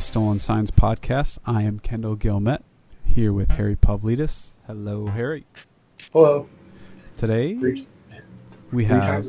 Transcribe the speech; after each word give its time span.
the 0.00 0.06
Stolen 0.06 0.38
Signs 0.38 0.70
podcast. 0.70 1.36
I 1.44 1.60
am 1.60 1.78
Kendall 1.78 2.16
Guillemette, 2.16 2.62
here 3.04 3.34
with 3.34 3.50
Harry 3.50 3.76
Pavlidis. 3.76 4.46
Hello, 4.66 5.08
Harry. 5.08 5.44
Hello. 6.10 6.48
Today 7.18 7.54
Three, 7.58 7.86
we 8.72 8.86
three 8.86 8.96
have 8.96 9.26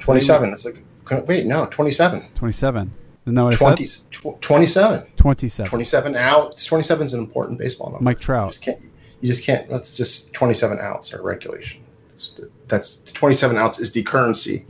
27. 0.00 0.50
That's 0.50 0.64
like, 0.64 0.82
wait, 1.28 1.46
no, 1.46 1.66
27. 1.66 2.28
27. 2.34 2.92
Isn't 3.26 3.34
that 3.36 3.44
what 3.44 3.62
I 3.62 3.76
said? 3.76 4.10
tw- 4.10 4.40
27. 4.40 5.12
27. 5.16 5.70
27 5.70 6.16
outs. 6.16 6.64
27 6.64 7.06
is 7.06 7.12
an 7.12 7.20
important 7.20 7.58
baseball 7.58 7.90
number. 7.90 8.02
Mike 8.02 8.18
You 8.18 8.24
Trout. 8.24 8.50
just 8.50 8.62
can't, 8.62 8.80
you 9.20 9.28
just 9.28 9.44
can't, 9.44 9.68
that's 9.68 9.96
just 9.96 10.32
27 10.32 10.80
outs 10.80 11.14
are 11.14 11.22
regulation. 11.22 11.84
That's, 12.08 12.40
that's 12.66 13.12
27 13.12 13.56
outs 13.58 13.78
is 13.78 13.92
the 13.92 14.02
currency 14.02 14.66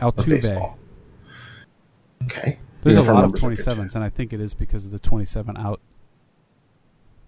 of 0.00 0.16
baseball. 0.16 0.76
Okay. 2.24 2.58
There's 2.82 2.96
a 2.96 3.02
lot 3.02 3.24
of 3.24 3.32
numbers 3.32 3.42
are 3.44 3.74
good, 3.74 3.78
27s, 3.78 3.94
and 3.94 4.04
I 4.04 4.08
think 4.08 4.32
it 4.32 4.40
is 4.40 4.54
because 4.54 4.84
of 4.84 4.92
the 4.92 4.98
27 4.98 5.56
out. 5.56 5.80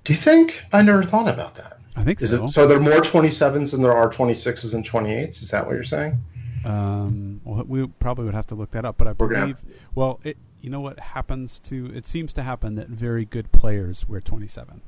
Do 0.05 0.13
you 0.13 0.19
think? 0.19 0.63
I 0.73 0.83
never 0.83 1.03
thought 1.03 1.29
about 1.29 1.55
that. 1.55 1.79
I 1.97 2.03
think 2.05 2.21
Is 2.21 2.31
so. 2.31 2.45
it 2.45 2.49
so 2.49 2.67
there 2.67 2.77
are 2.77 2.81
more 2.81 2.95
27s 2.99 3.71
than 3.71 3.81
there 3.81 3.93
are 3.95 4.11
26s 4.11 4.75
and 4.75 4.85
28s? 4.85 5.43
Is 5.43 5.51
that 5.51 5.65
what 5.65 5.75
you're 5.75 5.85
saying? 5.85 6.19
Um, 6.65 7.41
well, 7.45 7.65
we 7.65 7.87
probably 7.87 8.25
would 8.25 8.35
have 8.35 8.47
to 8.49 8.55
look 8.55 8.71
that 8.73 8.85
up, 8.85 8.97
but 8.99 9.07
I 9.07 9.13
We're 9.13 9.29
gonna 9.29 9.41
believe. 9.55 9.65
Well, 9.95 10.21
it 10.25 10.37
you 10.61 10.71
know 10.71 10.81
what 10.81 10.99
happens 10.99 11.59
to 11.65 11.93
it 11.95 12.07
seems 12.07 12.33
to 12.35 12.43
happen 12.43 12.75
that 12.75 12.89
very 12.89 13.25
good 13.27 13.53
players 13.53 14.09
wear 14.09 14.21
27. 14.21 14.81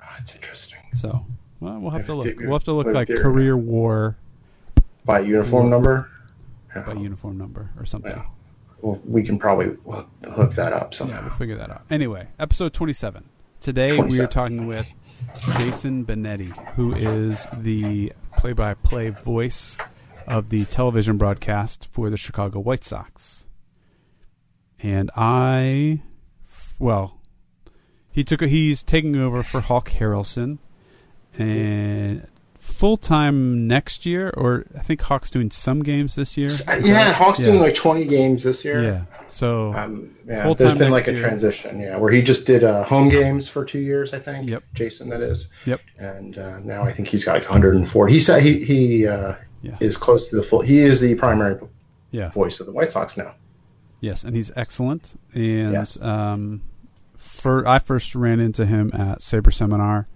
Oh, 0.00 0.06
that's 0.16 0.34
interesting. 0.34 0.78
So 0.94 1.26
well, 1.60 1.78
we'll 1.80 1.90
have 1.90 2.06
to 2.06 2.14
look. 2.14 2.24
they- 2.24 2.34
We'll 2.46 2.52
have 2.54 2.64
to 2.64 2.72
look 2.72 2.86
like 2.86 3.08
they're- 3.08 3.20
career 3.20 3.56
war 3.56 4.16
By 5.04 5.20
uniform 5.20 5.70
number? 5.70 6.08
by 6.74 6.92
uniform 6.94 7.36
number 7.36 7.70
or 7.78 7.84
something. 7.84 8.12
Yeah. 8.12 8.24
Well, 8.80 9.00
we 9.04 9.22
can 9.22 9.38
probably 9.38 9.76
hook 9.86 10.52
that 10.54 10.72
up 10.72 10.94
Yeah, 11.00 11.20
we'll 11.22 11.30
figure 11.30 11.56
that 11.56 11.70
out. 11.70 11.82
Anyway, 11.90 12.28
episode 12.38 12.72
27. 12.72 13.28
Today 13.60 14.00
we 14.00 14.20
are 14.20 14.28
talking 14.28 14.68
with 14.68 14.86
Jason 15.58 16.06
Benetti, 16.06 16.50
who 16.74 16.94
is 16.94 17.46
the 17.52 18.12
play-by-play 18.36 19.10
voice 19.10 19.76
of 20.28 20.50
the 20.50 20.64
television 20.66 21.18
broadcast 21.18 21.88
for 21.90 22.08
the 22.08 22.16
Chicago 22.16 22.60
White 22.60 22.84
Sox. 22.84 23.46
And 24.80 25.10
I, 25.16 26.02
well, 26.78 27.20
he 28.12 28.22
took 28.22 28.42
a, 28.42 28.46
he's 28.46 28.84
taking 28.84 29.16
over 29.16 29.42
for 29.42 29.60
Hawk 29.60 29.90
Harrelson, 29.90 30.58
and 31.36 32.28
full 32.68 32.96
time 32.96 33.66
next 33.66 34.06
year, 34.06 34.30
or 34.36 34.64
I 34.76 34.80
think 34.80 35.00
Hawk's 35.02 35.30
doing 35.30 35.50
some 35.50 35.82
games 35.82 36.14
this 36.14 36.36
year. 36.36 36.50
Uh, 36.68 36.76
Yeah, 36.82 37.12
Hawks 37.12 37.40
Yeah. 37.40 37.46
doing 37.46 37.60
like 37.60 37.74
20 37.74 38.04
games 38.04 38.42
this 38.44 38.64
year. 38.64 38.82
Yeah. 38.82 39.02
So 39.28 39.72
um, 39.74 40.08
yeah, 40.26 40.52
there's 40.54 40.74
been 40.74 40.90
like 40.92 41.08
a 41.08 41.12
year. 41.12 41.20
transition, 41.20 41.80
yeah, 41.80 41.96
where 41.96 42.10
he 42.12 42.22
just 42.22 42.46
did 42.46 42.64
uh, 42.64 42.84
home 42.84 43.08
games 43.08 43.48
for 43.48 43.64
two 43.64 43.80
years, 43.80 44.14
I 44.14 44.18
think. 44.20 44.48
Yep. 44.48 44.62
Jason, 44.74 45.08
that 45.10 45.20
is. 45.22 45.48
Yep. 45.66 45.80
And 45.98 46.38
uh, 46.38 46.58
now 46.60 46.82
I 46.84 46.92
think 46.92 47.08
he's 47.08 47.24
got 47.24 47.34
like 47.34 47.42
104. 47.48 48.08
He 48.08 48.20
said 48.20 48.42
he 48.42 48.64
he 48.64 49.06
uh, 49.06 49.34
Yeah. 49.62 49.76
is 49.80 49.96
close 49.96 50.28
to 50.30 50.36
the 50.36 50.42
full. 50.42 50.60
He 50.60 50.78
is 50.80 51.00
the 51.00 51.14
primary 51.16 51.58
yeah. 52.10 52.30
voice 52.30 52.60
of 52.60 52.66
the 52.66 52.72
White 52.72 52.92
Sox 52.92 53.16
now. 53.16 53.34
Yes, 54.00 54.22
and 54.24 54.34
he's 54.36 54.50
excellent. 54.56 55.18
And 55.34 55.72
Yes. 55.72 56.00
um, 56.00 56.62
for 57.16 57.66
I 57.66 57.78
first 57.80 58.14
ran 58.14 58.40
into 58.40 58.64
him 58.66 58.90
at 58.94 59.20
Saber 59.22 59.50
Seminar 59.50 60.06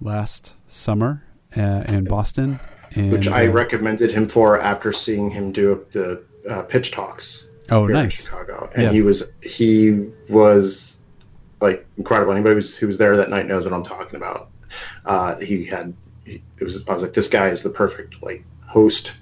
last 0.00 0.54
summer 0.68 1.22
uh, 1.56 1.84
in 1.88 2.04
Boston, 2.04 2.60
and 2.94 3.12
which 3.12 3.28
I 3.28 3.46
uh, 3.46 3.50
recommended 3.50 4.10
him 4.10 4.28
for 4.28 4.60
after 4.60 4.92
seeing 4.92 5.30
him 5.30 5.52
do 5.52 5.84
the 5.92 6.22
uh, 6.48 6.62
pitch 6.62 6.90
talks 6.90 7.46
oh 7.70 7.86
nice, 7.86 8.24
Chicago, 8.24 8.70
and 8.74 8.84
Yeah. 8.84 8.92
he 8.92 9.02
was 9.02 9.30
he 9.42 10.08
was 10.28 10.96
like 11.60 11.86
incredible. 11.96 12.32
Anybody 12.32 12.56
who's, 12.56 12.76
who 12.76 12.86
was 12.86 12.98
there 12.98 13.16
that 13.16 13.30
night 13.30 13.46
knows 13.46 13.64
what 13.64 13.72
I'm 13.72 13.84
talking 13.84 14.16
about. 14.16 14.50
Uh, 15.04 15.36
he 15.36 15.64
had 15.64 15.94
he, 16.24 16.42
it 16.58 16.64
was 16.64 16.86
I 16.88 16.94
was 16.94 17.02
like 17.02 17.12
this 17.12 17.28
guy 17.28 17.48
is 17.48 17.62
the 17.62 17.70
perfect 17.70 18.22
like 18.22 18.44
host. 18.66 19.12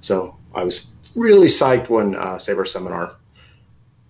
So 0.00 0.36
I 0.54 0.64
was 0.64 0.92
really 1.14 1.48
psyched 1.48 1.88
when 1.88 2.14
uh, 2.14 2.38
Saber 2.38 2.64
Seminar 2.64 3.16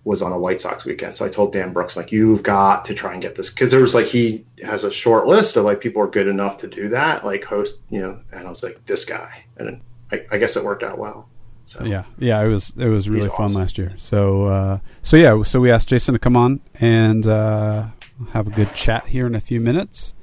was 0.03 0.21
on 0.21 0.31
a 0.31 0.39
White 0.39 0.59
Sox 0.59 0.83
weekend. 0.83 1.15
So 1.17 1.25
I 1.25 1.29
told 1.29 1.53
Dan 1.53 1.73
Brooks 1.73 1.95
like 1.95 2.11
you've 2.11 2.43
got 2.43 2.85
to 2.85 2.95
try 2.95 3.13
and 3.13 3.21
get 3.21 3.35
this 3.35 3.51
because 3.51 3.71
there 3.71 3.81
was 3.81 3.93
like 3.93 4.07
he 4.07 4.45
has 4.63 4.83
a 4.83 4.91
short 4.91 5.27
list 5.27 5.57
of 5.57 5.65
like 5.65 5.79
people 5.79 6.01
are 6.01 6.07
good 6.07 6.27
enough 6.27 6.57
to 6.57 6.67
do 6.67 6.89
that 6.89 7.23
like 7.23 7.43
host 7.43 7.81
you 7.89 7.99
know 7.99 8.19
and 8.31 8.47
I 8.47 8.49
was 8.49 8.63
like 8.63 8.83
this 8.85 9.05
guy 9.05 9.45
and 9.57 9.81
I, 10.11 10.25
I 10.31 10.37
guess 10.37 10.55
it 10.55 10.63
worked 10.63 10.83
out 10.83 10.97
well. 10.97 11.29
So 11.65 11.83
Yeah, 11.83 12.05
yeah, 12.17 12.43
it 12.43 12.47
was 12.47 12.73
it 12.77 12.87
was 12.87 13.09
really 13.09 13.29
fun 13.29 13.45
awesome. 13.45 13.61
last 13.61 13.77
year. 13.77 13.93
So 13.97 14.45
uh, 14.45 14.79
so 15.03 15.17
yeah, 15.17 15.41
so 15.43 15.59
we 15.59 15.71
asked 15.71 15.87
Jason 15.87 16.13
to 16.13 16.19
come 16.19 16.35
on 16.35 16.61
and 16.75 17.25
uh, 17.27 17.87
have 18.31 18.47
a 18.47 18.51
good 18.51 18.73
chat 18.73 19.07
here 19.07 19.27
in 19.27 19.35
a 19.35 19.41
few 19.41 19.61
minutes. 19.61 20.13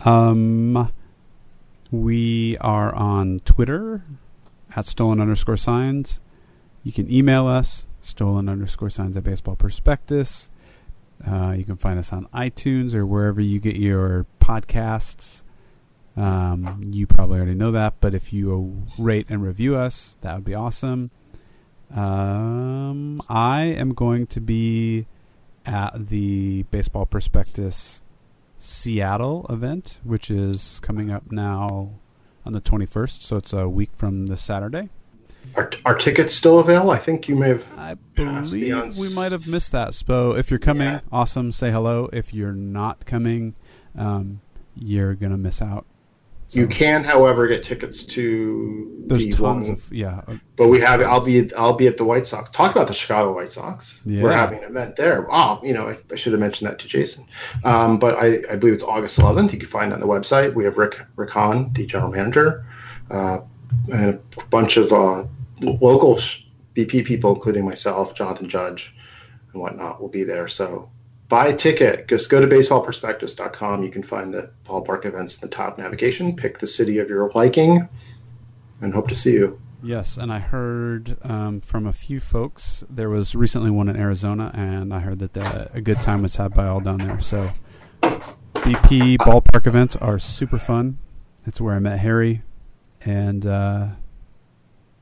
Um, 0.00 0.92
we 1.90 2.58
are 2.58 2.94
on 2.94 3.40
Twitter 3.44 4.04
at 4.76 4.86
stolen 4.86 5.20
underscore 5.20 5.56
signs. 5.56 6.20
You 6.82 6.92
can 6.92 7.10
email 7.10 7.46
us 7.46 7.86
stolen 8.04 8.48
underscore 8.48 8.90
signs 8.90 9.16
at 9.16 9.24
baseball 9.24 9.56
prospectus. 9.56 10.50
Uh, 11.26 11.54
you 11.56 11.64
can 11.64 11.76
find 11.76 11.98
us 11.98 12.12
on 12.12 12.26
iTunes 12.34 12.94
or 12.94 13.06
wherever 13.06 13.40
you 13.40 13.58
get 13.58 13.76
your 13.76 14.26
podcasts. 14.40 15.42
Um, 16.16 16.90
you 16.92 17.06
probably 17.06 17.38
already 17.38 17.54
know 17.54 17.72
that, 17.72 17.94
but 18.00 18.14
if 18.14 18.32
you 18.32 18.84
rate 18.98 19.26
and 19.30 19.42
review 19.42 19.76
us, 19.76 20.16
that 20.20 20.34
would 20.34 20.44
be 20.44 20.54
awesome. 20.54 21.10
Um, 21.94 23.20
I 23.28 23.62
am 23.62 23.94
going 23.94 24.26
to 24.28 24.40
be 24.40 25.06
at 25.66 26.08
the 26.08 26.64
Baseball 26.64 27.06
Prospectus 27.06 28.02
Seattle 28.56 29.46
event, 29.48 29.98
which 30.04 30.30
is 30.30 30.78
coming 30.80 31.10
up 31.10 31.32
now 31.32 31.92
on 32.44 32.52
the 32.52 32.60
21st, 32.60 33.22
so 33.22 33.36
it's 33.36 33.52
a 33.52 33.68
week 33.68 33.90
from 33.92 34.26
this 34.26 34.42
Saturday. 34.42 34.90
Are, 35.56 35.70
are 35.84 35.94
tickets 35.94 36.34
still 36.34 36.58
available? 36.60 36.90
I 36.90 36.96
think 36.98 37.28
you 37.28 37.36
may 37.36 37.48
have. 37.48 37.78
I 37.78 37.94
believe 38.14 38.98
we 38.98 39.14
might 39.14 39.32
have 39.32 39.46
missed 39.46 39.72
that, 39.72 39.90
Spo. 39.90 40.36
If 40.38 40.50
you're 40.50 40.58
coming, 40.58 40.88
Yeah. 40.88 41.00
awesome, 41.12 41.52
say 41.52 41.70
hello. 41.70 42.08
If 42.12 42.34
you're 42.34 42.52
not 42.52 43.06
coming, 43.06 43.54
um, 43.96 44.40
you're 44.76 45.14
going 45.14 45.32
to 45.32 45.38
miss 45.38 45.62
out. 45.62 45.86
So 46.46 46.60
You 46.60 46.66
can, 46.66 47.04
however, 47.04 47.46
get 47.46 47.64
tickets 47.64 48.02
to 48.04 49.04
There's 49.06 49.24
the 49.24 49.30
tons 49.32 49.68
one, 49.68 49.76
of, 49.78 49.92
yeah. 49.92 50.20
uh, 50.28 50.34
but 50.56 50.68
we 50.68 50.78
have. 50.80 51.00
I'll 51.00 51.24
be. 51.24 51.52
I'll 51.54 51.72
be 51.72 51.86
at 51.86 51.96
the 51.96 52.04
White 52.04 52.26
Sox. 52.26 52.50
Talk 52.50 52.70
about 52.74 52.86
the 52.86 52.92
Chicago 52.94 53.34
White 53.34 53.48
Sox. 53.48 54.02
Yeah. 54.04 54.22
We're 54.22 54.32
having 54.32 54.58
an 54.58 54.64
event 54.70 54.96
there. 54.96 55.26
Oh, 55.32 55.58
you 55.64 55.72
know, 55.72 55.88
I, 55.88 55.98
I 56.12 56.16
should 56.16 56.32
have 56.32 56.40
mentioned 56.40 56.68
that 56.70 56.78
to 56.80 56.86
Jason. 56.88 57.26
Um, 57.64 57.98
but 57.98 58.16
I, 58.22 58.40
I 58.52 58.56
believe 58.56 58.74
it's 58.74 58.84
August 58.84 59.18
11th. 59.20 59.52
You 59.54 59.58
can 59.58 59.68
find 59.68 59.90
it 59.90 59.94
on 59.94 60.00
the 60.00 60.06
website. 60.06 60.52
We 60.52 60.64
have 60.64 60.76
Rick 60.76 61.00
Rick 61.16 61.30
Hahn, 61.30 61.72
the 61.72 61.86
general 61.86 62.10
manager, 62.12 62.66
uh, 63.10 63.38
and 63.92 64.20
a 64.38 64.44
bunch 64.46 64.76
of 64.76 64.92
uh, 64.92 65.24
local 65.60 66.16
BP 66.74 67.04
people, 67.04 67.34
including 67.34 67.64
myself, 67.64 68.14
Jonathan 68.14 68.48
Judge, 68.48 68.94
and 69.52 69.60
whatnot, 69.60 70.00
will 70.00 70.08
be 70.08 70.24
there. 70.24 70.48
So 70.48 70.90
buy 71.28 71.48
a 71.48 71.56
ticket. 71.56 72.08
Just 72.08 72.30
go 72.30 72.40
to 72.40 72.46
baseballprospectus.com. 72.46 73.82
You 73.82 73.90
can 73.90 74.02
find 74.02 74.32
the 74.32 74.50
ballpark 74.66 75.06
events 75.06 75.40
in 75.40 75.48
the 75.48 75.54
top 75.54 75.78
navigation. 75.78 76.36
Pick 76.36 76.58
the 76.58 76.66
city 76.66 76.98
of 76.98 77.08
your 77.08 77.30
liking, 77.34 77.88
and 78.80 78.92
hope 78.92 79.08
to 79.08 79.14
see 79.14 79.32
you. 79.32 79.60
Yes, 79.82 80.16
and 80.16 80.32
I 80.32 80.38
heard 80.38 81.18
um, 81.22 81.60
from 81.60 81.86
a 81.86 81.92
few 81.92 82.18
folks 82.18 82.84
there 82.88 83.10
was 83.10 83.34
recently 83.34 83.70
one 83.70 83.88
in 83.88 83.96
Arizona, 83.96 84.50
and 84.54 84.94
I 84.94 85.00
heard 85.00 85.18
that 85.18 85.34
the, 85.34 85.70
a 85.74 85.82
good 85.82 86.00
time 86.00 86.22
was 86.22 86.36
had 86.36 86.54
by 86.54 86.66
all 86.66 86.80
down 86.80 86.98
there. 86.98 87.20
So 87.20 87.50
BP 88.54 89.18
ballpark 89.18 89.66
events 89.66 89.94
are 89.96 90.18
super 90.18 90.58
fun. 90.58 90.98
That's 91.44 91.60
where 91.60 91.74
I 91.74 91.80
met 91.80 91.98
Harry, 91.98 92.42
and 93.04 93.44
uh, 93.46 93.86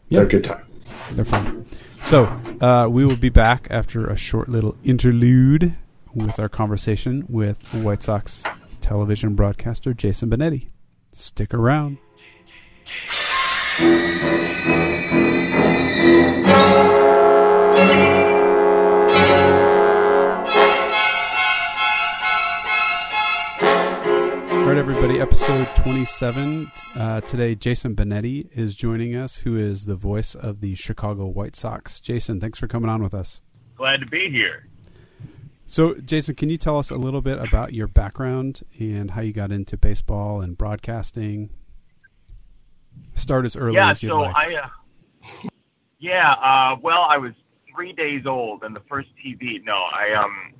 Yeah. 0.08 0.18
They're 0.18 0.24
a 0.26 0.28
good 0.28 0.44
time. 0.44 0.64
they're 1.12 1.24
fun. 1.24 1.66
So 2.04 2.24
uh, 2.60 2.88
we 2.90 3.04
will 3.04 3.16
be 3.16 3.28
back 3.28 3.68
after 3.70 4.06
a 4.08 4.16
short 4.16 4.48
little 4.48 4.76
interlude 4.84 5.74
with 6.14 6.38
our 6.38 6.48
conversation 6.48 7.24
with 7.28 7.62
White 7.72 8.02
Sox 8.02 8.42
television 8.80 9.34
broadcaster 9.34 9.94
Jason 9.94 10.28
Benetti. 10.28 10.68
Stick 11.12 11.54
around. 11.54 11.98
Episode 25.22 25.68
27. 25.76 26.68
Uh, 26.96 27.20
today, 27.20 27.54
Jason 27.54 27.94
Benetti 27.94 28.48
is 28.56 28.74
joining 28.74 29.14
us, 29.14 29.36
who 29.36 29.56
is 29.56 29.86
the 29.86 29.94
voice 29.94 30.34
of 30.34 30.60
the 30.60 30.74
Chicago 30.74 31.26
White 31.26 31.54
Sox. 31.54 32.00
Jason, 32.00 32.40
thanks 32.40 32.58
for 32.58 32.66
coming 32.66 32.90
on 32.90 33.04
with 33.04 33.14
us. 33.14 33.40
Glad 33.76 34.00
to 34.00 34.06
be 34.06 34.30
here. 34.30 34.66
So, 35.64 35.94
Jason, 35.94 36.34
can 36.34 36.50
you 36.50 36.56
tell 36.56 36.76
us 36.76 36.90
a 36.90 36.96
little 36.96 37.20
bit 37.20 37.38
about 37.38 37.72
your 37.72 37.86
background 37.86 38.62
and 38.80 39.12
how 39.12 39.20
you 39.20 39.32
got 39.32 39.52
into 39.52 39.76
baseball 39.76 40.40
and 40.40 40.58
broadcasting? 40.58 41.50
Start 43.14 43.44
as 43.46 43.54
early 43.54 43.76
yeah, 43.76 43.90
as 43.90 44.02
you'd 44.02 44.08
so 44.08 44.22
like. 44.22 44.34
I, 44.34 44.56
uh, 44.56 44.68
Yeah, 46.00 46.32
uh, 46.32 46.78
well, 46.82 47.06
I 47.08 47.18
was 47.18 47.32
three 47.72 47.92
days 47.92 48.26
old, 48.26 48.64
and 48.64 48.74
the 48.74 48.82
first 48.88 49.10
TV. 49.24 49.62
No, 49.62 49.74
I 49.74 50.14
um, 50.14 50.52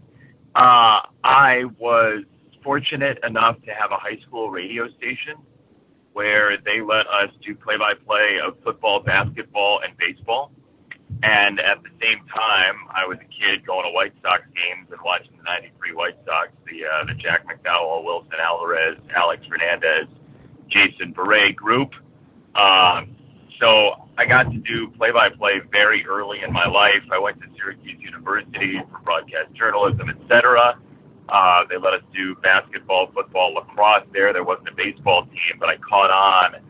uh, 0.55 1.01
I 1.25 1.65
was 1.81 2.23
fortunate 2.63 3.19
enough 3.25 3.61
to 3.63 3.73
have 3.73 3.91
a 3.93 3.97
high 3.97 4.19
school 4.27 4.51
radio 4.51 4.89
station 4.91 5.37
where 6.13 6.59
they 6.59 6.81
let 6.81 7.07
us 7.07 7.31
do 7.45 7.55
play-by-play 7.55 8.39
of 8.45 8.57
football, 8.63 9.01
basketball, 9.01 9.81
and 9.83 9.97
baseball. 9.97 10.53
And 11.23 11.61
at 11.61 11.83
the 11.83 11.91
same 12.03 12.25
time, 12.35 12.75
I 12.91 13.07
was 13.07 13.19
a 13.19 13.25
kid 13.25 13.67
going 13.67 13.85
to 13.85 13.91
White 13.93 14.13
Sox 14.23 14.43
games 14.55 14.89
and 14.91 15.01
watching 15.05 15.33
the 15.37 15.45
'93 15.45 15.95
White 15.95 16.17
Sox, 16.27 16.49
the 16.67 16.85
uh, 16.85 17.05
the 17.05 17.15
Jack 17.15 17.47
McDowell, 17.47 18.05
Wilson 18.05 18.35
Alvarez, 18.41 18.99
Alex 19.15 19.45
Fernandez, 19.47 20.09
Jason 20.69 21.13
Bere 21.13 21.53
group. 21.53 21.93
Um, 22.55 23.15
so 23.61 24.09
I 24.19 24.25
got 24.27 24.51
to 24.51 24.59
do 24.59 24.89
play-by-play 24.89 25.61
very 25.71 26.05
early 26.07 26.43
in 26.43 26.53
my 26.53 26.67
life. 26.67 27.05
I 27.13 27.19
went 27.19 27.41
to 27.43 27.47
Syracuse 27.57 28.01
University 28.01 28.81
for 28.91 28.99
broadcast 28.99 29.53
journalism, 29.55 30.11
etc. 30.11 30.77
Uh, 31.33 31.65
they 31.71 31.79
let 31.79 31.95
us 31.95 32.03
do 32.15 32.35
basketball, 32.37 33.11
football, 33.11 33.55
lacrosse 33.55 34.05
there. 34.13 34.35
There 34.35 34.45
wasn't 34.45 34.69
a 34.69 34.75
baseball 34.75 35.25
team, 35.25 35.57
but 35.59 35.71
I 35.71 35.79
caught 35.79 36.11
on 36.11 36.61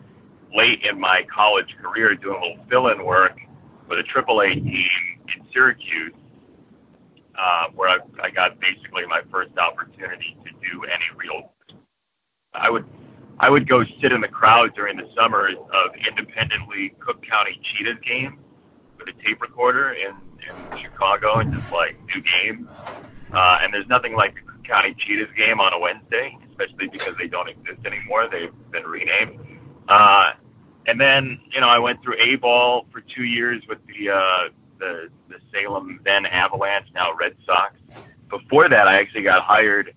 late 0.54 0.82
in 0.84 1.00
my 1.00 1.26
college 1.34 1.74
career 1.82 2.14
doing 2.14 2.36
a 2.40 2.46
little 2.46 2.64
fill-in 2.70 3.04
work 3.04 3.36
with 3.88 3.98
a 3.98 4.04
AAA 4.04 4.54
team 4.62 4.88
in 5.34 5.44
Syracuse, 5.52 6.14
uh, 7.36 7.66
where 7.74 7.88
I, 7.88 7.98
I 8.22 8.30
got 8.30 8.60
basically 8.60 9.04
my 9.06 9.22
first 9.32 9.58
opportunity 9.58 10.36
to 10.44 10.50
do 10.70 10.84
any 10.84 11.04
real. 11.16 11.52
I 12.54 12.70
would 12.70 12.84
I 13.40 13.50
would 13.50 13.68
go 13.68 13.82
sit 14.00 14.12
in 14.12 14.20
the 14.20 14.28
crowd 14.28 14.76
during 14.76 14.96
the 14.96 15.08
summers 15.16 15.56
of 15.56 15.90
independently 16.06 16.94
Cook 17.00 17.20
County 17.28 17.60
Cheetahs 17.64 17.98
games 18.06 18.38
with 18.96 19.08
a 19.08 19.22
tape 19.24 19.42
recorder 19.42 19.94
in, 19.94 20.14
in 20.48 20.76
Chicago 20.80 21.40
and 21.40 21.52
just 21.52 21.66
like 21.72 21.98
do 22.14 22.20
games. 22.20 22.68
Uh, 23.32 23.58
and 23.62 23.72
there's 23.72 23.88
nothing 23.88 24.14
like 24.14 24.34
the 24.34 24.51
County 24.64 24.94
Cheetahs 24.94 25.30
game 25.36 25.60
on 25.60 25.72
a 25.72 25.78
Wednesday, 25.78 26.36
especially 26.50 26.88
because 26.88 27.14
they 27.18 27.28
don't 27.28 27.48
exist 27.48 27.84
anymore. 27.84 28.28
They've 28.30 28.52
been 28.70 28.84
renamed. 28.84 29.38
Uh, 29.88 30.32
and 30.86 31.00
then, 31.00 31.40
you 31.50 31.60
know, 31.60 31.68
I 31.68 31.78
went 31.78 32.02
through 32.02 32.16
A 32.20 32.36
ball 32.36 32.86
for 32.90 33.00
two 33.00 33.24
years 33.24 33.62
with 33.68 33.78
the, 33.86 34.10
uh, 34.10 34.48
the, 34.78 35.08
the 35.28 35.38
Salem 35.52 36.00
then 36.04 36.26
Avalanche, 36.26 36.88
now 36.94 37.14
Red 37.14 37.36
Sox. 37.46 37.74
Before 38.28 38.68
that, 38.68 38.88
I 38.88 38.98
actually 38.98 39.22
got 39.22 39.42
hired 39.42 39.94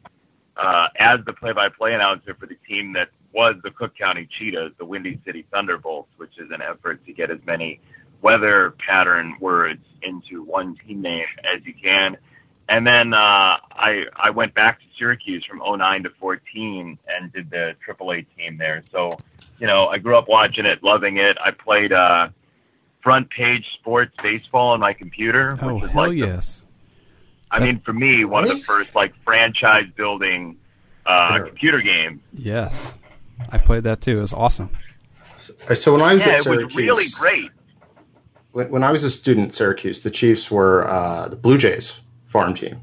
uh, 0.57 0.88
as 0.97 1.19
the 1.25 1.33
play-by-play 1.33 1.94
announcer 1.94 2.35
for 2.35 2.45
the 2.45 2.57
team 2.67 2.94
that 2.94 3.09
was 3.33 3.56
the 3.63 3.71
Cook 3.71 3.97
County 3.97 4.27
Cheetahs, 4.38 4.73
the 4.77 4.85
Windy 4.85 5.19
City 5.25 5.45
Thunderbolts, 5.51 6.09
which 6.17 6.38
is 6.38 6.51
an 6.51 6.62
effort 6.62 7.06
to 7.06 7.13
get 7.13 7.29
as 7.31 7.39
many 7.45 7.81
weather 8.21 8.75
pattern 8.88 9.35
words 9.39 9.83
into 10.01 10.44
one 10.44 10.75
team 10.77 11.01
name 11.01 11.25
as 11.44 11.62
you 11.65 11.73
can. 11.73 12.17
And 12.67 12.85
then 12.85 13.13
uh, 13.13 13.57
I 13.71 14.06
I 14.15 14.31
went 14.31 14.53
back 14.56 14.79
to 14.79 14.85
Syracuse 14.97 15.45
from 15.45 15.59
09 15.59 16.03
to 16.03 16.09
14 16.09 16.97
and 17.07 17.31
did 17.31 17.50
the 17.51 17.75
AAA 17.88 18.25
team 18.35 18.57
there. 18.57 18.81
So, 18.91 19.19
you 19.59 19.67
know, 19.67 19.88
I 19.88 20.00
grew 20.00 20.17
up 20.17 20.27
watching 20.27 20.65
it, 20.65 20.81
loving 20.83 21.17
it. 21.17 21.38
I 21.44 21.51
played 21.51 21.94
uh, 21.94 22.29
front 23.01 23.29
page 23.29 23.65
sports 23.73 24.15
baseball 24.21 24.69
on 24.69 24.79
my 24.79 24.94
computer. 24.94 25.57
Oh, 25.62 25.75
which 25.75 25.83
is 25.85 25.91
hell 25.91 26.07
like 26.07 26.17
yes. 26.17 26.59
The, 26.59 26.65
I 27.57 27.59
mean, 27.63 27.79
for 27.81 27.94
me, 27.94 28.25
one 28.25 28.44
of 28.44 28.50
the 28.50 28.57
first 28.59 28.95
like 28.95 29.13
franchise 29.23 29.85
building 29.95 30.57
uh, 31.06 31.38
Sure. 31.38 31.45
computer 31.47 31.81
games. 31.81 32.21
Yes. 32.33 32.95
I 33.51 33.59
played 33.59 33.83
that 33.83 34.01
too. 34.01 34.17
It 34.17 34.21
was 34.21 34.33
awesome. 34.33 34.71
So 35.75 35.94
when 35.94 36.01
I 36.01 36.15
was 36.15 36.25
Yeah, 36.25 36.31
at 36.33 36.39
it 36.39 36.41
Syracuse, 36.44 36.65
was 36.73 36.75
really 36.75 37.06
great. 37.19 37.51
When, 38.53 38.71
when 38.71 38.83
I 38.83 38.91
was 38.91 39.03
a 39.03 39.12
student 39.12 39.50
at 39.50 39.56
Syracuse, 39.56 40.01
the 40.01 40.09
Chiefs 40.09 40.50
were 40.50 40.89
uh, 40.89 41.27
the 41.27 41.35
Blue 41.35 41.59
Jays 41.59 42.00
farm 42.36 42.54
team, 42.54 42.82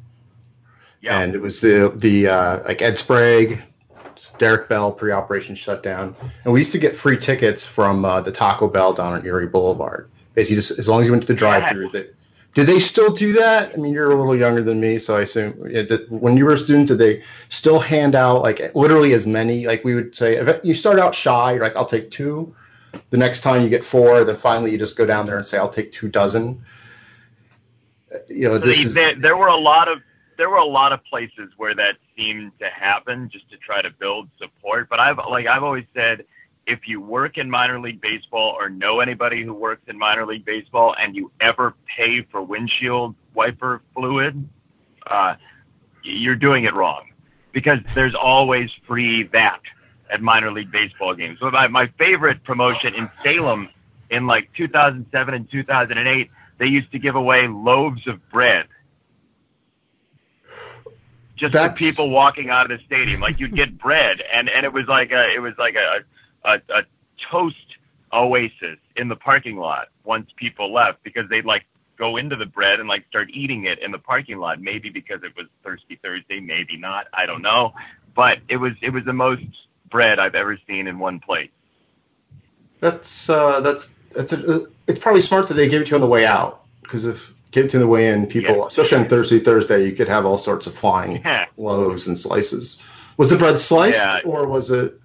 Yeah. 1.01 1.21
and 1.21 1.35
it 1.35 1.41
was 1.41 1.61
the 1.61 1.93
the 1.95 2.29
uh, 2.29 2.63
like 2.65 2.81
Ed 2.83 2.97
Sprague, 2.97 3.63
Derek 4.39 4.69
Bell 4.69 4.91
pre-operation 4.93 5.55
shutdown, 5.55 6.15
and 6.45 6.53
we 6.53 6.61
used 6.61 6.73
to 6.73 6.79
get 6.79 6.97
free 6.97 7.19
tickets 7.19 7.67
from 7.67 8.05
uh, 8.05 8.21
the 8.21 8.33
Taco 8.33 8.67
Bell 8.69 8.93
down 8.95 9.13
on 9.13 9.27
Erie 9.27 9.47
Boulevard. 9.47 10.09
Basically, 10.35 10.57
just 10.57 10.79
as 10.79 10.89
long 10.89 11.01
as 11.01 11.07
you 11.07 11.13
went 11.13 11.23
to 11.25 11.29
the 11.29 11.35
drive-through. 11.45 11.91
That 11.91 12.15
did 12.55 12.67
they 12.67 12.81
still 12.81 13.11
do 13.11 13.33
that? 13.35 13.73
I 13.73 13.77
mean, 13.77 13.93
you're 13.95 14.11
a 14.11 14.15
little 14.15 14.37
younger 14.37 14.63
than 14.63 14.79
me, 14.81 14.99
so 14.99 15.17
I 15.17 15.23
assume 15.23 15.69
yeah, 15.71 15.83
did, 15.83 16.11
when 16.11 16.37
you 16.37 16.45
were 16.45 16.55
a 16.55 16.59
student, 16.59 16.89
did 16.89 16.99
they 16.99 17.23
still 17.49 17.81
hand 17.81 18.15
out 18.15 18.43
like 18.43 18.75
literally 18.75 19.13
as 19.15 19.27
many? 19.27 19.67
Like 19.67 19.85
we 19.85 19.95
would 19.95 20.15
say, 20.15 20.37
if 20.37 20.61
you 20.65 20.75
start 20.75 20.99
out 20.99 21.15
shy, 21.15 21.53
you're 21.53 21.63
like, 21.63 21.77
I'll 21.77 21.87
take 21.87 22.11
two. 22.11 22.55
The 23.09 23.17
next 23.17 23.41
time 23.41 23.63
you 23.63 23.71
get 23.71 23.83
four, 23.85 24.25
then 24.25 24.37
finally 24.37 24.71
you 24.71 24.79
just 24.79 24.97
go 24.99 25.07
down 25.07 25.25
there 25.27 25.39
and 25.39 25.47
say, 25.47 25.57
I'll 25.59 25.69
take 25.79 25.93
two 25.93 26.09
dozen. 26.09 26.63
Uh, 28.13 28.19
You 28.29 28.49
know, 28.49 28.59
this 28.59 28.85
is 28.85 28.95
there, 28.95 29.15
there 29.15 29.37
were 29.37 29.49
a 29.49 29.57
lot 29.57 29.89
of 29.89 30.01
there 30.39 30.49
were 30.49 30.57
a 30.57 30.65
lot 30.65 30.93
of 30.93 31.05
places 31.05 31.51
where 31.57 31.75
that 31.75 31.97
seemed 32.17 32.59
to 32.59 32.69
happen 32.69 33.29
just 33.31 33.49
to 33.51 33.57
try 33.57 33.83
to 33.83 33.91
build 33.91 34.29
support. 34.39 34.89
But 34.89 35.01
I've 35.01 35.19
like 35.19 35.47
I've 35.47 35.63
always 35.63 35.85
said, 35.95 36.25
if 36.67 36.89
you 36.89 37.01
work 37.01 37.39
in 37.39 37.51
minor 37.51 37.81
league 37.81 38.01
baseball 38.01 38.57
or 38.59 38.69
know 38.69 39.01
anybody 39.01 39.43
who 39.43 39.53
works 39.53 39.83
in 39.89 39.99
minor 39.99 40.27
league 40.27 40.45
baseball 40.45 40.95
and 40.99 41.15
you 41.15 41.31
ever 41.41 41.75
pay 41.87 42.23
for 42.23 42.43
windshield 42.43 43.15
wiper 43.35 43.83
fluid, 43.95 44.49
uh, 45.07 45.35
you're 46.03 46.37
doing 46.37 46.65
it 46.65 46.75
wrong 46.75 47.09
because 47.53 47.81
there's 47.95 48.15
always 48.15 48.71
free 48.87 49.25
that 49.25 49.61
at 50.11 50.21
minor 50.21 50.51
league 50.51 50.71
baseball 50.71 51.15
games. 51.15 51.39
So 51.41 51.51
my, 51.51 51.69
my 51.69 51.87
favorite 51.99 52.45
promotion 52.45 52.95
in 52.95 53.11
Salem 53.23 53.69
in 54.11 54.27
like 54.27 54.53
2007 54.55 55.35
and 55.35 55.51
2008, 55.51 56.31
they 56.63 56.69
used 56.69 56.93
to 56.93 56.99
give 57.01 57.17
away 57.17 57.49
loaves 57.49 58.07
of 58.07 58.31
bread 58.31 58.67
just 61.35 61.55
That's- 61.55 61.71
for 61.71 61.85
people 61.85 62.11
walking 62.11 62.51
out 62.51 62.71
of 62.71 62.79
the 62.79 62.85
stadium. 62.85 63.21
Like 63.21 63.41
you'd 63.41 63.57
get 63.57 63.77
bread, 63.77 64.23
and 64.33 64.49
and 64.49 64.65
it 64.65 64.73
was 64.73 64.87
like 64.87 65.11
a 65.11 65.29
it 65.35 65.41
was 65.41 65.55
like 65.59 65.75
a 65.75 66.05
a, 66.45 66.61
a 66.73 66.83
toast 67.33 67.57
oasis 68.13 68.79
in 68.95 69.09
the 69.09 69.17
parking 69.17 69.57
lot 69.57 69.89
once 70.05 70.31
people 70.37 70.73
left 70.73 71.03
because 71.03 71.29
they'd 71.29 71.45
like 71.45 71.65
go 71.99 72.17
into 72.17 72.37
the 72.37 72.47
bread 72.47 72.79
and 72.79 72.89
like 72.89 73.05
start 73.09 73.29
eating 73.33 73.65
it 73.65 73.81
in 73.81 73.91
the 73.91 73.99
parking 73.99 74.39
lot. 74.39 74.61
Maybe 74.61 74.89
because 74.89 75.25
it 75.25 75.37
was 75.37 75.47
Thirsty 75.65 75.99
Thursday, 76.01 76.39
maybe 76.39 76.77
not. 76.77 77.09
I 77.13 77.27
don't 77.27 77.43
know, 77.43 77.75
but 78.15 78.39
it 78.49 78.59
was 78.59 78.75
it 78.83 78.91
was 78.91 79.05
the 79.05 79.13
most 79.13 79.43
bread 79.91 80.21
I've 80.21 80.37
ever 80.37 80.57
seen 80.69 80.87
in 80.87 81.01
one 81.01 81.19
place. 81.19 81.51
that's 82.79 83.29
uh, 83.29 83.61
that's 83.63 83.95
that's 84.13 84.33
a, 84.33 84.69
it's 84.87 84.99
probably 84.99 85.21
smart 85.21 85.47
that 85.49 85.55
they 85.55 85.69
gave 85.69 85.81
it 85.83 85.85
to 85.87 85.91
you 85.91 85.95
on 85.97 86.01
the 86.01 86.07
way 86.07 86.27
out 86.27 86.65
because 86.83 87.05
if 87.05 87.33
give 87.51 87.67
it 87.67 87.71
to 87.71 87.77
you 87.79 87.83
on 87.83 87.87
the 87.87 87.93
way 87.93 88.09
in, 88.09 88.27
people, 88.27 88.57
Yeah. 88.57 88.67
especially 88.67 88.99
on 88.99 89.09
Thursday, 89.09 89.39
Thursday, 89.39 89.85
you 89.85 89.93
could 89.93 90.09
have 90.09 90.25
all 90.27 90.39
sorts 90.39 90.67
of 90.67 90.75
flying 90.75 91.17
Yeah. 91.25 91.47
loaves 91.57 92.07
and 92.07 92.19
slices. 92.19 92.79
Was 93.19 93.31
the 93.31 93.37
bread 93.37 93.59
sliced 93.59 94.01
Yeah. 94.01 94.21
or 94.25 94.47
was 94.47 94.71
it? 94.71 94.99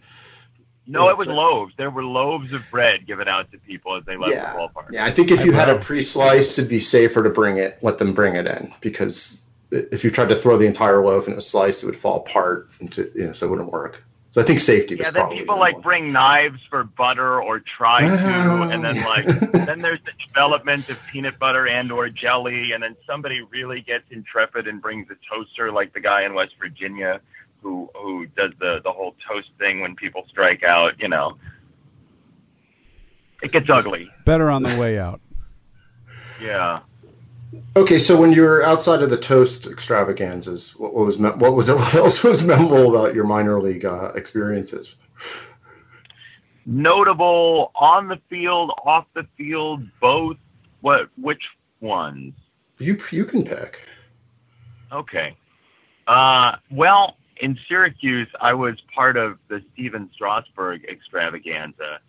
No, 0.89 1.09
it 1.09 1.17
was 1.17 1.27
loaves. 1.27 1.73
There 1.77 1.89
were 1.89 2.05
loaves 2.05 2.53
of 2.53 2.63
bread 2.71 3.05
given 3.05 3.27
out 3.27 3.51
to 3.51 3.57
people 3.57 3.97
as 3.97 4.05
they 4.05 4.15
left 4.15 4.31
Yeah. 4.33 4.53
the 4.53 4.59
ballpark. 4.59 4.91
Yeah, 4.91 5.03
I 5.05 5.11
think 5.11 5.31
if 5.31 5.43
you 5.43 5.51
had 5.51 5.67
a 5.69 5.75
pre-sliced, 5.77 6.57
it'd 6.57 6.69
be 6.69 6.79
safer 6.79 7.21
to 7.23 7.29
bring 7.29 7.57
it. 7.57 7.77
Let 7.81 7.97
them 7.97 8.13
bring 8.13 8.35
it 8.35 8.47
in 8.47 8.71
because 8.79 9.45
if 9.71 10.05
you 10.05 10.09
tried 10.11 10.29
to 10.29 10.35
throw 10.35 10.57
the 10.57 10.65
entire 10.65 11.03
loaf 11.03 11.25
and 11.25 11.33
it 11.33 11.35
was 11.35 11.47
sliced, 11.47 11.83
it 11.83 11.87
would 11.87 11.97
fall 11.97 12.19
apart. 12.25 12.69
Into 12.79 13.11
you 13.13 13.25
know, 13.27 13.33
so 13.33 13.47
it 13.47 13.49
wouldn't 13.49 13.69
work. 13.73 14.01
So 14.37 14.43
I 14.43 14.45
think 14.45 14.59
safety 14.59 14.93
was 14.93 15.07
Yeah, 15.07 15.11
then 15.13 15.21
probably 15.23 15.39
people 15.39 15.55
the 15.55 15.61
like 15.61 15.73
one. 15.73 15.81
bring 15.81 16.11
knives 16.13 16.59
for 16.69 16.83
butter 16.83 17.41
or 17.41 17.59
try 17.59 18.01
to, 18.01 18.07
Oh. 18.07 18.69
and 18.71 18.83
then 18.83 18.95
like 19.03 19.25
then 19.65 19.79
there's 19.81 19.99
the 20.05 20.11
development 20.27 20.87
of 20.91 20.99
peanut 21.07 21.39
butter 21.39 21.67
and 21.67 21.91
or 21.91 22.07
jelly, 22.09 22.71
and 22.71 22.83
then 22.83 22.95
somebody 23.07 23.41
really 23.41 23.81
gets 23.81 24.03
intrepid 24.11 24.67
and 24.67 24.79
brings 24.79 25.07
a 25.09 25.15
toaster, 25.27 25.71
like 25.71 25.91
the 25.93 25.99
guy 26.01 26.21
in 26.21 26.35
West 26.35 26.53
Virginia 26.59 27.19
who 27.63 27.89
who 27.95 28.27
does 28.27 28.53
the 28.59 28.79
the 28.83 28.91
whole 28.91 29.15
toast 29.27 29.49
thing 29.57 29.81
when 29.81 29.95
people 29.95 30.23
strike 30.29 30.63
out. 30.63 30.99
You 31.01 31.07
know, 31.07 31.39
it 33.41 33.51
gets 33.51 33.67
ugly. 33.71 34.07
Better 34.23 34.51
on 34.51 34.61
the 34.61 34.77
way 34.77 34.99
out. 34.99 35.19
Yeah. 36.39 36.81
Okay, 37.75 37.97
so 37.97 38.19
when 38.19 38.33
you 38.33 38.41
were 38.41 38.63
outside 38.63 39.01
of 39.01 39.09
the 39.09 39.17
toast 39.17 39.67
extravaganzas, 39.67 40.75
what, 40.75 40.93
what 40.93 41.05
was 41.05 41.17
what 41.17 41.53
was 41.53 41.71
what 41.71 41.93
else 41.95 42.23
was 42.23 42.43
memorable 42.43 42.95
about 42.95 43.15
your 43.15 43.23
minor 43.23 43.61
league 43.61 43.85
uh, 43.85 44.11
experiences? 44.15 44.95
Notable 46.65 47.71
on 47.75 48.07
the 48.09 48.19
field, 48.29 48.71
off 48.83 49.05
the 49.13 49.25
field, 49.37 49.87
both. 50.01 50.37
What? 50.81 51.09
Which 51.15 51.43
ones? 51.79 52.33
You 52.79 52.99
you 53.11 53.25
can 53.25 53.45
pick. 53.45 53.81
Okay. 54.91 55.35
Uh, 56.05 56.55
well, 56.69 57.17
in 57.37 57.57
Syracuse, 57.67 58.29
I 58.39 58.53
was 58.53 58.75
part 58.93 59.17
of 59.17 59.37
the 59.47 59.63
Stephen 59.73 60.09
Strasburg 60.13 60.85
extravaganza 60.85 61.99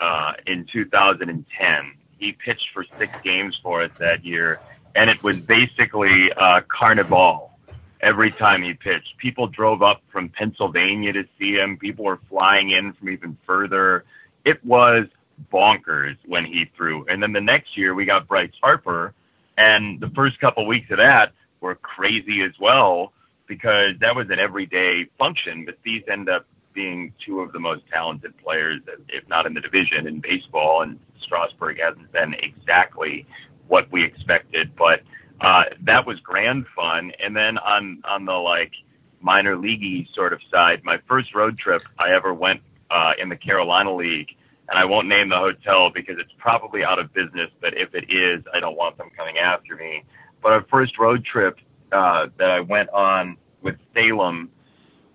uh, 0.00 0.32
in 0.46 0.66
2010. 0.66 1.92
He 2.18 2.32
pitched 2.32 2.70
for 2.72 2.84
six 2.98 3.16
games 3.22 3.58
for 3.62 3.82
us 3.82 3.90
that 3.98 4.24
year, 4.24 4.60
and 4.94 5.08
it 5.08 5.22
was 5.22 5.36
basically 5.36 6.32
uh, 6.32 6.62
carnival 6.68 7.52
every 8.00 8.30
time 8.30 8.62
he 8.62 8.74
pitched. 8.74 9.16
People 9.18 9.46
drove 9.46 9.82
up 9.82 10.02
from 10.10 10.28
Pennsylvania 10.28 11.12
to 11.12 11.24
see 11.38 11.54
him. 11.54 11.76
People 11.76 12.04
were 12.04 12.20
flying 12.28 12.70
in 12.70 12.92
from 12.92 13.08
even 13.08 13.36
further. 13.46 14.04
It 14.44 14.64
was 14.64 15.06
bonkers 15.52 16.16
when 16.26 16.44
he 16.44 16.70
threw. 16.76 17.04
And 17.08 17.22
then 17.22 17.32
the 17.32 17.40
next 17.40 17.76
year 17.76 17.94
we 17.94 18.04
got 18.04 18.28
Bryce 18.28 18.50
Harper, 18.62 19.14
and 19.56 20.00
the 20.00 20.10
first 20.10 20.40
couple 20.40 20.66
weeks 20.66 20.90
of 20.90 20.98
that 20.98 21.32
were 21.60 21.74
crazy 21.74 22.42
as 22.42 22.52
well 22.60 23.12
because 23.46 23.94
that 24.00 24.14
was 24.14 24.30
an 24.30 24.38
everyday 24.38 25.06
function. 25.18 25.64
But 25.64 25.78
these 25.82 26.02
end 26.08 26.28
up 26.28 26.46
being 26.74 27.12
two 27.24 27.40
of 27.40 27.52
the 27.52 27.58
most 27.58 27.82
talented 27.92 28.36
players, 28.38 28.80
if 29.08 29.28
not 29.28 29.46
in 29.46 29.54
the 29.54 29.60
division 29.60 30.06
in 30.06 30.20
baseball. 30.20 30.82
And 30.82 31.00
Strasburg 31.22 31.78
hasn't 31.80 32.10
been 32.12 32.34
exactly 32.34 33.26
what 33.68 33.90
we 33.92 34.04
expected, 34.04 34.74
but 34.76 35.02
uh, 35.40 35.64
that 35.82 36.06
was 36.06 36.18
grand 36.20 36.66
fun. 36.74 37.12
And 37.22 37.36
then 37.36 37.58
on 37.58 38.02
on 38.04 38.24
the 38.24 38.32
like 38.32 38.72
minor 39.20 39.56
leaguey 39.56 40.08
sort 40.14 40.32
of 40.32 40.40
side, 40.50 40.84
my 40.84 40.98
first 41.08 41.34
road 41.34 41.58
trip 41.58 41.82
I 41.98 42.10
ever 42.10 42.32
went 42.32 42.62
uh, 42.90 43.12
in 43.18 43.28
the 43.28 43.36
Carolina 43.36 43.94
League, 43.94 44.34
and 44.68 44.78
I 44.78 44.84
won't 44.84 45.08
name 45.08 45.28
the 45.28 45.38
hotel 45.38 45.90
because 45.90 46.18
it's 46.18 46.32
probably 46.38 46.84
out 46.84 46.98
of 46.98 47.12
business. 47.12 47.50
But 47.60 47.76
if 47.76 47.94
it 47.94 48.12
is, 48.12 48.42
I 48.52 48.60
don't 48.60 48.76
want 48.76 48.96
them 48.98 49.10
coming 49.16 49.38
after 49.38 49.76
me. 49.76 50.04
But 50.42 50.52
our 50.52 50.62
first 50.62 50.98
road 50.98 51.24
trip 51.24 51.58
uh, 51.92 52.28
that 52.38 52.50
I 52.50 52.60
went 52.60 52.90
on 52.90 53.36
with 53.62 53.76
Salem, 53.94 54.50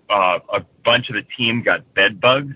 uh, 0.10 0.40
a 0.50 0.62
bunch 0.84 1.10
of 1.10 1.16
the 1.16 1.24
team 1.24 1.64
got 1.64 1.94
bed 1.94 2.20
bugs, 2.20 2.56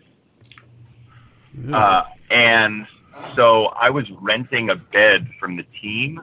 uh, 1.72 2.04
and 2.30 2.88
so 3.36 3.66
I 3.68 3.90
was 3.90 4.06
renting 4.22 4.70
a 4.70 4.76
bed 4.76 5.30
from 5.40 5.58
the 5.58 5.66
team. 5.82 6.22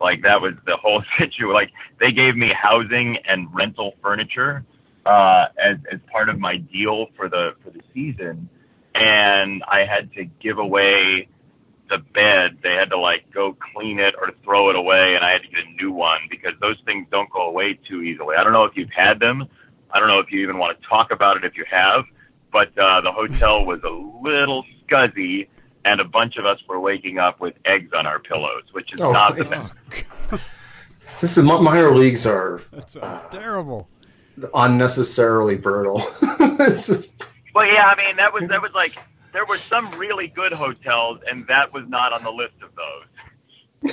Like 0.00 0.22
that 0.22 0.40
was 0.40 0.54
the 0.66 0.76
whole 0.76 1.02
situation. 1.18 1.52
Like 1.52 1.70
they 2.00 2.12
gave 2.12 2.36
me 2.36 2.52
housing 2.52 3.18
and 3.18 3.48
rental 3.54 3.94
furniture 4.02 4.64
uh, 5.06 5.46
as 5.62 5.78
as 5.90 6.00
part 6.10 6.28
of 6.28 6.38
my 6.38 6.56
deal 6.56 7.06
for 7.16 7.28
the 7.28 7.54
for 7.62 7.70
the 7.70 7.80
season, 7.94 8.48
and 8.94 9.62
I 9.66 9.84
had 9.84 10.12
to 10.14 10.24
give 10.24 10.58
away 10.58 11.28
the 11.88 11.98
bed. 11.98 12.58
They 12.62 12.74
had 12.74 12.90
to 12.90 12.98
like 12.98 13.30
go 13.32 13.56
clean 13.74 13.98
it 13.98 14.14
or 14.20 14.30
throw 14.44 14.70
it 14.70 14.76
away, 14.76 15.14
and 15.14 15.24
I 15.24 15.32
had 15.32 15.42
to 15.42 15.48
get 15.48 15.64
a 15.66 15.82
new 15.82 15.92
one 15.92 16.20
because 16.30 16.52
those 16.60 16.76
things 16.86 17.06
don't 17.10 17.30
go 17.30 17.42
away 17.42 17.78
too 17.88 18.02
easily. 18.02 18.36
I 18.36 18.44
don't 18.44 18.52
know 18.52 18.64
if 18.64 18.76
you've 18.76 18.90
had 18.90 19.20
them. 19.20 19.48
I 19.90 19.98
don't 19.98 20.08
know 20.08 20.20
if 20.20 20.32
you 20.32 20.40
even 20.40 20.58
want 20.58 20.80
to 20.80 20.88
talk 20.88 21.10
about 21.10 21.36
it 21.36 21.44
if 21.44 21.56
you 21.56 21.64
have, 21.70 22.04
but 22.50 22.76
uh, 22.78 23.00
the 23.02 23.12
hotel 23.12 23.64
was 23.64 23.80
a 23.82 23.90
little 24.22 24.64
scuzzy, 24.86 25.48
and 25.84 26.00
a 26.00 26.04
bunch 26.04 26.36
of 26.36 26.46
us 26.46 26.60
were 26.68 26.80
waking 26.80 27.18
up 27.18 27.40
with 27.40 27.54
eggs 27.64 27.92
on 27.92 28.06
our 28.06 28.18
pillows, 28.18 28.64
which 28.72 28.92
is 28.94 29.00
Oh, 29.00 29.12
not 29.12 29.36
the 29.36 29.44
yeah. 29.44 29.68
best. 30.30 30.42
This 31.20 31.36
is 31.38 31.44
mi- 31.44 31.60
minor 31.60 31.94
leagues 31.94 32.26
are 32.26 32.62
That 32.72 32.90
sounds 32.90 33.04
uh, 33.04 33.28
terrible. 33.30 33.88
unnecessarily 34.54 35.54
brutal. 35.56 36.02
it's 36.22 36.88
just, 36.88 37.10
Well, 37.54 37.66
yeah, 37.66 37.86
I 37.86 37.94
mean 37.96 38.16
that 38.16 38.32
was 38.32 38.48
that 38.48 38.60
was 38.60 38.72
like 38.72 38.96
there 39.32 39.44
were 39.46 39.58
some 39.58 39.88
really 39.92 40.26
good 40.26 40.52
hotels, 40.52 41.20
and 41.30 41.46
that 41.46 41.72
was 41.72 41.84
not 41.88 42.12
on 42.12 42.24
the 42.24 42.32
list 42.32 42.54
of 42.62 42.70
those. 42.74 43.92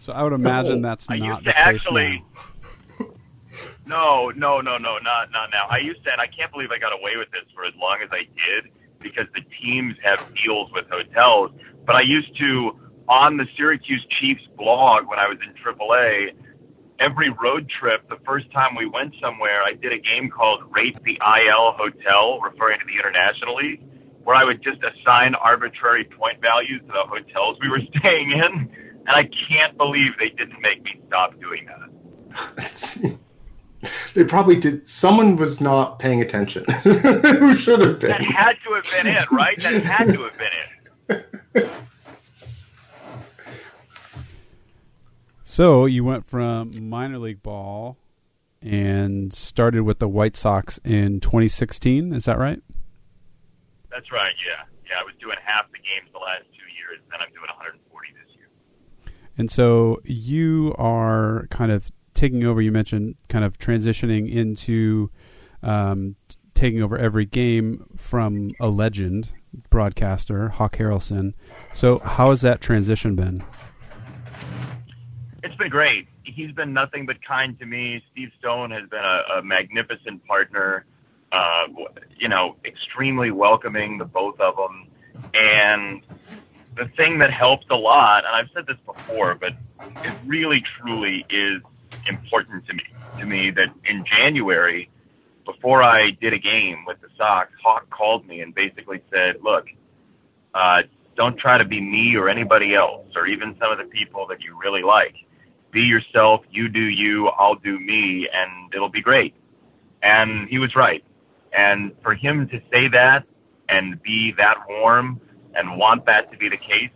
So 0.00 0.12
I 0.12 0.22
would 0.22 0.34
imagine 0.34 0.84
oh. 0.84 0.88
that's 0.88 1.06
I 1.08 1.16
not 1.16 1.26
used 1.26 1.40
the 1.46 1.52
to 1.52 1.56
case 1.56 1.64
actually- 1.64 2.24
No, 3.86 4.30
no, 4.36 4.60
no, 4.60 4.76
no, 4.76 4.98
not 4.98 5.30
not 5.30 5.50
now. 5.50 5.66
I 5.70 5.78
used 5.78 6.04
to, 6.04 6.12
and 6.12 6.20
I 6.20 6.26
can't 6.26 6.52
believe 6.52 6.70
I 6.72 6.78
got 6.78 6.92
away 6.92 7.16
with 7.16 7.30
this 7.30 7.44
for 7.54 7.64
as 7.64 7.74
long 7.76 8.00
as 8.02 8.10
I 8.12 8.24
did 8.36 8.70
because 9.02 9.26
the 9.34 9.42
teams 9.60 9.96
have 10.02 10.20
deals 10.34 10.70
with 10.72 10.86
hotels. 10.88 11.50
But 11.84 11.96
I 11.96 12.02
used 12.02 12.36
to 12.38 12.78
on 13.08 13.36
the 13.36 13.46
Syracuse 13.56 14.04
Chiefs 14.08 14.42
blog 14.56 15.06
when 15.08 15.18
I 15.18 15.28
was 15.28 15.38
in 15.46 15.54
AAA. 15.54 16.34
Every 16.98 17.30
road 17.30 17.68
trip, 17.68 18.08
the 18.08 18.18
first 18.24 18.46
time 18.52 18.76
we 18.76 18.86
went 18.86 19.14
somewhere, 19.20 19.62
I 19.62 19.72
did 19.72 19.92
a 19.92 19.98
game 19.98 20.30
called 20.30 20.62
Rate 20.70 21.02
the 21.02 21.18
IL 21.20 21.72
Hotel, 21.72 22.40
referring 22.40 22.78
to 22.78 22.86
the 22.86 22.96
International 22.96 23.56
League, 23.56 23.82
where 24.22 24.36
I 24.36 24.44
would 24.44 24.62
just 24.62 24.78
assign 24.82 25.34
arbitrary 25.34 26.04
point 26.04 26.40
values 26.40 26.80
to 26.82 26.86
the 26.86 27.04
hotels 27.04 27.58
we 27.60 27.68
were 27.68 27.80
staying 27.98 28.32
in. 28.32 28.70
And 29.04 29.10
I 29.10 29.24
can't 29.24 29.76
believe 29.76 30.12
they 30.18 30.28
didn't 30.28 30.60
make 30.60 30.82
me 30.84 31.00
stop 31.08 31.38
doing 31.40 31.66
that. 31.66 33.18
they 34.14 34.24
probably 34.24 34.56
did. 34.56 34.86
Someone 34.86 35.36
was 35.36 35.60
not 35.60 35.98
paying 35.98 36.20
attention. 36.20 36.64
Who 36.82 37.54
should 37.54 37.80
have 37.80 37.98
been? 37.98 38.10
That 38.10 38.20
had 38.22 38.56
to 38.64 38.74
have 38.74 38.84
been 38.92 39.14
it, 39.14 39.30
right? 39.30 39.58
That 39.60 39.82
had 39.82 40.12
to 40.12 40.22
have 40.24 40.38
been 40.38 40.50
it. 41.56 41.70
So 45.42 45.84
you 45.84 46.02
went 46.02 46.24
from 46.24 46.88
minor 46.88 47.18
league 47.18 47.42
ball 47.42 47.98
and 48.62 49.34
started 49.34 49.82
with 49.82 49.98
the 49.98 50.08
White 50.08 50.34
Sox 50.34 50.78
in 50.82 51.20
2016. 51.20 52.14
Is 52.14 52.24
that 52.24 52.38
right? 52.38 52.62
That's 53.90 54.10
right. 54.10 54.32
Yeah, 54.46 54.64
yeah. 54.86 55.00
I 55.00 55.04
was 55.04 55.14
doing 55.20 55.36
half 55.44 55.70
the 55.70 55.76
games 55.76 56.10
the 56.12 56.18
last 56.20 56.44
two 56.56 56.64
years, 56.72 57.00
then 57.10 57.20
I'm 57.20 57.28
doing 57.34 57.48
140 57.48 58.08
this 58.14 58.34
year. 58.34 58.48
And 59.36 59.50
so 59.50 60.00
you 60.04 60.74
are 60.78 61.48
kind 61.50 61.70
of 61.70 61.92
taking 62.14 62.44
over. 62.44 62.60
You 62.60 62.72
mentioned 62.72 63.16
kind 63.28 63.44
of 63.44 63.58
transitioning 63.58 64.30
into 64.30 65.10
um, 65.62 66.16
t- 66.28 66.36
taking 66.54 66.82
over 66.82 66.98
every 66.98 67.24
game 67.24 67.86
from 67.96 68.52
a 68.60 68.68
legend 68.68 69.32
broadcaster, 69.70 70.50
Hawk 70.50 70.76
Harrelson. 70.76 71.34
So 71.74 71.98
how 71.98 72.30
has 72.30 72.40
that 72.42 72.60
transition 72.60 73.14
been? 73.16 73.44
It's 75.42 75.56
been 75.56 75.70
great. 75.70 76.08
He's 76.24 76.52
been 76.52 76.72
nothing 76.72 77.04
but 77.04 77.22
kind 77.24 77.58
to 77.58 77.66
me. 77.66 78.02
Steve 78.12 78.30
Stone 78.38 78.70
has 78.70 78.88
been 78.88 79.04
a, 79.04 79.38
a 79.38 79.42
magnificent 79.42 80.24
partner. 80.26 80.86
Uh, 81.32 81.66
you 82.18 82.28
know, 82.28 82.56
extremely 82.64 83.30
welcoming, 83.30 83.96
the 83.96 84.04
both 84.04 84.38
of 84.38 84.54
them. 84.56 84.88
And 85.32 86.02
the 86.76 86.86
thing 86.96 87.18
that 87.18 87.32
helps 87.32 87.66
a 87.70 87.74
lot, 87.74 88.24
and 88.26 88.34
I've 88.34 88.48
said 88.54 88.66
this 88.66 88.76
before, 88.84 89.34
but 89.34 89.54
it 90.04 90.12
really 90.26 90.60
truly 90.60 91.24
is 91.30 91.62
important 92.08 92.66
to 92.66 92.74
me. 92.74 92.84
To 93.18 93.26
me, 93.26 93.50
that 93.50 93.68
in 93.84 94.04
January, 94.04 94.88
before 95.44 95.82
I 95.82 96.10
did 96.10 96.32
a 96.32 96.38
game 96.38 96.84
with 96.86 97.00
the 97.00 97.08
Sox, 97.16 97.52
Hawk 97.62 97.90
called 97.90 98.26
me 98.26 98.40
and 98.40 98.54
basically 98.54 99.02
said, 99.10 99.42
"Look, 99.42 99.68
uh, 100.54 100.82
don't 101.16 101.36
try 101.36 101.58
to 101.58 101.64
be 101.64 101.80
me 101.80 102.16
or 102.16 102.28
anybody 102.28 102.74
else, 102.74 103.06
or 103.16 103.26
even 103.26 103.56
some 103.58 103.70
of 103.70 103.78
the 103.78 103.84
people 103.84 104.26
that 104.28 104.42
you 104.42 104.58
really 104.58 104.82
like. 104.82 105.14
Be 105.70 105.82
yourself. 105.82 106.42
You 106.50 106.68
do 106.68 106.80
you. 106.82 107.28
I'll 107.28 107.54
do 107.54 107.78
me, 107.78 108.28
and 108.32 108.74
it'll 108.74 108.88
be 108.88 109.02
great." 109.02 109.34
And 110.02 110.48
he 110.48 110.58
was 110.58 110.74
right. 110.74 111.04
And 111.52 111.92
for 112.02 112.14
him 112.14 112.48
to 112.48 112.60
say 112.72 112.88
that 112.88 113.24
and 113.68 114.02
be 114.02 114.32
that 114.32 114.56
warm 114.68 115.20
and 115.54 115.78
want 115.78 116.06
that 116.06 116.32
to 116.32 116.38
be 116.38 116.48
the 116.48 116.56
case 116.56 116.90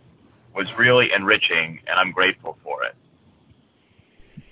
was 0.53 0.75
really 0.77 1.11
enriching, 1.13 1.79
and 1.87 1.99
I'm 1.99 2.11
grateful 2.11 2.57
for 2.63 2.83
it. 2.83 2.95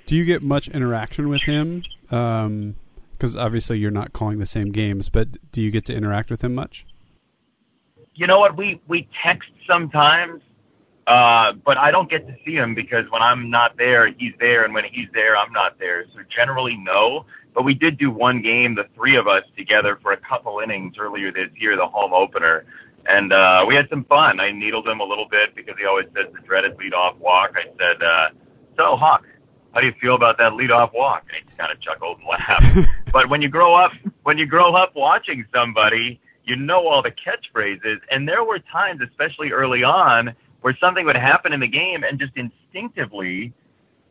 Do 0.05 0.15
you 0.15 0.25
get 0.25 0.43
much 0.43 0.67
interaction 0.67 1.29
with 1.29 1.43
him? 1.43 1.83
Because 2.09 3.35
obviously 3.35 3.79
you're 3.79 3.91
not 3.91 4.13
calling 4.13 4.39
the 4.39 4.45
same 4.45 4.71
games, 4.71 5.09
but 5.09 5.51
do 5.51 5.62
you 5.62 5.71
get 5.71 5.85
to 5.85 5.95
interact 5.95 6.29
with 6.29 6.43
him 6.43 6.53
much? 6.53 6.85
You 8.13 8.27
know 8.27 8.39
what? 8.39 8.55
We 8.55 8.79
we 8.88 9.09
text 9.24 9.50
sometimes, 9.67 10.41
uh, 11.05 11.53
but 11.53 11.77
I 11.77 11.91
don't 11.91 12.09
get 12.09 12.27
to 12.27 12.35
see 12.45 12.55
him 12.55 12.74
because 12.74 13.09
when 13.09 13.21
I'm 13.21 13.50
not 13.50 13.77
there, 13.77 14.07
he's 14.07 14.33
there, 14.39 14.63
and 14.63 14.74
when 14.74 14.85
he's 14.85 15.09
there, 15.13 15.35
I'm 15.35 15.51
not 15.51 15.79
there. 15.79 16.05
So 16.13 16.21
generally, 16.33 16.77
no. 16.77 17.25
But 17.53 17.63
we 17.63 17.74
did 17.74 17.97
do 17.97 18.12
one 18.12 18.41
game, 18.41 18.75
the 18.75 18.85
three 18.95 19.15
of 19.15 19.27
us 19.27 19.43
together 19.57 19.97
for 20.01 20.12
a 20.12 20.17
couple 20.17 20.59
innings 20.59 20.95
earlier 20.97 21.31
this 21.31 21.50
year, 21.55 21.75
the 21.75 21.88
home 21.88 22.13
opener, 22.13 22.65
and 23.05 23.33
uh, 23.33 23.65
we 23.67 23.75
had 23.75 23.89
some 23.89 24.03
fun. 24.05 24.39
I 24.39 24.51
needled 24.51 24.88
him 24.88 25.00
a 25.00 25.05
little 25.05 25.27
bit 25.27 25.55
because 25.55 25.75
he 25.77 25.85
always 25.85 26.07
says 26.15 26.27
the 26.33 26.39
dreaded 26.41 26.77
leadoff 26.77 27.17
walk. 27.17 27.55
I 27.55 27.65
said, 27.77 28.01
uh, 28.01 28.29
"So 28.77 28.95
Hawk, 28.95 29.25
how 29.75 29.82
do 29.82 29.88
you 29.88 29.94
feel 30.01 30.15
about 30.15 30.39
that 30.39 30.53
leadoff 30.53 30.94
walk?" 30.94 31.25
And 31.27 31.44
he 31.48 31.58
kind 31.58 31.72
of 31.72 31.79
chuckled 31.79 32.17
and 32.20 32.27
laughed. 32.27 32.89
but 33.12 33.29
when 33.29 33.44
you 33.44 33.50
grow 33.50 33.75
up, 33.75 33.91
when 34.24 34.39
you 34.39 34.48
grow 34.48 34.74
up 34.74 34.96
watching 34.96 35.46
somebody, 35.53 36.20
you 36.46 36.55
know 36.55 36.88
all 36.88 37.01
the 37.01 37.12
catchphrases. 37.12 38.00
And 38.10 38.27
there 38.27 38.44
were 38.44 38.60
times, 38.60 39.01
especially 39.01 39.51
early 39.51 39.84
on, 39.84 40.34
where 40.62 40.75
something 40.77 41.05
would 41.05 41.17
happen 41.17 41.53
in 41.53 41.60
the 41.60 41.67
game, 41.67 42.03
and 42.03 42.20
just 42.20 42.34
instinctively, 42.36 43.53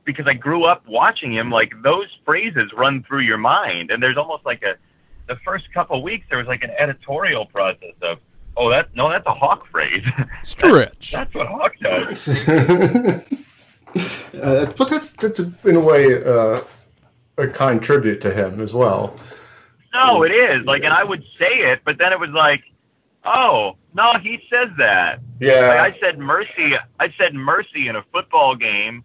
because 0.04 0.26
I 0.26 0.34
grew 0.34 0.64
up 0.64 0.86
watching 0.86 1.32
him, 1.32 1.50
like 1.50 1.72
those 1.82 2.08
phrases 2.24 2.72
run 2.72 3.02
through 3.02 3.22
your 3.22 3.38
mind, 3.38 3.90
and 3.90 4.02
there's 4.02 4.16
almost 4.16 4.44
like 4.44 4.62
a. 4.62 4.76
The 5.26 5.36
first 5.36 5.72
couple 5.72 6.02
weeks, 6.02 6.26
there 6.28 6.36
was 6.36 6.46
like 6.46 6.62
an 6.62 6.72
editorial 6.78 7.46
process 7.46 7.94
of, 8.02 8.18
oh, 8.58 8.68
that 8.68 8.94
no, 8.94 9.08
that's 9.08 9.26
a 9.26 9.32
Hawk 9.32 9.66
phrase. 9.68 10.04
Stretch. 10.42 11.12
that's 11.12 11.34
what 11.34 11.46
Hawk 11.46 11.72
does. 11.80 12.46
uh, 14.42 14.66
but 14.76 14.90
that's 14.90 15.12
that's 15.12 15.40
in 15.40 15.76
a 15.76 15.80
way 15.80 16.22
uh, 16.24 16.60
a 17.38 17.48
kind 17.48 17.82
tribute 17.82 18.20
to 18.22 18.32
him 18.32 18.60
as 18.60 18.74
well. 18.74 19.14
No, 19.92 20.24
it 20.24 20.32
is 20.32 20.66
like, 20.66 20.82
and 20.82 20.92
I 20.92 21.04
would 21.04 21.30
say 21.30 21.70
it, 21.70 21.82
but 21.84 21.98
then 21.98 22.12
it 22.12 22.18
was 22.18 22.30
like, 22.30 22.64
oh, 23.24 23.76
no, 23.94 24.14
he 24.14 24.40
says 24.50 24.70
that. 24.78 25.20
Yeah, 25.38 25.68
Like 25.68 25.94
I 25.94 26.00
said 26.00 26.18
mercy. 26.18 26.74
I 26.98 27.14
said 27.16 27.34
mercy 27.34 27.86
in 27.86 27.94
a 27.94 28.02
football 28.12 28.56
game 28.56 29.04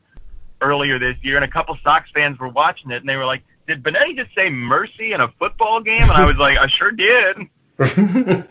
earlier 0.62 0.98
this 0.98 1.16
year, 1.22 1.36
and 1.36 1.46
a 1.46 1.48
couple 1.48 1.78
Sox 1.84 2.10
fans 2.12 2.40
were 2.40 2.50
watching 2.50 2.90
it, 2.90 2.98
and 2.98 3.08
they 3.08 3.18
were 3.18 3.26
like, 3.26 3.44
"Did 3.68 3.84
Benetti 3.84 4.16
just 4.16 4.34
say 4.34 4.50
mercy 4.50 5.14
in 5.14 5.22
a 5.22 5.28
football 5.40 5.80
game?" 5.80 6.02
And 6.02 6.12
I 6.12 6.26
was 6.26 6.38
like, 6.38 6.58
"I 6.58 6.68
sure 6.68 6.92
did." 6.92 7.48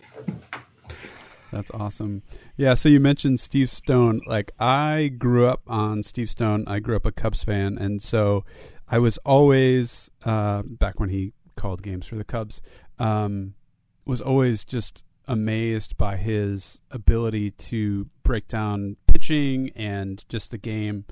That's 1.52 1.70
awesome. 1.72 2.22
Yeah. 2.58 2.74
So 2.74 2.88
you 2.88 2.98
mentioned 2.98 3.38
Steve 3.38 3.70
Stone. 3.70 4.20
Like 4.26 4.50
I 4.58 5.12
grew 5.16 5.46
up 5.46 5.62
on 5.68 6.02
Steve 6.02 6.28
Stone. 6.28 6.64
I 6.66 6.80
grew 6.80 6.96
up 6.96 7.06
a 7.06 7.12
Cubs 7.12 7.44
fan, 7.44 7.78
and 7.78 8.02
so 8.02 8.44
I 8.88 8.98
was 8.98 9.16
always 9.18 10.10
uh, 10.24 10.62
back 10.64 10.98
when 10.98 11.08
he 11.08 11.32
called 11.56 11.84
games 11.84 12.06
for 12.06 12.16
the 12.16 12.24
Cubs. 12.24 12.60
Um, 12.98 13.54
was 14.04 14.20
always 14.20 14.64
just 14.64 15.04
amazed 15.28 15.96
by 15.96 16.16
his 16.16 16.80
ability 16.90 17.52
to 17.52 18.08
break 18.24 18.48
down 18.48 18.96
pitching 19.06 19.70
and 19.76 20.24
just 20.28 20.50
the 20.50 20.58
game. 20.58 21.04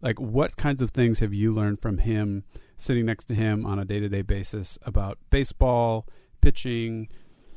Like, 0.00 0.18
what 0.18 0.56
kinds 0.56 0.80
of 0.80 0.90
things 0.90 1.18
have 1.18 1.34
you 1.34 1.52
learned 1.52 1.82
from 1.82 1.98
him, 1.98 2.44
sitting 2.78 3.04
next 3.04 3.24
to 3.24 3.34
him 3.34 3.66
on 3.66 3.78
a 3.78 3.84
day 3.84 4.00
to 4.00 4.08
day 4.08 4.22
basis 4.22 4.78
about 4.82 5.18
baseball, 5.28 6.06
pitching, 6.40 7.08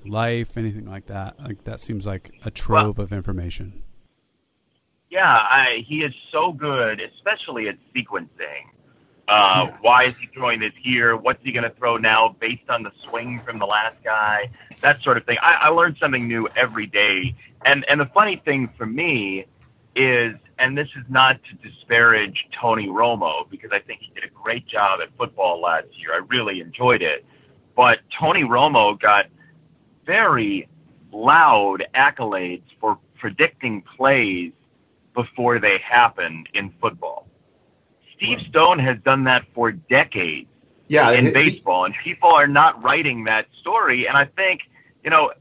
life, 0.10 0.58
anything 0.58 0.86
like 0.86 1.08
that? 1.08 1.40
Like, 1.40 1.64
that 1.66 1.80
seems 1.80 2.06
like 2.06 2.32
a 2.46 2.52
trove 2.52 2.98
well, 2.98 3.06
of 3.06 3.14
information. 3.14 3.84
Yeah, 5.10 5.32
I, 5.32 5.86
he 5.88 6.04
is 6.04 6.14
so 6.32 6.52
good, 6.52 7.00
especially 7.00 7.70
at 7.70 7.78
sequencing. 7.96 8.70
Uh, 9.28 9.68
yeah. 9.68 9.78
Why 9.82 10.04
is 10.04 10.16
he 10.18 10.28
throwing 10.28 10.60
this 10.60 10.74
here? 10.82 11.18
What's 11.18 11.44
he 11.44 11.52
going 11.52 11.64
to 11.64 11.76
throw 11.76 11.98
now 11.98 12.36
based 12.40 12.70
on 12.70 12.84
the 12.84 12.92
swing 13.04 13.42
from 13.46 13.60
the 13.60 13.66
last 13.66 14.02
guy? 14.04 14.50
That 14.82 15.02
sort 15.02 15.18
of 15.18 15.26
thing. 15.26 15.38
I, 15.42 15.54
I 15.54 15.68
learn 15.70 15.98
something 16.00 16.28
new 16.28 16.48
every 16.56 16.88
day. 16.88 17.36
And, 17.66 17.86
and 17.90 18.00
the 18.00 18.06
funny 18.06 18.42
thing 18.44 18.70
for 18.78 18.86
me 18.86 19.46
is, 19.96 20.36
and 20.60 20.78
this 20.78 20.88
is 20.96 21.04
not 21.10 21.40
to 21.44 21.70
disparage 21.70 22.48
Tony 22.52 22.88
Romo 22.88 23.50
because 23.50 23.72
I 23.72 23.80
think 23.80 24.02
he 24.02 24.12
did 24.14 24.24
a 24.24 24.34
great 24.34 24.66
job 24.66 25.02
at 25.02 25.10
football 25.18 25.62
last 25.62 25.88
year. 26.00 26.14
I 26.14 26.22
really 26.30 26.62
enjoyed 26.62 27.02
it. 27.02 27.26
But 27.76 28.00
Tony 28.10 28.44
Romo 28.44 29.00
got 29.00 29.28
very 30.08 30.68
loud 31.12 31.84
accolades 31.94 32.64
for 32.82 32.98
predicting 33.20 33.84
plays 33.84 34.54
before 35.14 35.60
they 35.60 35.78
happen 35.78 36.46
in 36.54 36.74
football. 36.82 37.28
Steve 38.16 38.40
Stone 38.50 38.80
has 38.80 38.98
done 39.04 39.26
that 39.26 39.46
for 39.54 39.72
decades 39.72 40.48
yeah, 40.88 41.12
in 41.12 41.34
baseball, 41.34 41.86
and 41.86 41.94
people 42.04 42.30
are 42.30 42.48
not 42.48 42.82
writing 42.82 43.26
that 43.26 43.46
story. 43.60 44.08
And 44.08 44.18
I 44.18 44.26
think, 44.26 44.62
you 45.04 45.10
know, 45.10 45.34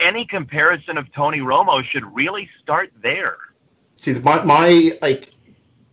any 0.00 0.26
comparison 0.26 0.96
of 0.96 1.12
Tony 1.12 1.40
Romo 1.40 1.84
should 1.84 2.04
really 2.14 2.48
start 2.62 2.90
there. 3.02 3.36
See, 3.96 4.14
my, 4.14 4.42
my 4.44 4.98
like 5.02 5.30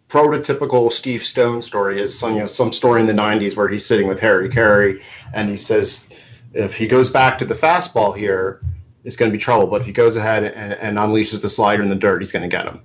prototypical 0.08 0.92
Steve 0.92 1.24
Stone 1.24 1.62
story 1.62 2.02
is 2.02 2.18
some, 2.18 2.34
you 2.34 2.40
know, 2.40 2.48
some 2.48 2.72
story 2.72 3.02
in 3.02 3.08
the 3.08 3.14
90s 3.14 3.56
where 3.56 3.68
he's 3.68 3.86
sitting 3.86 4.08
with 4.08 4.20
Harry 4.20 4.50
Caray 4.50 5.02
and 5.34 5.50
he 5.50 5.58
says, 5.58 6.10
if 6.54 6.76
he 6.76 6.88
goes 6.88 7.10
back 7.10 7.40
to 7.40 7.46
the 7.46 7.54
fastball 7.54 8.16
here, 8.16 8.62
it's 9.04 9.16
going 9.16 9.32
to 9.32 9.38
be 9.38 9.42
trouble. 9.42 9.68
But 9.68 9.82
if 9.82 9.88
he 9.88 9.94
goes 9.94 10.16
ahead 10.16 10.44
and, 10.44 10.74
and 10.74 10.98
unleashes 10.98 11.42
the 11.42 11.50
slider 11.50 11.82
in 11.82 11.90
the 11.90 11.96
dirt, 11.96 12.22
he's 12.22 12.32
going 12.32 12.50
to 12.50 12.56
get 12.56 12.66
him. 12.66 12.82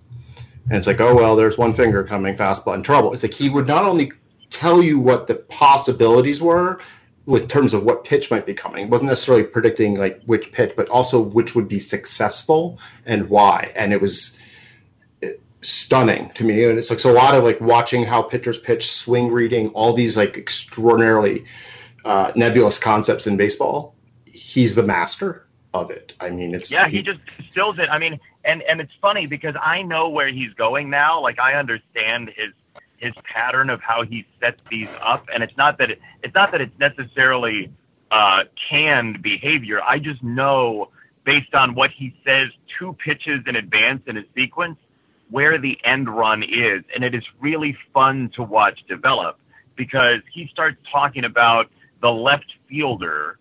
And 0.68 0.76
it's 0.76 0.86
like, 0.86 1.00
oh 1.00 1.14
well, 1.14 1.36
there's 1.36 1.56
one 1.56 1.74
finger 1.74 2.02
coming, 2.04 2.36
fastball 2.36 2.74
in 2.74 2.82
trouble. 2.82 3.12
It's 3.12 3.22
like 3.22 3.34
he 3.34 3.48
would 3.48 3.66
not 3.66 3.84
only 3.84 4.12
tell 4.50 4.82
you 4.82 4.98
what 4.98 5.26
the 5.26 5.34
possibilities 5.34 6.40
were 6.40 6.80
with 7.24 7.48
terms 7.48 7.74
of 7.74 7.84
what 7.84 8.04
pitch 8.04 8.30
might 8.30 8.46
be 8.46 8.54
coming. 8.54 8.86
It 8.86 8.90
wasn't 8.90 9.10
necessarily 9.10 9.44
predicting 9.44 9.96
like 9.96 10.22
which 10.24 10.52
pitch, 10.52 10.74
but 10.76 10.88
also 10.88 11.20
which 11.20 11.54
would 11.54 11.68
be 11.68 11.78
successful 11.78 12.80
and 13.04 13.28
why. 13.28 13.72
And 13.76 13.92
it 13.92 14.00
was 14.00 14.38
eh, 15.22 15.32
stunning 15.60 16.30
to 16.30 16.44
me. 16.44 16.64
And 16.64 16.78
it's 16.78 16.90
like 16.90 17.00
so 17.00 17.12
a 17.12 17.14
lot 17.14 17.34
of 17.34 17.44
like 17.44 17.60
watching 17.60 18.04
how 18.04 18.22
pitchers 18.22 18.58
pitch, 18.58 18.90
swing 18.90 19.30
reading, 19.30 19.68
all 19.70 19.92
these 19.92 20.16
like 20.16 20.36
extraordinarily 20.36 21.44
uh, 22.06 22.32
nebulous 22.36 22.78
concepts 22.78 23.26
in 23.26 23.36
baseball. 23.36 23.94
He's 24.24 24.74
the 24.74 24.82
master 24.82 25.46
of 25.74 25.90
it. 25.90 26.12
I 26.20 26.30
mean, 26.30 26.54
it's 26.54 26.70
yeah. 26.70 26.88
He, 26.88 26.98
he 26.98 27.02
just 27.02 27.20
distills 27.36 27.78
it. 27.78 27.88
I 27.90 27.98
mean, 27.98 28.20
and 28.44 28.62
and 28.62 28.80
it's 28.80 28.92
funny 29.00 29.26
because 29.26 29.54
I 29.60 29.82
know 29.82 30.08
where 30.08 30.28
he's 30.28 30.52
going 30.54 30.88
now. 30.88 31.20
Like 31.20 31.38
I 31.38 31.54
understand 31.54 32.30
his 32.34 32.52
his 32.96 33.12
pattern 33.24 33.68
of 33.68 33.80
how 33.80 34.02
he 34.02 34.24
sets 34.40 34.60
these 34.70 34.88
up, 35.02 35.28
and 35.32 35.42
it's 35.42 35.56
not 35.56 35.78
that 35.78 35.90
it, 35.90 36.00
it's 36.22 36.34
not 36.34 36.52
that 36.52 36.60
it's 36.60 36.78
necessarily 36.78 37.72
uh, 38.10 38.44
canned 38.70 39.22
behavior. 39.22 39.82
I 39.82 39.98
just 39.98 40.22
know 40.22 40.90
based 41.24 41.54
on 41.54 41.74
what 41.74 41.90
he 41.90 42.16
says 42.24 42.48
two 42.78 42.92
pitches 43.04 43.40
in 43.46 43.56
advance 43.56 44.02
in 44.06 44.16
a 44.16 44.22
sequence 44.34 44.78
where 45.28 45.58
the 45.58 45.76
end 45.82 46.08
run 46.08 46.44
is, 46.44 46.84
and 46.94 47.02
it 47.02 47.16
is 47.16 47.24
really 47.40 47.76
fun 47.92 48.30
to 48.36 48.44
watch 48.44 48.84
develop 48.88 49.38
because 49.74 50.20
he 50.32 50.46
starts 50.46 50.78
talking 50.90 51.24
about 51.24 51.68
the 52.00 52.10
left 52.10 52.52
fielder 52.68 53.38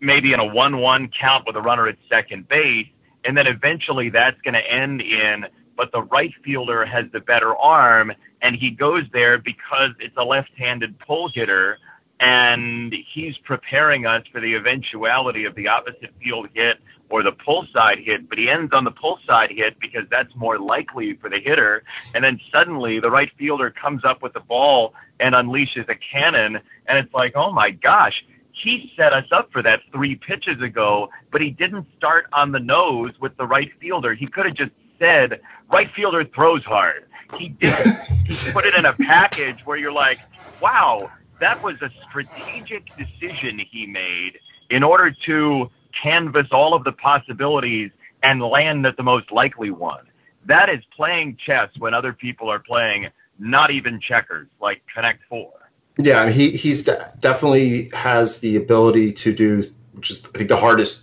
maybe 0.00 0.32
in 0.32 0.38
a 0.38 0.44
1-1 0.44 1.12
count 1.12 1.44
with 1.46 1.56
a 1.56 1.60
runner 1.60 1.88
at 1.88 1.96
second 2.08 2.48
base 2.48 2.86
and 3.24 3.36
then 3.36 3.46
eventually 3.46 4.10
that's 4.10 4.40
going 4.42 4.54
to 4.54 4.70
end 4.70 5.02
in, 5.02 5.46
but 5.76 5.92
the 5.92 6.02
right 6.02 6.32
fielder 6.44 6.84
has 6.84 7.06
the 7.12 7.20
better 7.20 7.54
arm, 7.56 8.12
and 8.42 8.56
he 8.56 8.70
goes 8.70 9.04
there 9.12 9.38
because 9.38 9.90
it's 9.98 10.16
a 10.16 10.24
left 10.24 10.50
handed 10.56 10.98
pull 10.98 11.28
hitter, 11.28 11.78
and 12.20 12.94
he's 13.12 13.36
preparing 13.38 14.06
us 14.06 14.24
for 14.32 14.40
the 14.40 14.54
eventuality 14.54 15.44
of 15.44 15.54
the 15.54 15.68
opposite 15.68 16.12
field 16.22 16.48
hit 16.54 16.78
or 17.10 17.22
the 17.22 17.32
pull 17.32 17.66
side 17.72 17.98
hit, 17.98 18.28
but 18.28 18.38
he 18.38 18.50
ends 18.50 18.72
on 18.72 18.84
the 18.84 18.90
pull 18.90 19.18
side 19.26 19.50
hit 19.50 19.78
because 19.80 20.04
that's 20.10 20.34
more 20.34 20.58
likely 20.58 21.14
for 21.14 21.28
the 21.28 21.40
hitter. 21.40 21.82
And 22.14 22.24
then 22.24 22.40
suddenly 22.52 23.00
the 23.00 23.10
right 23.10 23.30
fielder 23.38 23.70
comes 23.70 24.04
up 24.04 24.22
with 24.22 24.32
the 24.32 24.40
ball 24.40 24.94
and 25.20 25.34
unleashes 25.34 25.88
a 25.88 25.94
cannon, 25.94 26.60
and 26.86 26.98
it's 26.98 27.12
like, 27.12 27.32
oh 27.34 27.50
my 27.52 27.70
gosh, 27.70 28.24
he 28.52 28.92
set 28.96 29.12
us 29.12 29.26
up 29.32 29.52
for 29.52 29.62
that 29.62 29.80
three 29.92 30.16
pitches 30.16 30.60
ago, 30.60 31.10
but 31.30 31.40
he 31.40 31.50
didn't 31.50 31.86
start 31.96 32.26
on 32.32 32.52
the 32.52 32.60
nose 32.60 33.12
with 33.20 33.36
the 33.36 33.46
right 33.46 33.70
fielder. 33.80 34.14
He 34.14 34.26
could 34.26 34.46
have 34.46 34.54
just 34.54 34.72
said, 34.98 35.40
right 35.70 35.90
fielder 35.94 36.24
throws 36.24 36.64
hard. 36.64 37.04
He 37.38 37.48
didn't. 37.48 37.96
he 38.26 38.36
put 38.52 38.64
it 38.64 38.74
in 38.74 38.84
a 38.84 38.92
package 38.92 39.64
where 39.64 39.76
you're 39.76 39.92
like, 39.92 40.20
wow, 40.60 41.10
that 41.40 41.62
was 41.62 41.80
a 41.82 41.90
strategic 42.08 42.96
decision 42.96 43.58
he 43.58 43.86
made 43.86 44.38
in 44.70 44.82
order 44.82 45.14
to 45.26 45.70
canvas 46.02 46.46
all 46.52 46.74
of 46.74 46.84
the 46.84 46.92
possibilities 46.92 47.90
and 48.22 48.42
land 48.42 48.86
at 48.86 48.96
the 48.96 49.02
most 49.02 49.30
likely 49.30 49.70
one. 49.70 50.04
That 50.46 50.68
is 50.68 50.80
playing 50.96 51.38
chess 51.44 51.70
when 51.78 51.94
other 51.94 52.12
people 52.12 52.50
are 52.50 52.58
playing 52.58 53.08
not 53.38 53.70
even 53.70 54.00
checkers, 54.00 54.48
like 54.60 54.82
Connect 54.94 55.20
Four. 55.28 55.52
Yeah, 55.98 56.30
he 56.30 56.50
he's 56.50 56.84
de- 56.84 57.12
definitely 57.20 57.90
has 57.92 58.40
the 58.40 58.56
ability 58.56 59.12
to 59.12 59.32
do, 59.32 59.62
which 59.92 60.10
is 60.10 60.24
I 60.34 60.38
think 60.38 60.48
the 60.48 60.56
hardest 60.56 61.02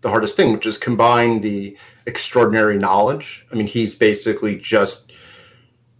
the 0.00 0.10
hardest 0.10 0.36
thing, 0.36 0.52
which 0.52 0.66
is 0.66 0.78
combine 0.78 1.40
the 1.40 1.76
extraordinary 2.06 2.78
knowledge. 2.78 3.46
I 3.50 3.56
mean, 3.56 3.66
he's 3.66 3.96
basically 3.96 4.56
just 4.56 5.12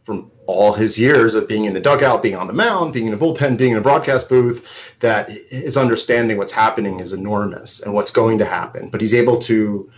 from 0.04 0.31
all 0.48 0.72
his 0.72 0.98
years 0.98 1.34
of 1.34 1.46
being 1.46 1.66
in 1.66 1.74
the 1.74 1.80
dugout, 1.80 2.22
being 2.22 2.34
on 2.34 2.46
the 2.46 2.54
mound, 2.54 2.94
being 2.94 3.06
in 3.06 3.12
a 3.12 3.18
bullpen, 3.18 3.58
being 3.58 3.72
in 3.72 3.78
a 3.78 3.82
broadcast 3.82 4.30
booth, 4.30 4.96
that 5.00 5.30
his 5.30 5.76
understanding 5.76 6.38
what's 6.38 6.52
happening 6.52 7.00
is 7.00 7.12
enormous 7.12 7.80
and 7.80 7.92
what's 7.92 8.11
going 8.11 8.38
to 8.38 8.46
happen. 8.46 8.88
But 8.88 9.02
he's 9.02 9.12
able 9.12 9.38
to 9.42 9.90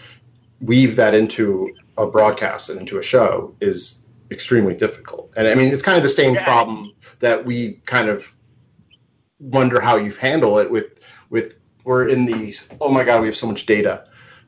weave 0.60 0.96
that 0.96 1.14
into 1.14 1.72
a 1.96 2.06
broadcast 2.06 2.68
and 2.68 2.80
into 2.80 2.98
a 2.98 3.02
show 3.02 3.54
is 3.60 4.04
extremely 4.32 4.74
difficult. 4.74 5.32
And 5.36 5.46
I 5.46 5.54
mean, 5.54 5.72
it's 5.72 5.84
kind 5.84 5.96
of 5.96 6.02
the 6.02 6.08
same 6.08 6.34
yeah. 6.34 6.44
problem 6.44 6.94
that 7.20 7.44
we 7.46 7.74
kind 7.84 8.08
of 8.08 8.34
wonder 9.38 9.80
how 9.80 9.96
you 9.96 10.10
handle 10.12 10.58
it 10.58 10.70
with 10.70 10.98
with 11.30 11.58
we're 11.84 12.08
in 12.08 12.26
the 12.26 12.54
oh 12.80 12.90
my 12.90 13.04
god 13.04 13.22
we 13.22 13.28
have 13.28 13.36
so 13.36 13.46
much 13.46 13.64
data 13.64 14.04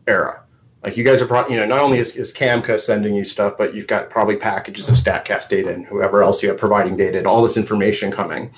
era 0.06 0.42
like 0.82 0.96
you 0.96 1.04
guys 1.04 1.22
are 1.22 1.26
pro- 1.26 1.48
you 1.48 1.56
know 1.56 1.66
not 1.66 1.80
only 1.80 1.98
is, 1.98 2.16
is 2.16 2.32
camca 2.32 2.78
sending 2.78 3.14
you 3.14 3.24
stuff 3.24 3.56
but 3.56 3.74
you've 3.74 3.86
got 3.86 4.10
probably 4.10 4.36
packages 4.36 4.88
of 4.88 4.96
statcast 4.96 5.48
data 5.48 5.70
and 5.70 5.86
whoever 5.86 6.22
else 6.22 6.42
you 6.42 6.48
have 6.48 6.58
providing 6.58 6.96
data 6.96 7.18
and 7.18 7.26
all 7.26 7.42
this 7.42 7.56
information 7.56 8.10
coming 8.10 8.50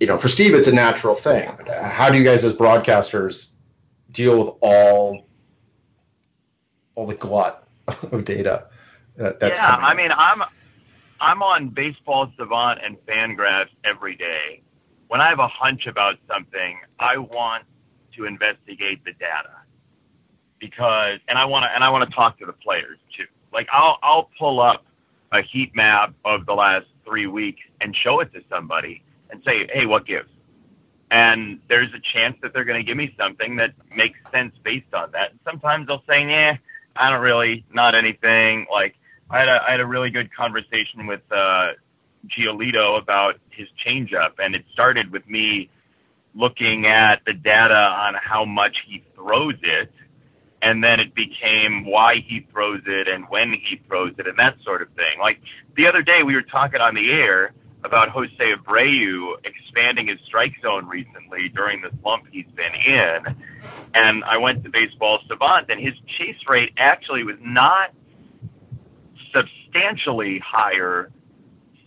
you 0.00 0.06
know 0.06 0.16
for 0.16 0.28
steve 0.28 0.54
it's 0.54 0.68
a 0.68 0.72
natural 0.72 1.14
thing 1.14 1.50
how 1.82 2.10
do 2.10 2.18
you 2.18 2.24
guys 2.24 2.44
as 2.44 2.52
broadcasters 2.54 3.50
deal 4.10 4.38
with 4.38 4.54
all 4.60 5.26
all 6.94 7.06
the 7.06 7.14
glut 7.14 7.66
of 8.12 8.24
data 8.24 8.66
that, 9.16 9.38
that's 9.40 9.58
yeah 9.58 9.70
coming? 9.70 9.84
i 9.84 9.94
mean 9.94 10.10
i'm 10.16 10.42
I'm 11.22 11.40
on 11.40 11.68
Baseball 11.68 12.32
Savant 12.36 12.80
and 12.82 12.96
Fangraphs 13.06 13.68
every 13.84 14.16
day. 14.16 14.60
When 15.06 15.20
I 15.20 15.28
have 15.28 15.38
a 15.38 15.46
hunch 15.46 15.86
about 15.86 16.16
something, 16.26 16.80
I 16.98 17.16
want 17.16 17.62
to 18.16 18.24
investigate 18.24 19.04
the 19.04 19.12
data 19.12 19.61
because, 20.62 21.18
and 21.26 21.36
I 21.36 21.44
want 21.44 21.64
to, 21.64 21.74
and 21.74 21.82
I 21.82 21.90
want 21.90 22.08
to 22.08 22.14
talk 22.14 22.38
to 22.38 22.46
the 22.46 22.52
players 22.52 22.96
too. 23.16 23.26
Like 23.52 23.66
I'll, 23.72 23.98
I'll 24.00 24.30
pull 24.38 24.60
up 24.60 24.84
a 25.32 25.42
heat 25.42 25.74
map 25.74 26.14
of 26.24 26.46
the 26.46 26.54
last 26.54 26.86
three 27.04 27.26
weeks 27.26 27.60
and 27.80 27.94
show 27.96 28.20
it 28.20 28.32
to 28.32 28.42
somebody 28.48 29.02
and 29.28 29.42
say, 29.44 29.68
hey, 29.74 29.86
what 29.86 30.06
gives? 30.06 30.28
And 31.10 31.58
there's 31.68 31.92
a 31.92 31.98
chance 31.98 32.36
that 32.42 32.54
they're 32.54 32.64
going 32.64 32.78
to 32.78 32.84
give 32.84 32.96
me 32.96 33.12
something 33.18 33.56
that 33.56 33.74
makes 33.94 34.18
sense 34.30 34.54
based 34.62 34.94
on 34.94 35.10
that. 35.12 35.32
And 35.32 35.40
sometimes 35.44 35.88
they'll 35.88 36.04
say, 36.08 36.26
yeah, 36.28 36.58
I 36.94 37.10
don't 37.10 37.20
really, 37.20 37.64
not 37.74 37.96
anything. 37.96 38.66
Like 38.70 38.94
I 39.28 39.40
had 39.40 39.48
a, 39.48 39.64
I 39.66 39.70
had 39.72 39.80
a 39.80 39.86
really 39.86 40.10
good 40.10 40.32
conversation 40.32 41.08
with 41.08 41.22
uh, 41.32 41.72
Giolito 42.28 42.96
about 42.96 43.40
his 43.50 43.66
changeup, 43.84 44.34
and 44.38 44.54
it 44.54 44.64
started 44.72 45.10
with 45.10 45.28
me 45.28 45.68
looking 46.34 46.86
at 46.86 47.24
the 47.26 47.32
data 47.32 47.74
on 47.74 48.14
how 48.14 48.44
much 48.44 48.84
he 48.86 49.02
throws 49.14 49.56
it, 49.62 49.92
and 50.62 50.82
then 50.82 51.00
it 51.00 51.14
became 51.14 51.84
why 51.84 52.24
he 52.26 52.46
throws 52.52 52.82
it 52.86 53.08
and 53.08 53.28
when 53.28 53.52
he 53.52 53.80
throws 53.88 54.14
it 54.18 54.28
and 54.28 54.38
that 54.38 54.56
sort 54.64 54.80
of 54.80 54.88
thing. 54.90 55.18
Like 55.20 55.40
the 55.76 55.88
other 55.88 56.02
day, 56.02 56.22
we 56.22 56.34
were 56.34 56.42
talking 56.42 56.80
on 56.80 56.94
the 56.94 57.10
air 57.10 57.52
about 57.84 58.10
Jose 58.10 58.32
Abreu 58.38 59.34
expanding 59.44 60.06
his 60.06 60.20
strike 60.24 60.54
zone 60.62 60.86
recently 60.86 61.48
during 61.48 61.82
the 61.82 61.90
slump 62.00 62.24
he's 62.30 62.46
been 62.54 62.74
in. 62.74 63.36
And 63.92 64.22
I 64.22 64.38
went 64.38 64.62
to 64.62 64.70
Baseball 64.70 65.18
Savant, 65.26 65.66
and 65.68 65.80
his 65.80 65.94
chase 66.06 66.38
rate 66.48 66.72
actually 66.76 67.24
was 67.24 67.36
not 67.40 67.90
substantially 69.34 70.38
higher 70.38 71.10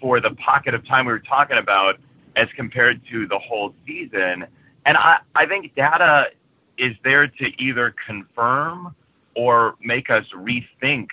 for 0.02 0.20
the 0.20 0.32
pocket 0.32 0.74
of 0.74 0.86
time 0.86 1.06
we 1.06 1.14
were 1.14 1.20
talking 1.20 1.58
about 1.58 1.98
as 2.36 2.50
compared 2.58 3.02
to 3.10 3.26
the 3.28 3.40
whole 3.40 3.74
season. 3.88 4.46
And 4.86 4.98
I, 4.98 5.20
I 5.34 5.46
think 5.46 5.74
data 5.76 6.32
is 6.78 6.96
there 7.04 7.28
to 7.28 7.62
either 7.62 7.94
confirm 8.06 8.96
or 9.36 9.76
make 9.82 10.10
us 10.10 10.26
rethink 10.34 11.10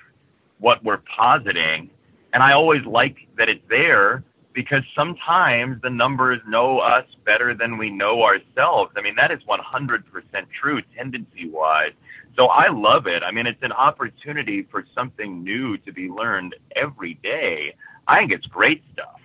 what 0.59 0.83
we're 0.85 0.99
positing. 0.99 1.91
And 2.33 2.43
I 2.43 2.53
always 2.53 2.85
like 2.85 3.17
that 3.37 3.49
it's 3.49 3.63
there 3.69 4.23
because 4.53 4.83
sometimes 4.95 5.83
the 5.83 5.91
numbers 5.91 6.41
know 6.47 6.79
us 6.79 7.07
better 7.25 7.55
than 7.55 7.79
we 7.79 7.91
know 7.91 8.23
ourselves. 8.23 8.93
I 8.97 9.03
mean, 9.03 9.17
that 9.17 9.31
is 9.31 9.41
100% 9.49 10.03
true 10.51 10.83
tendency 10.97 11.49
wise. 11.49 11.93
So 12.37 12.47
I 12.47 12.69
love 12.69 13.07
it. 13.07 13.23
I 13.23 13.31
mean, 13.31 13.47
it's 13.47 13.63
an 13.63 13.73
opportunity 13.73 14.63
for 14.63 14.85
something 14.95 15.43
new 15.43 15.77
to 15.79 15.93
be 15.93 16.09
learned 16.09 16.55
every 16.77 17.15
day. 17.15 17.75
I 18.07 18.21
think 18.21 18.33
it's 18.33 18.47
great 18.47 18.83
stuff. 18.93 19.21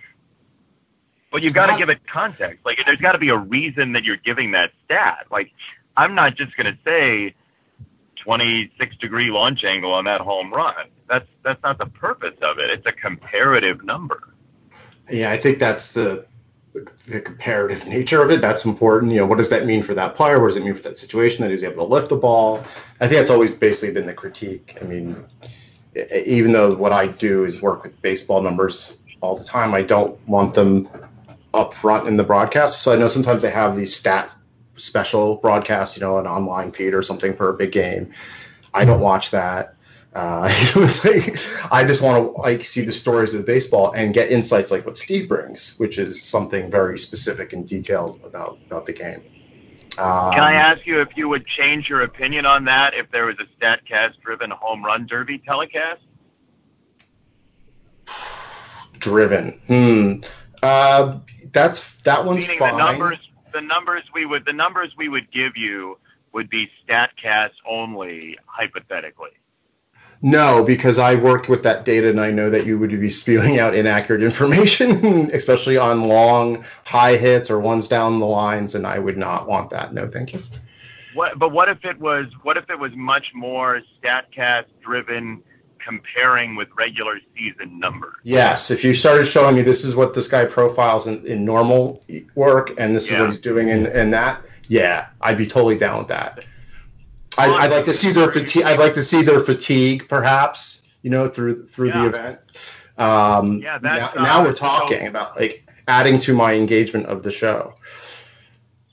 But 1.30 1.42
you've 1.42 1.54
got 1.54 1.66
to 1.66 1.76
give 1.76 1.90
it 1.90 2.06
context. 2.06 2.64
Like, 2.64 2.78
there's 2.86 3.00
got 3.00 3.12
to 3.12 3.18
be 3.18 3.28
a 3.28 3.36
reason 3.36 3.92
that 3.92 4.04
you're 4.04 4.16
giving 4.16 4.52
that 4.52 4.72
stat. 4.84 5.26
Like, 5.30 5.52
I'm 5.98 6.14
not 6.14 6.36
just 6.36 6.56
going 6.56 6.72
to 6.72 6.78
say 6.84 7.34
26 8.24 8.96
degree 8.98 9.30
launch 9.30 9.64
angle 9.64 9.92
on 9.92 10.04
that 10.04 10.20
home 10.20 10.54
run. 10.54 10.86
That's 11.08 11.26
that's 11.42 11.62
not 11.64 11.78
the 11.78 11.86
purpose 11.86 12.36
of 12.40 12.58
it. 12.58 12.70
It's 12.70 12.86
a 12.86 12.92
comparative 12.92 13.84
number. 13.84 14.32
Yeah, 15.10 15.32
I 15.32 15.36
think 15.36 15.58
that's 15.58 15.92
the 15.92 16.24
the 17.06 17.20
comparative 17.20 17.88
nature 17.88 18.22
of 18.22 18.30
it. 18.30 18.40
That's 18.40 18.64
important. 18.64 19.10
You 19.10 19.18
know, 19.18 19.26
what 19.26 19.38
does 19.38 19.48
that 19.48 19.66
mean 19.66 19.82
for 19.82 19.94
that 19.94 20.14
player? 20.14 20.40
What 20.40 20.48
does 20.48 20.56
it 20.56 20.64
mean 20.64 20.74
for 20.74 20.82
that 20.82 20.98
situation 20.98 21.42
that 21.42 21.50
he's 21.50 21.64
able 21.64 21.84
to 21.86 21.92
lift 21.92 22.10
the 22.10 22.16
ball? 22.16 22.58
I 23.00 23.08
think 23.08 23.18
that's 23.18 23.30
always 23.30 23.56
basically 23.56 23.92
been 23.92 24.06
the 24.06 24.14
critique. 24.14 24.78
I 24.80 24.84
mean, 24.84 25.24
even 26.12 26.52
though 26.52 26.76
what 26.76 26.92
I 26.92 27.08
do 27.08 27.44
is 27.44 27.60
work 27.60 27.82
with 27.82 28.00
baseball 28.02 28.40
numbers 28.40 28.96
all 29.20 29.34
the 29.34 29.44
time, 29.44 29.74
I 29.74 29.82
don't 29.82 30.16
want 30.28 30.54
them 30.54 30.88
up 31.54 31.74
front 31.74 32.06
in 32.06 32.16
the 32.16 32.24
broadcast. 32.24 32.82
So 32.82 32.92
I 32.92 32.96
know 32.96 33.08
sometimes 33.08 33.42
they 33.42 33.50
have 33.50 33.74
these 33.74 33.96
stat 33.96 34.32
special 34.78 35.36
broadcasts, 35.36 35.96
you 35.96 36.00
know, 36.00 36.18
an 36.18 36.26
online 36.26 36.72
feed 36.72 36.94
or 36.94 37.02
something 37.02 37.34
for 37.34 37.48
a 37.48 37.54
big 37.54 37.72
game. 37.72 38.12
I 38.72 38.84
don't 38.84 39.00
watch 39.00 39.30
that. 39.32 39.74
Uh, 40.14 40.48
it's 40.50 41.04
like 41.04 41.38
I 41.72 41.84
just 41.84 42.00
want 42.00 42.24
to 42.24 42.40
like 42.40 42.64
see 42.64 42.84
the 42.84 42.92
stories 42.92 43.34
of 43.34 43.40
the 43.40 43.46
baseball 43.46 43.92
and 43.92 44.14
get 44.14 44.30
insights 44.30 44.70
like 44.70 44.86
what 44.86 44.96
Steve 44.96 45.28
brings, 45.28 45.78
which 45.78 45.98
is 45.98 46.22
something 46.22 46.70
very 46.70 46.98
specific 46.98 47.52
and 47.52 47.66
detailed 47.66 48.20
about 48.24 48.58
about 48.66 48.86
the 48.86 48.92
game. 48.92 49.22
Um, 49.98 50.32
Can 50.32 50.44
I 50.44 50.54
ask 50.54 50.86
you 50.86 51.00
if 51.00 51.16
you 51.16 51.28
would 51.28 51.44
change 51.46 51.88
your 51.88 52.02
opinion 52.02 52.46
on 52.46 52.64
that 52.64 52.94
if 52.94 53.10
there 53.10 53.26
was 53.26 53.36
a 53.40 53.46
Statcast-driven 53.60 54.50
home 54.50 54.84
run 54.84 55.06
derby 55.06 55.38
telecast? 55.38 56.02
Driven. 58.98 59.60
Hmm. 59.66 60.20
Uh, 60.62 61.18
that's 61.52 61.96
that 61.98 62.24
one's 62.24 62.44
Meaning 62.44 62.58
fine. 62.58 62.72
The 62.72 62.78
numbers, 62.78 63.27
the 63.52 63.60
numbers 63.60 64.04
we 64.14 64.26
would, 64.26 64.44
the 64.44 64.52
numbers 64.52 64.94
we 64.96 65.08
would 65.08 65.30
give 65.30 65.56
you 65.56 65.98
would 66.32 66.50
be 66.50 66.70
Statcast 66.86 67.52
only, 67.66 68.38
hypothetically. 68.46 69.30
No, 70.20 70.64
because 70.64 70.98
I 70.98 71.14
work 71.14 71.48
with 71.48 71.62
that 71.62 71.84
data 71.84 72.08
and 72.08 72.20
I 72.20 72.30
know 72.30 72.50
that 72.50 72.66
you 72.66 72.76
would 72.78 72.90
be 72.90 73.10
spewing 73.10 73.58
out 73.60 73.74
inaccurate 73.74 74.22
information, 74.22 75.30
especially 75.32 75.76
on 75.76 76.08
long 76.08 76.64
high 76.84 77.16
hits 77.16 77.50
or 77.50 77.60
ones 77.60 77.86
down 77.86 78.18
the 78.18 78.26
lines, 78.26 78.74
and 78.74 78.86
I 78.86 78.98
would 78.98 79.16
not 79.16 79.46
want 79.46 79.70
that. 79.70 79.94
No, 79.94 80.08
thank 80.08 80.32
you. 80.32 80.42
What, 81.14 81.38
but 81.38 81.52
what 81.52 81.68
if 81.68 81.84
it 81.84 81.98
was 81.98 82.26
what 82.42 82.56
if 82.56 82.68
it 82.68 82.78
was 82.78 82.92
much 82.94 83.32
more 83.34 83.82
Statcast 84.02 84.66
driven, 84.82 85.42
comparing 85.84 86.56
with 86.56 86.68
regular 86.76 87.20
season 87.36 87.78
numbers? 87.78 88.14
Yes, 88.22 88.70
if 88.70 88.84
you 88.84 88.94
started 88.94 89.26
showing 89.26 89.56
me 89.56 89.62
this 89.62 89.84
is 89.84 89.96
what 89.96 90.14
this 90.14 90.28
guy 90.28 90.44
profiles 90.44 91.06
in, 91.06 91.26
in 91.26 91.44
normal 91.44 92.04
work 92.34 92.72
and 92.78 92.94
this 92.94 93.10
yeah. 93.10 93.16
is 93.16 93.20
what 93.20 93.30
he's 93.30 93.38
doing 93.38 93.68
in, 93.68 93.86
in 93.86 94.10
that, 94.10 94.44
yeah, 94.68 95.08
I'd 95.20 95.38
be 95.38 95.46
totally 95.46 95.76
down 95.76 95.98
with 95.98 96.08
that. 96.08 96.44
I'd, 97.38 97.50
I'd, 97.50 97.70
like 97.70 97.84
to 97.84 97.94
see 97.94 98.10
their 98.10 98.30
fatigue. 98.30 98.64
I'd 98.64 98.78
like 98.80 98.94
to 98.94 99.04
see 99.04 99.22
their 99.22 99.38
fatigue, 99.38 100.08
perhaps, 100.08 100.82
you 101.02 101.10
know, 101.10 101.28
through 101.28 101.66
through 101.66 101.88
yeah. 101.88 102.02
the 102.02 102.08
event. 102.08 102.38
Um, 102.98 103.58
yeah, 103.58 103.78
now, 103.80 104.08
uh, 104.08 104.22
now, 104.22 104.42
we're 104.42 104.52
talking 104.52 105.02
so, 105.02 105.06
about 105.06 105.36
like 105.36 105.64
adding 105.86 106.18
to 106.20 106.34
my 106.34 106.54
engagement 106.54 107.06
of 107.06 107.22
the 107.22 107.30
show. 107.30 107.74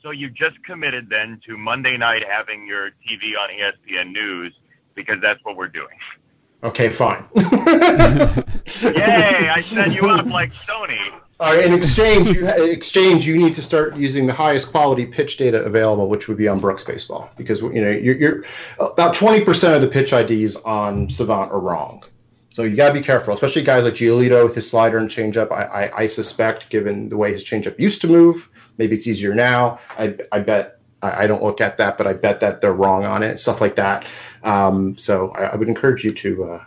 So 0.04 0.12
you 0.12 0.30
just 0.30 0.64
committed 0.64 1.10
then 1.10 1.42
to 1.48 1.58
Monday 1.58 1.98
night 1.98 2.24
having 2.30 2.68
your 2.68 2.92
TV 2.92 3.34
on 3.40 3.50
ESPN 3.50 4.12
News 4.12 4.54
because 4.94 5.20
that's 5.22 5.44
what 5.44 5.58
we're 5.58 5.68
doing. 5.68 5.98
Okay, 6.66 6.90
fine. 6.90 7.24
Yay! 7.36 7.44
I 9.50 9.62
set 9.62 9.94
you 9.94 10.10
up 10.10 10.26
like 10.26 10.52
Sony. 10.52 11.14
Uh, 11.40 11.62
in 11.64 11.74
exchange, 11.74 12.30
you 12.30 12.48
exchange 12.48 13.28
you 13.28 13.38
need 13.38 13.54
to 13.54 13.62
start 13.62 13.96
using 13.96 14.26
the 14.26 14.34
highest 14.34 14.72
quality 14.72 15.06
pitch 15.06 15.38
data 15.38 15.64
available, 15.64 16.10
which 16.10 16.28
would 16.28 16.38
be 16.38 16.48
on 16.48 16.60
Brooks 16.60 16.84
Baseball, 16.84 17.30
because 17.38 17.62
you 17.62 17.82
know 17.82 17.92
you're, 17.92 18.16
you're 18.16 18.44
about 18.80 19.14
twenty 19.14 19.46
percent 19.46 19.76
of 19.76 19.82
the 19.82 19.88
pitch 19.88 20.12
IDs 20.12 20.56
on 20.58 21.08
Savant 21.08 21.52
are 21.52 21.60
wrong. 21.60 22.04
So 22.50 22.64
you 22.64 22.76
got 22.76 22.88
to 22.88 22.94
be 22.96 23.02
careful, 23.02 23.34
especially 23.36 23.62
guys 23.62 23.84
like 23.84 23.94
Giolito 23.94 24.44
with 24.44 24.56
his 24.56 24.68
slider 24.68 24.98
and 24.98 25.10
changeup. 25.10 25.52
I, 25.52 25.66
I, 25.66 25.98
I 25.98 26.06
suspect, 26.08 26.70
given 26.70 27.10
the 27.10 27.18
way 27.18 27.32
his 27.32 27.44
changeup 27.44 27.78
used 27.78 28.02
to 28.02 28.08
move, 28.08 28.50
maybe 28.80 28.96
it's 28.96 29.06
easier 29.06 29.36
now. 29.36 29.78
I, 30.00 30.18
I 30.32 30.40
bet 30.40 30.76
I, 31.06 31.24
I 31.24 31.28
don't 31.28 31.44
look 31.44 31.62
at 31.62 31.78
that, 31.78 31.98
but 31.98 32.08
I 32.08 32.14
bet 32.14 32.40
that 32.40 32.62
they're 32.62 32.74
wrong 32.74 33.06
on 33.06 33.24
it, 33.24 33.38
stuff 33.38 33.62
like 33.62 33.76
that. 33.76 34.08
Um, 34.46 34.98
so 34.98 35.32
I, 35.32 35.46
I, 35.46 35.56
would 35.56 35.68
encourage 35.68 36.04
you 36.04 36.12
to 36.12 36.44
uh, 36.44 36.64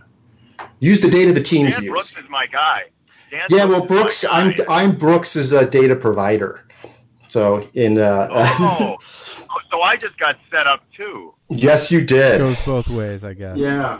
use 0.80 1.00
the 1.00 1.08
data 1.08 1.32
the 1.32 1.42
teams 1.42 1.76
Dan 1.76 1.84
use. 1.84 1.90
Brooks 1.92 2.18
is 2.18 2.28
my 2.28 2.46
guy. 2.46 2.84
Dan 3.30 3.46
yeah, 3.50 3.66
Brooks 3.66 3.78
well, 3.78 3.86
Brooks, 3.86 4.24
I'm 4.28 4.54
I'm 4.68 4.96
Brooks' 4.96 5.36
is 5.36 5.52
a 5.52 5.64
data 5.64 5.94
provider. 5.94 6.64
So 7.28 7.68
in 7.74 7.98
uh, 7.98 8.28
oh. 8.30 8.96
oh, 9.00 9.58
so 9.70 9.82
I 9.82 9.96
just 9.96 10.18
got 10.18 10.36
set 10.50 10.66
up 10.66 10.82
too. 10.92 11.34
Yes, 11.50 11.90
you 11.92 12.04
did. 12.04 12.36
It 12.36 12.38
Goes 12.38 12.60
both 12.62 12.88
ways, 12.88 13.22
I 13.22 13.34
guess. 13.34 13.56
Yeah. 13.56 13.98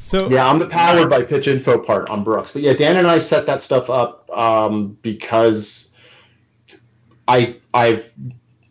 So 0.00 0.28
yeah, 0.28 0.48
I'm 0.48 0.58
the 0.58 0.66
powered 0.66 1.08
by 1.08 1.22
pitch 1.22 1.46
info 1.46 1.78
part 1.78 2.10
on 2.10 2.24
Brooks, 2.24 2.52
but 2.52 2.62
yeah, 2.62 2.72
Dan 2.72 2.96
and 2.96 3.06
I 3.06 3.18
set 3.18 3.46
that 3.46 3.62
stuff 3.62 3.88
up 3.88 4.28
um, 4.36 4.98
because 5.00 5.94
I 7.28 7.56
I've 7.72 8.12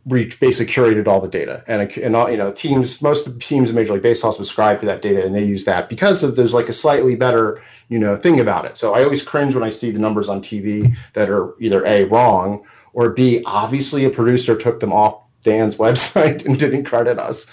reached 0.06 0.40
basically 0.40 0.72
curated 0.72 1.08
all 1.08 1.22
the 1.22 1.30
data 1.30 1.64
and 1.68 1.90
and 1.98 2.16
all, 2.16 2.30
you 2.30 2.36
know 2.36 2.52
teams 2.52 3.02
most 3.02 3.26
of 3.26 3.34
the 3.34 3.40
teams 3.40 3.70
in 3.70 3.76
Major 3.76 3.94
League 3.94 4.02
Baseball 4.02 4.34
subscribe 4.34 4.82
to 4.82 4.86
that 4.86 5.02
data 5.02 5.26
and 5.26 5.34
they 5.34 5.44
use 5.44 5.64
that 5.64 5.88
because 5.88 6.24
of 6.24 6.36
there's 6.36 6.54
like 6.54 6.68
a 6.68 6.74
slightly 6.74 7.16
better 7.16 7.62
you 7.88 8.00
know 8.00 8.16
thing 8.16 8.40
about 8.40 8.66
it. 8.66 8.76
So 8.76 8.94
I 8.94 9.04
always 9.04 9.22
cringe 9.22 9.56
when 9.56 9.64
I 9.64 9.70
see 9.70 9.92
the 9.92 10.00
numbers 10.00 10.28
on 10.28 10.42
TV 10.42 10.96
that 11.14 11.30
are 11.30 11.54
either 11.62 11.86
a 11.86 12.04
wrong 12.06 12.66
or 12.92 13.12
b 13.12 13.42
obviously 13.46 14.04
a 14.04 14.10
producer 14.10 14.58
took 14.58 14.82
them 14.82 14.92
off 14.92 15.24
Dan's 15.42 15.76
website 15.86 16.46
and 16.46 16.58
didn't 16.58 16.86
credit 16.86 17.20
us. 17.20 17.46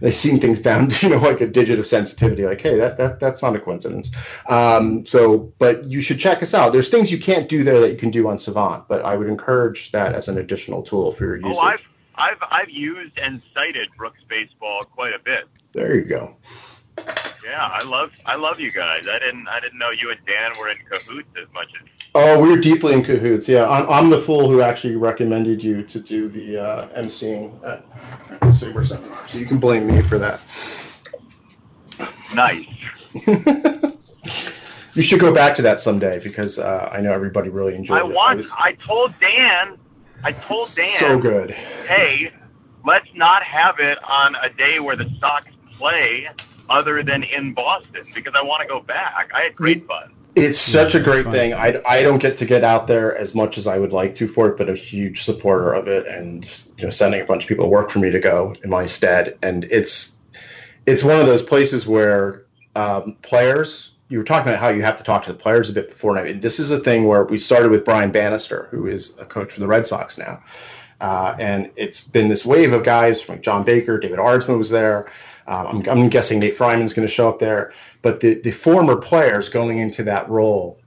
They've 0.00 0.14
seen 0.14 0.40
things 0.40 0.62
down 0.62 0.88
to 0.88 1.06
you 1.08 1.14
know 1.14 1.20
like 1.20 1.42
a 1.42 1.46
digit 1.46 1.78
of 1.78 1.86
sensitivity. 1.86 2.46
Like, 2.46 2.60
hey, 2.60 2.76
that, 2.76 2.96
that 2.96 3.20
that's 3.20 3.42
not 3.42 3.54
a 3.56 3.60
coincidence. 3.60 4.10
Um, 4.48 5.04
so, 5.04 5.52
but 5.58 5.84
you 5.84 6.00
should 6.00 6.20
check 6.20 6.42
us 6.42 6.54
out. 6.54 6.72
There's 6.72 6.88
things 6.88 7.10
you 7.10 7.18
can't 7.18 7.48
do 7.48 7.64
there 7.64 7.80
that 7.80 7.90
you 7.90 7.98
can 7.98 8.10
do 8.10 8.28
on 8.28 8.38
Savant, 8.38 8.86
but 8.88 9.04
I 9.04 9.16
would 9.16 9.28
encourage 9.28 9.92
that 9.92 10.14
as 10.14 10.28
an 10.28 10.38
additional 10.38 10.82
tool 10.82 11.12
for 11.12 11.24
your 11.24 11.36
usage. 11.36 11.56
Oh, 11.56 11.66
I've 11.66 11.84
I've 12.18 12.42
I've 12.50 12.70
used 12.70 13.18
and 13.18 13.40
cited 13.54 13.88
Brooks 13.96 14.20
Baseball 14.28 14.82
quite 14.82 15.14
a 15.14 15.18
bit. 15.18 15.44
There 15.72 15.94
you 15.94 16.04
go. 16.04 16.36
Yeah, 17.44 17.64
I 17.64 17.82
love 17.84 18.12
I 18.26 18.34
love 18.36 18.58
you 18.58 18.72
guys. 18.72 19.06
I 19.08 19.18
didn't 19.18 19.46
I 19.48 19.60
didn't 19.60 19.78
know 19.78 19.90
you 19.90 20.10
and 20.10 20.18
Dan 20.26 20.52
were 20.58 20.68
in 20.68 20.78
cahoots 20.90 21.28
as 21.40 21.52
much 21.54 21.68
as. 21.80 21.88
Oh, 22.14 22.40
we 22.40 22.52
are 22.52 22.60
deeply 22.60 22.94
in 22.94 23.04
cahoots. 23.04 23.48
Yeah, 23.48 23.68
I'm, 23.68 23.88
I'm 23.88 24.10
the 24.10 24.18
fool 24.18 24.48
who 24.48 24.60
actually 24.60 24.96
recommended 24.96 25.62
you 25.62 25.84
to 25.84 26.00
do 26.00 26.28
the 26.28 26.58
uh, 26.60 26.88
emceeing 27.00 27.62
at, 27.64 27.84
the 28.40 28.50
Saber 28.50 28.84
seminar, 28.84 29.28
so 29.28 29.38
you 29.38 29.46
can 29.46 29.60
blame 29.60 29.86
me 29.86 30.00
for 30.00 30.18
that. 30.18 30.40
Nice. 32.34 32.66
you 34.94 35.02
should 35.02 35.20
go 35.20 35.32
back 35.32 35.54
to 35.56 35.62
that 35.62 35.80
someday 35.80 36.18
because 36.18 36.58
uh, 36.58 36.88
I 36.90 37.00
know 37.00 37.12
everybody 37.12 37.50
really 37.50 37.74
enjoyed 37.74 38.02
I 38.02 38.06
it. 38.06 38.12
Want, 38.12 38.32
I 38.32 38.34
was. 38.34 38.52
I 38.58 38.72
told 38.72 39.14
Dan. 39.20 39.78
I 40.24 40.32
told 40.32 40.68
Dan. 40.74 40.98
So 40.98 41.18
good. 41.18 41.50
Hey, 41.52 42.32
let's 42.84 43.08
not 43.14 43.42
have 43.42 43.78
it 43.78 43.98
on 44.02 44.34
a 44.36 44.48
day 44.50 44.80
where 44.80 44.96
the 44.96 45.10
Sox 45.20 45.46
play 45.72 46.28
other 46.68 47.02
than 47.02 47.22
in 47.22 47.54
Boston 47.54 48.04
because 48.14 48.34
I 48.36 48.42
want 48.42 48.62
to 48.62 48.68
go 48.68 48.80
back. 48.80 49.30
I 49.34 49.42
had 49.42 49.54
great 49.54 49.86
fun. 49.86 50.12
It's 50.34 50.60
such 50.60 50.94
a 50.94 51.00
great 51.00 51.26
thing. 51.26 51.52
I, 51.52 51.80
I 51.88 52.02
don't 52.02 52.18
get 52.18 52.36
to 52.38 52.44
get 52.44 52.62
out 52.62 52.86
there 52.86 53.16
as 53.16 53.34
much 53.34 53.58
as 53.58 53.66
I 53.66 53.78
would 53.78 53.92
like 53.92 54.14
to 54.16 54.28
for 54.28 54.48
it, 54.48 54.56
but 54.56 54.68
a 54.68 54.74
huge 54.74 55.24
supporter 55.24 55.72
of 55.72 55.88
it, 55.88 56.06
and 56.06 56.44
you 56.76 56.84
know, 56.84 56.90
sending 56.90 57.20
a 57.20 57.24
bunch 57.24 57.44
of 57.44 57.48
people 57.48 57.64
to 57.64 57.68
work 57.68 57.90
for 57.90 57.98
me 57.98 58.10
to 58.10 58.20
go 58.20 58.54
in 58.62 58.70
my 58.70 58.86
stead, 58.86 59.36
and 59.42 59.64
it's 59.64 60.16
it's 60.86 61.02
one 61.02 61.18
of 61.18 61.26
those 61.26 61.42
places 61.42 61.86
where 61.86 62.44
um, 62.76 63.16
players. 63.22 63.94
You 64.08 64.18
were 64.18 64.24
talking 64.24 64.48
about 64.48 64.60
how 64.60 64.68
you 64.68 64.82
have 64.82 64.96
to 64.96 65.02
talk 65.02 65.24
to 65.24 65.32
the 65.32 65.38
players 65.38 65.68
a 65.68 65.72
bit 65.72 65.90
before. 65.90 66.16
And 66.16 66.20
I 66.20 66.32
mean, 66.32 66.40
this 66.40 66.58
is 66.58 66.70
a 66.70 66.78
thing 66.78 67.04
where 67.04 67.24
we 67.24 67.36
started 67.36 67.70
with 67.70 67.84
Brian 67.84 68.10
Bannister, 68.10 68.68
who 68.70 68.86
is 68.86 69.18
a 69.18 69.24
coach 69.24 69.52
for 69.52 69.60
the 69.60 69.66
Red 69.66 69.84
Sox 69.84 70.16
now, 70.16 70.42
uh, 71.00 71.36
and 71.38 71.70
it's 71.76 72.00
been 72.00 72.28
this 72.28 72.44
wave 72.44 72.72
of 72.72 72.84
guys 72.84 73.20
from 73.20 73.40
John 73.40 73.64
Baker, 73.64 73.98
David 73.98 74.18
Aardsma 74.18 74.56
was 74.56 74.70
there. 74.70 75.10
Um, 75.46 75.66
I'm, 75.66 75.88
I'm, 75.88 76.08
guessing 76.08 76.40
Nate 76.40 76.54
Freiman's 76.54 76.92
going 76.92 77.06
to 77.06 77.12
show 77.12 77.28
up 77.28 77.38
there, 77.38 77.72
but 78.02 78.20
the, 78.20 78.34
the 78.34 78.50
former 78.50 78.96
players 78.96 79.48
going 79.48 79.78
into 79.78 80.02
that 80.02 80.28
role 80.28 80.78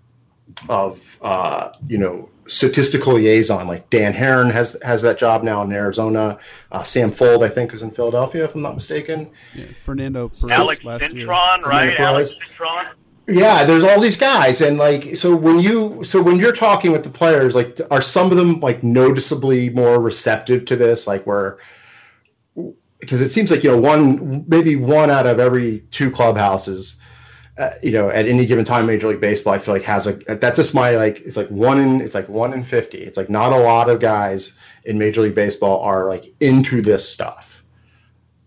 of 0.70 1.18
uh, 1.22 1.72
you 1.88 1.98
know 1.98 2.30
statistical 2.48 3.14
liaison. 3.14 3.68
Like 3.68 3.90
Dan 3.90 4.14
Haren 4.14 4.52
has 4.52 4.78
has 4.84 5.02
that 5.02 5.18
job 5.18 5.44
now 5.44 5.64
in 5.64 5.72
Arizona. 5.72 6.38
Uh, 6.72 6.84
Sam 6.84 7.10
Fuld, 7.10 7.44
I 7.44 7.50
think, 7.50 7.74
is 7.74 7.82
in 7.82 7.92
Philadelphia, 7.92 8.46
if 8.46 8.54
I'm 8.54 8.62
not 8.62 8.76
mistaken. 8.76 9.32
Yeah, 9.56 9.66
Fernando 9.82 10.28
Perez 10.28 10.52
Alex 10.52 10.84
Cintron, 10.84 11.62
right? 11.64 12.00
Alex 12.00 12.32
Cintron. 12.34 12.90
Yeah, 13.32 13.66
there's 13.66 13.84
all 13.84 14.00
these 14.00 14.18
guys, 14.18 14.62
and 14.62 14.78
like, 14.78 15.16
so 15.16 15.36
when 15.36 15.60
you, 15.60 16.04
so 16.04 16.22
when 16.22 16.38
you're 16.38 16.56
talking 16.56 16.92
with 16.92 17.04
the 17.04 17.10
players, 17.10 17.56
like, 17.56 17.80
are 17.90 18.02
some 18.02 18.32
of 18.32 18.38
them 18.38 18.60
like 18.60 18.84
noticeably 18.84 19.70
more 19.70 20.00
receptive 20.02 20.66
to 20.66 20.76
this? 20.76 21.08
Like, 21.08 21.26
where, 21.26 21.58
because 23.00 23.22
it 23.22 23.32
seems 23.32 23.52
like 23.52 23.64
you 23.64 23.72
know, 23.72 23.78
one 23.78 24.46
maybe 24.48 24.76
one 24.76 25.10
out 25.10 25.28
of 25.28 25.40
every 25.40 25.80
two 25.92 26.12
clubhouses 26.12 27.00
uh, 27.58 27.72
you 27.84 27.92
know, 27.92 28.10
at 28.10 28.28
any 28.28 28.46
given 28.46 28.66
time, 28.66 28.86
Major 28.88 29.10
League 29.10 29.20
Baseball, 29.20 29.54
I 29.54 29.58
feel 29.58 29.74
like 29.76 29.84
has 29.84 30.08
a 30.08 30.14
that's 30.36 30.58
just 30.58 30.74
my 30.74 30.92
like 30.92 31.22
it's 31.22 31.38
like 31.38 31.50
one 31.50 31.80
in 31.80 32.02
it's 32.02 32.16
like 32.16 32.30
one 32.30 32.54
in 32.54 32.64
fifty. 32.64 33.00
It's 33.00 33.18
like 33.18 33.30
not 33.30 33.52
a 33.52 33.58
lot 33.58 33.90
of 33.90 34.00
guys 34.00 34.58
in 34.86 34.98
Major 34.98 35.22
League 35.22 35.36
Baseball 35.36 35.82
are 35.82 36.08
like 36.08 36.34
into 36.40 36.82
this 36.82 37.08
stuff. 37.08 37.64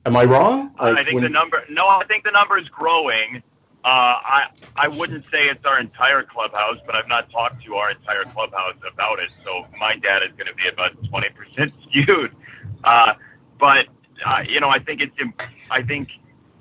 Am 0.07 0.16
I 0.16 0.25
wrong? 0.25 0.75
Like, 0.81 0.97
I 0.99 1.05
think 1.05 1.14
when, 1.14 1.23
the 1.23 1.29
number 1.29 1.62
no, 1.68 1.87
I 1.87 2.05
think 2.07 2.25
the 2.25 2.31
number 2.31 2.59
is 2.59 2.68
growing. 2.68 3.42
Uh, 3.85 4.16
I 4.25 4.47
I 4.77 4.88
wouldn't 4.88 5.25
say 5.31 5.49
it's 5.49 5.64
our 5.66 5.79
entire 5.79 6.23
clubhouse, 6.23 6.79
but 6.87 6.94
I've 6.94 7.09
not 7.09 7.31
talked 7.31 7.62
to 7.64 7.75
our 7.75 7.90
entire 7.90 8.25
clubhouse 8.25 8.77
about 8.90 9.18
it. 9.18 9.29
So 9.44 9.66
my 9.79 9.97
data 9.97 10.25
is 10.25 10.33
going 10.33 10.47
to 10.47 10.55
be 10.55 10.68
about 10.68 10.92
twenty 11.05 11.29
percent 11.29 11.73
skewed. 11.88 12.35
Uh, 12.83 13.14
but 13.59 13.87
uh, 14.25 14.42
you 14.49 14.61
know, 14.61 14.70
I 14.70 14.79
think 14.79 15.03
it's 15.03 15.14
I 15.70 15.83
think 15.83 16.12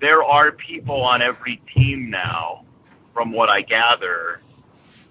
there 0.02 0.22
are 0.22 0.52
people 0.52 1.02
on 1.02 1.22
every 1.22 1.62
team 1.74 2.10
now, 2.10 2.66
from 3.14 3.32
what 3.32 3.50
I 3.50 3.62
gather, 3.62 4.42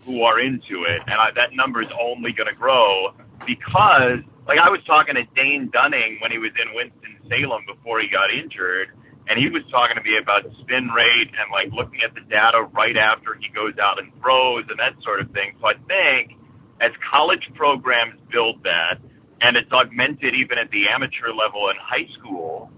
who 0.04 0.22
are 0.22 0.38
into 0.38 0.84
it, 0.84 1.00
and 1.06 1.14
I, 1.14 1.30
that 1.32 1.54
number 1.54 1.80
is 1.80 1.88
only 1.98 2.32
going 2.32 2.48
to 2.48 2.54
grow 2.54 3.14
because, 3.46 4.18
like, 4.46 4.58
I 4.58 4.68
was 4.68 4.84
talking 4.84 5.14
to 5.14 5.24
Dane 5.34 5.70
Dunning 5.70 6.18
when 6.20 6.30
he 6.30 6.38
was 6.38 6.50
in 6.60 6.74
Winston 6.74 7.16
Salem 7.28 7.64
before 7.66 8.00
he 8.00 8.08
got 8.08 8.30
injured, 8.30 8.90
and 9.32 9.40
he 9.40 9.48
was 9.48 9.62
talking 9.70 9.96
to 9.96 10.02
me 10.02 10.18
about 10.18 10.44
spin 10.60 10.88
rate 10.88 11.30
and 11.40 11.50
like 11.50 11.72
looking 11.72 12.02
at 12.02 12.14
the 12.14 12.20
data 12.20 12.62
right 12.74 12.98
after 12.98 13.32
he 13.40 13.48
goes 13.48 13.78
out 13.78 13.98
and 13.98 14.12
throws 14.20 14.64
and 14.68 14.78
that 14.78 14.94
sort 15.02 15.20
of 15.20 15.30
thing. 15.30 15.54
So 15.58 15.68
I 15.68 15.74
think 15.88 16.36
as 16.80 16.92
college 17.10 17.48
programs 17.54 18.20
build 18.30 18.62
that, 18.64 18.98
and 19.40 19.56
it's 19.56 19.72
augmented 19.72 20.34
even 20.34 20.58
at 20.58 20.70
the 20.70 20.88
amateur 20.88 21.32
level 21.32 21.70
in 21.70 21.76
high 21.76 22.06
school 22.18 22.70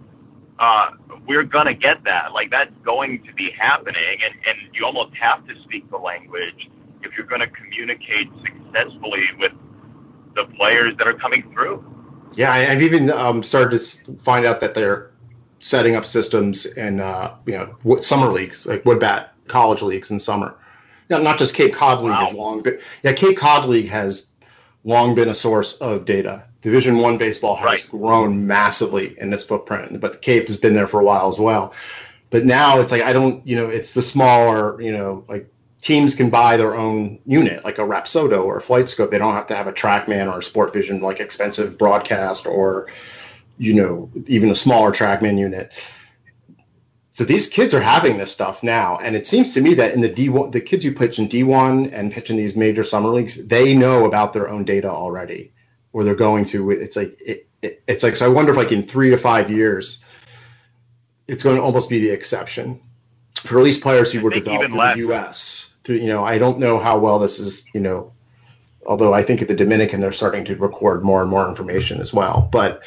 uh, 0.59 0.91
we're 1.27 1.43
going 1.43 1.67
to 1.67 1.75
get 1.75 2.05
that. 2.05 2.33
Like 2.33 2.51
that's 2.51 2.73
going 2.85 3.25
to 3.25 3.33
be 3.35 3.51
happening, 3.59 4.21
and, 4.25 4.35
and 4.47 4.75
you 4.75 4.85
almost 4.85 5.15
have 5.17 5.47
to 5.49 5.55
speak 5.63 5.91
the 5.91 5.97
language 5.97 6.71
if 7.03 7.13
you're 7.17 7.27
going 7.27 7.41
to 7.41 7.49
communicate 7.49 8.29
successfully 8.43 9.25
with 9.39 9.53
the 10.35 10.45
players 10.57 10.97
that 10.99 11.07
are 11.07 11.15
coming 11.15 11.51
through. 11.53 11.85
Yeah, 12.35 12.53
I've 12.53 12.83
even 12.83 13.11
um, 13.11 13.43
started 13.43 13.79
to 13.79 14.15
find 14.17 14.45
out 14.47 14.61
that 14.61 14.75
they're 14.75 15.11
setting 15.65 15.97
up 15.97 16.05
systems 16.05 16.67
in 16.67 17.01
uh, 17.01 17.35
you 17.47 17.55
know 17.55 17.97
summer 18.01 18.29
leagues, 18.29 18.67
like 18.67 18.85
wood 18.85 19.01
bat 19.01 19.33
college 19.49 19.81
leagues 19.81 20.11
in 20.11 20.21
summer. 20.21 20.55
Now, 21.09 21.19
not 21.19 21.39
just 21.39 21.55
Cape 21.55 21.75
Cod 21.75 22.01
League 22.01 22.11
wow. 22.11 22.27
has 22.27 22.35
long, 22.35 22.63
but 22.63 22.75
yeah, 23.03 23.13
Cape 23.13 23.39
Cod 23.39 23.67
League 23.67 23.89
has 23.89 24.31
long 24.85 25.15
been 25.15 25.29
a 25.29 25.35
source 25.35 25.75
of 25.79 26.05
data. 26.05 26.47
Division 26.61 26.99
One 26.99 27.17
baseball 27.17 27.57
has 27.57 27.65
right. 27.65 27.87
grown 27.91 28.47
massively 28.47 29.19
in 29.19 29.31
this 29.31 29.43
footprint, 29.43 30.01
but 30.01 30.13
the 30.13 30.19
Cape 30.19 30.47
has 30.49 30.59
been 30.59 30.75
there 30.75 30.87
for 30.87 31.01
a 31.01 31.05
while 31.05 31.29
as 31.29 31.39
well. 31.39 31.73
But 32.29 32.45
now 32.45 32.81
it's 32.81 32.93
like 32.93 33.03
I 33.03 33.15
don't, 33.15 33.47
you 33.47 33.57
know, 33.57 33.69
it's 33.69 33.95
the 33.95 34.03
smaller, 34.03 34.81
you 34.83 34.93
know, 34.93 35.25
like 35.29 35.49
teams 35.81 36.15
can 36.15 36.29
buy 36.29 36.59
their 36.59 36.75
own 36.75 37.21
unit, 37.25 37.65
like 37.65 37.79
a 37.79 37.83
Rapsodo 37.83 38.45
or 38.45 38.59
a 38.59 38.63
FlightScope. 38.63 39.11
They 39.11 39.19
don't 39.19 39.35
have 39.35 39.47
to 39.47 39.55
have 39.55 39.67
a 39.67 39.73
TrackMan 39.73 40.31
or 40.31 40.39
a 40.39 40.41
Sportvision, 40.41 41.01
like 41.01 41.21
expensive 41.21 41.79
broadcast 41.79 42.47
or, 42.47 42.89
you 43.59 43.75
know, 43.75 44.11
even 44.27 44.51
a 44.51 44.55
smaller 44.55 44.91
TrackMan 44.91 45.39
unit. 45.39 45.73
So 47.11 47.25
these 47.25 47.47
kids 47.47 47.73
are 47.75 47.81
having 47.81 48.17
this 48.17 48.33
stuff 48.33 48.63
now, 48.63 48.99
and 48.99 49.15
it 49.15 49.25
seems 49.25 49.55
to 49.55 49.61
me 49.61 49.75
that 49.75 49.95
in 49.95 50.01
the 50.01 50.09
D 50.09 50.29
one, 50.29 50.51
the 50.51 50.61
kids 50.61 50.85
who 50.85 50.93
pitch 50.93 51.19
in 51.19 51.29
D 51.29 51.45
one 51.45 51.87
and 51.91 52.13
pitch 52.13 52.29
in 52.29 52.37
these 52.37 52.57
major 52.57 52.83
summer 52.83 53.11
leagues, 53.11 53.47
they 53.47 53.73
know 53.73 54.05
about 54.05 54.33
their 54.33 54.49
own 54.49 54.65
data 54.65 54.91
already 54.91 55.53
or 55.95 56.05
they're 56.05 56.15
going 56.15 56.45
to. 56.45 56.71
It's 56.71 56.97
like 56.97 57.19
it, 57.21 57.47
it, 57.63 57.83
it's 57.89 58.03
like 58.03 58.17
so. 58.17 58.27
I 58.27 58.29
wonder 58.29 58.51
if 58.51 58.59
like 58.59 58.73
in 58.73 58.83
three 58.83 59.09
to 59.09 59.17
five 59.17 59.51
years, 59.51 60.05
it's 61.27 61.43
going 61.43 61.57
to 61.57 61.63
almost 61.63 61.89
be 61.89 62.01
the 62.01 62.11
exception 62.11 62.81
for 63.41 63.59
at 63.59 63.65
least 63.65 63.81
players 63.81 64.13
who 64.13 64.21
were 64.21 64.31
developed 64.31 64.73
in 64.73 64.77
the 64.77 64.95
U.S. 64.99 65.71
Through, 65.85 65.97
you 65.97 66.09
know, 66.09 66.25
I 66.25 66.37
don't 66.37 66.59
know 66.59 66.79
how 66.79 66.99
well 66.99 67.19
this 67.19 67.39
is. 67.39 67.65
You 67.73 67.81
know, 67.81 68.13
although 68.87 69.15
I 69.15 69.23
think 69.23 69.41
at 69.41 69.49
the 69.49 69.55
Dominican 69.55 70.01
they're 70.01 70.13
starting 70.13 70.45
to 70.47 70.57
record 70.57 71.05
more 71.05 71.23
and 71.23 71.31
more 71.31 71.49
information 71.49 72.01
as 72.01 72.13
well. 72.13 72.49
But 72.53 72.85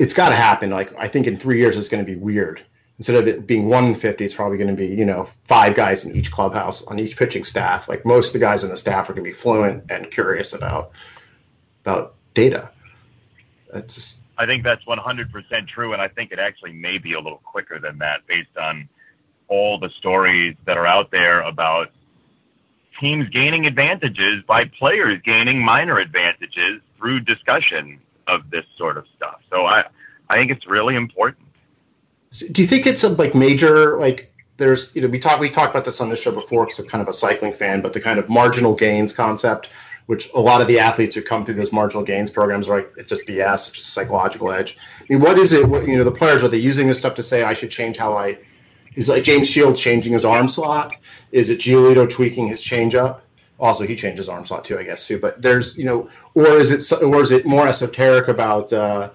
it's 0.00 0.14
got 0.14 0.30
to 0.30 0.34
happen. 0.34 0.70
Like 0.70 0.92
I 0.98 1.06
think 1.06 1.26
in 1.26 1.36
three 1.36 1.58
years 1.58 1.76
it's 1.76 1.90
going 1.90 2.04
to 2.04 2.10
be 2.10 2.18
weird. 2.18 2.62
Instead 2.98 3.16
of 3.16 3.28
it 3.28 3.46
being 3.46 3.68
150, 3.68 4.24
it's 4.24 4.34
probably 4.34 4.56
going 4.56 4.74
to 4.74 4.74
be 4.74 4.88
you 4.88 5.04
know 5.04 5.28
five 5.44 5.74
guys 5.74 6.04
in 6.04 6.16
each 6.16 6.32
clubhouse 6.32 6.82
on 6.86 6.98
each 6.98 7.16
pitching 7.16 7.44
staff. 7.44 7.88
Like 7.88 8.06
most 8.06 8.28
of 8.28 8.32
the 8.32 8.38
guys 8.46 8.64
on 8.64 8.70
the 8.70 8.76
staff 8.76 9.08
are 9.08 9.12
going 9.12 9.24
to 9.24 9.30
be 9.30 9.36
fluent 9.36 9.90
and 9.90 10.10
curious 10.10 10.54
about 10.54 10.92
about 11.84 12.14
data. 12.34 12.70
That's 13.72 14.16
I 14.38 14.46
think 14.46 14.64
that's 14.64 14.82
100% 14.86 15.68
true, 15.68 15.92
and 15.92 16.00
I 16.00 16.08
think 16.08 16.32
it 16.32 16.38
actually 16.38 16.72
may 16.72 16.96
be 16.96 17.12
a 17.12 17.20
little 17.20 17.42
quicker 17.44 17.78
than 17.78 17.98
that 17.98 18.26
based 18.26 18.56
on 18.56 18.88
all 19.48 19.78
the 19.78 19.90
stories 19.90 20.56
that 20.64 20.78
are 20.78 20.86
out 20.86 21.10
there 21.10 21.42
about 21.42 21.90
teams 22.98 23.28
gaining 23.28 23.66
advantages 23.66 24.42
by 24.46 24.64
players 24.64 25.20
gaining 25.22 25.62
minor 25.62 25.98
advantages 25.98 26.80
through 26.96 27.20
discussion 27.20 28.00
of 28.30 28.50
this 28.50 28.64
sort 28.76 28.96
of 28.96 29.06
stuff. 29.16 29.40
So 29.50 29.66
I, 29.66 29.84
I 30.28 30.36
think 30.36 30.50
it's 30.50 30.66
really 30.66 30.96
important. 30.96 31.46
Do 32.52 32.62
you 32.62 32.68
think 32.68 32.86
it's 32.86 33.02
a 33.02 33.08
like 33.08 33.34
major 33.34 33.98
like 33.98 34.32
there's 34.56 34.94
you 34.94 35.02
know 35.02 35.08
we 35.08 35.18
talked 35.18 35.40
we 35.40 35.50
talked 35.50 35.70
about 35.70 35.84
this 35.84 36.00
on 36.00 36.10
this 36.10 36.20
show 36.20 36.30
before 36.30 36.64
because 36.64 36.78
I'm 36.78 36.86
kind 36.86 37.02
of 37.02 37.08
a 37.08 37.12
cycling 37.12 37.52
fan, 37.52 37.82
but 37.82 37.92
the 37.92 38.00
kind 38.00 38.18
of 38.18 38.28
marginal 38.28 38.74
gains 38.74 39.12
concept 39.12 39.68
which 40.10 40.28
a 40.34 40.40
lot 40.40 40.60
of 40.60 40.66
the 40.66 40.80
athletes 40.80 41.14
who 41.14 41.22
come 41.22 41.44
through 41.44 41.54
those 41.54 41.72
marginal 41.72 42.02
gains 42.02 42.32
programs 42.32 42.66
are 42.66 42.78
like, 42.78 42.92
it's 42.96 43.08
just 43.08 43.28
BS, 43.28 43.68
it's 43.68 43.76
just 43.76 43.88
a 43.88 43.90
psychological 43.92 44.50
edge. 44.50 44.76
I 44.98 45.04
mean, 45.08 45.20
what 45.20 45.38
is 45.38 45.52
it? 45.52 45.68
What, 45.68 45.86
you 45.86 45.96
know, 45.96 46.02
the 46.02 46.10
players 46.10 46.42
are 46.42 46.48
they 46.48 46.58
using 46.58 46.88
this 46.88 46.98
stuff 46.98 47.14
to 47.14 47.22
say 47.22 47.44
I 47.44 47.54
should 47.54 47.70
change 47.70 47.96
how 47.96 48.16
I? 48.16 48.36
Is 48.96 49.08
like 49.08 49.22
James 49.22 49.48
Shields 49.48 49.80
changing 49.80 50.12
his 50.14 50.24
arm 50.24 50.48
slot? 50.48 50.96
Is 51.30 51.48
it 51.48 51.60
Giolito 51.60 52.10
tweaking 52.10 52.48
his 52.48 52.60
changeup? 52.60 53.20
Also, 53.60 53.86
he 53.86 53.94
changed 53.94 54.18
his 54.18 54.28
arm 54.28 54.46
slot 54.46 54.64
too, 54.64 54.78
I 54.78 54.84
guess 54.84 55.06
too. 55.06 55.18
But 55.18 55.40
there's 55.42 55.78
you 55.78 55.84
know, 55.84 56.08
or 56.34 56.58
is 56.58 56.70
it 56.70 57.02
or 57.02 57.20
is 57.22 57.30
it 57.30 57.46
more 57.46 57.68
esoteric 57.68 58.28
about? 58.28 58.72
Uh, 58.72 59.10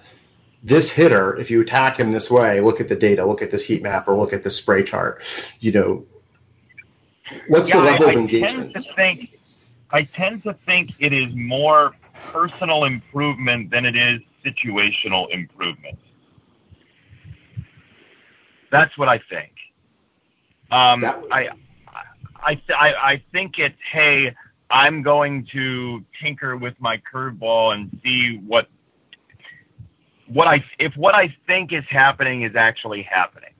this 0.62 0.90
hitter, 0.90 1.36
if 1.36 1.48
you 1.48 1.60
attack 1.60 1.96
him 1.96 2.10
this 2.10 2.28
way, 2.28 2.60
look 2.60 2.80
at 2.80 2.88
the 2.88 2.96
data, 2.96 3.24
look 3.24 3.40
at 3.40 3.52
this 3.52 3.62
heat 3.64 3.84
map, 3.84 4.08
or 4.08 4.16
look 4.16 4.32
at 4.32 4.42
the 4.42 4.50
spray 4.50 4.82
chart. 4.82 5.22
You 5.60 5.70
know, 5.70 6.06
what's 7.46 7.72
yeah, 7.72 7.80
the 7.80 7.86
level 7.86 8.08
I, 8.08 8.10
of 8.10 8.16
engagement? 8.16 8.70
I 8.70 8.72
tend 8.72 8.74
to 8.74 8.94
think 8.94 9.38
I 9.90 10.02
tend 10.02 10.42
to 10.42 10.54
think 10.66 10.90
it 10.98 11.12
is 11.12 11.32
more 11.34 11.94
personal 12.32 12.84
improvement 12.84 13.70
than 13.70 13.84
it 13.84 13.94
is 13.96 14.20
situational 14.44 15.30
improvement. 15.30 15.98
That's 18.70 18.96
what 18.98 19.08
I 19.08 19.18
think. 19.18 19.52
Um, 20.70 21.04
I, 21.30 21.50
I, 22.46 22.62
I, 22.68 22.94
I 22.94 23.22
think 23.32 23.58
it's 23.58 23.76
hey, 23.92 24.34
I'm 24.70 25.02
going 25.02 25.46
to 25.52 26.04
tinker 26.22 26.56
with 26.56 26.74
my 26.80 26.98
curveball 27.12 27.74
and 27.74 28.00
see 28.02 28.36
what 28.36 28.68
what 30.28 30.46
I 30.46 30.64
if 30.78 30.96
what 30.96 31.14
I 31.14 31.34
think 31.46 31.72
is 31.72 31.84
happening 31.88 32.42
is 32.42 32.54
actually 32.54 33.02
happening. 33.02 33.50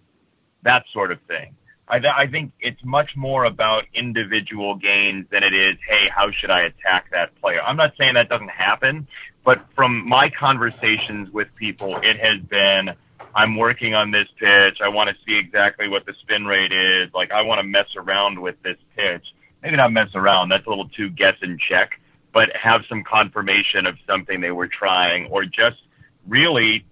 That 0.62 0.84
sort 0.92 1.10
of 1.12 1.20
thing. 1.22 1.54
I, 1.88 2.00
th- 2.00 2.12
I 2.16 2.26
think 2.26 2.52
it's 2.60 2.82
much 2.84 3.16
more 3.16 3.44
about 3.44 3.84
individual 3.94 4.74
gains 4.74 5.26
than 5.30 5.44
it 5.44 5.54
is, 5.54 5.76
hey, 5.88 6.08
how 6.08 6.32
should 6.32 6.50
I 6.50 6.62
attack 6.62 7.10
that 7.12 7.40
player? 7.40 7.62
I'm 7.62 7.76
not 7.76 7.92
saying 7.96 8.14
that 8.14 8.28
doesn't 8.28 8.50
happen, 8.50 9.06
but 9.44 9.64
from 9.76 10.04
my 10.08 10.28
conversations 10.28 11.30
with 11.30 11.54
people, 11.54 11.96
it 12.02 12.18
has 12.18 12.40
been, 12.40 12.92
I'm 13.34 13.56
working 13.56 13.94
on 13.94 14.10
this 14.10 14.28
pitch. 14.38 14.78
I 14.82 14.88
want 14.88 15.10
to 15.10 15.16
see 15.26 15.36
exactly 15.36 15.88
what 15.88 16.06
the 16.06 16.14
spin 16.22 16.46
rate 16.46 16.72
is. 16.72 17.12
Like, 17.14 17.30
I 17.30 17.42
want 17.42 17.58
to 17.60 17.62
mess 17.64 17.88
around 17.96 18.40
with 18.40 18.60
this 18.62 18.78
pitch. 18.96 19.24
Maybe 19.62 19.76
not 19.76 19.92
mess 19.92 20.10
around. 20.14 20.48
That's 20.48 20.66
a 20.66 20.68
little 20.68 20.88
too 20.88 21.10
guess 21.10 21.36
and 21.42 21.58
check, 21.58 22.00
but 22.32 22.54
have 22.56 22.82
some 22.88 23.04
confirmation 23.04 23.86
of 23.86 23.96
something 24.06 24.40
they 24.40 24.50
were 24.50 24.68
trying 24.68 25.26
or 25.26 25.44
just 25.44 25.82
really 26.26 26.84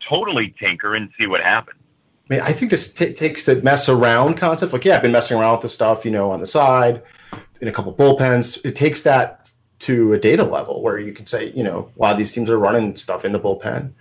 totally 0.00 0.54
tinker 0.58 0.94
and 0.94 1.10
see 1.18 1.26
what 1.26 1.42
happens. 1.42 1.80
I 2.30 2.34
mean, 2.34 2.42
I 2.42 2.52
think 2.52 2.70
this 2.70 2.92
t- 2.92 3.12
takes 3.12 3.44
the 3.44 3.56
mess 3.56 3.88
around 3.88 4.36
concept. 4.36 4.72
Like, 4.72 4.84
yeah, 4.84 4.96
I've 4.96 5.02
been 5.02 5.12
messing 5.12 5.36
around 5.38 5.52
with 5.52 5.62
the 5.62 5.68
stuff, 5.68 6.04
you 6.04 6.10
know, 6.10 6.30
on 6.30 6.40
the 6.40 6.46
side, 6.46 7.02
in 7.60 7.68
a 7.68 7.72
couple 7.72 7.92
bullpens. 7.92 8.64
It 8.64 8.76
takes 8.76 9.02
that 9.02 9.52
to 9.80 10.14
a 10.14 10.18
data 10.18 10.44
level 10.44 10.82
where 10.82 10.98
you 10.98 11.12
can 11.12 11.26
say, 11.26 11.52
you 11.54 11.62
know, 11.62 11.90
a 11.94 12.00
lot 12.00 12.12
of 12.12 12.18
these 12.18 12.32
teams 12.32 12.48
are 12.48 12.58
running 12.58 12.96
stuff 12.96 13.24
in 13.26 13.32
the 13.32 13.40
bullpen, 13.40 13.92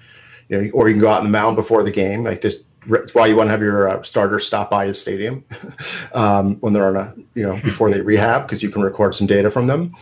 you 0.50 0.62
know, 0.62 0.70
or 0.72 0.88
you 0.88 0.96
can 0.96 1.02
go 1.02 1.10
out 1.10 1.20
on 1.20 1.24
the 1.24 1.30
mound 1.30 1.56
before 1.56 1.84
the 1.84 1.92
game. 1.92 2.24
Like 2.24 2.42
this, 2.42 2.64
it's 2.88 3.16
why 3.16 3.28
you 3.28 3.36
want 3.36 3.48
to 3.48 3.52
have 3.52 3.62
your 3.62 3.90
uh, 3.90 4.04
starter 4.04 4.40
stop 4.40 4.70
by 4.70 4.88
the 4.88 4.94
stadium 4.94 5.46
um, 6.14 6.58
when 6.58 6.74
they're 6.74 6.88
on 6.88 6.98
a, 6.98 7.14
you 7.34 7.44
know, 7.44 7.60
before 7.64 7.90
they 7.90 8.02
rehab 8.02 8.44
because 8.44 8.62
you 8.62 8.70
can 8.70 8.82
record 8.82 9.16
some 9.16 9.28
data 9.28 9.50
from 9.50 9.68
them. 9.68 9.96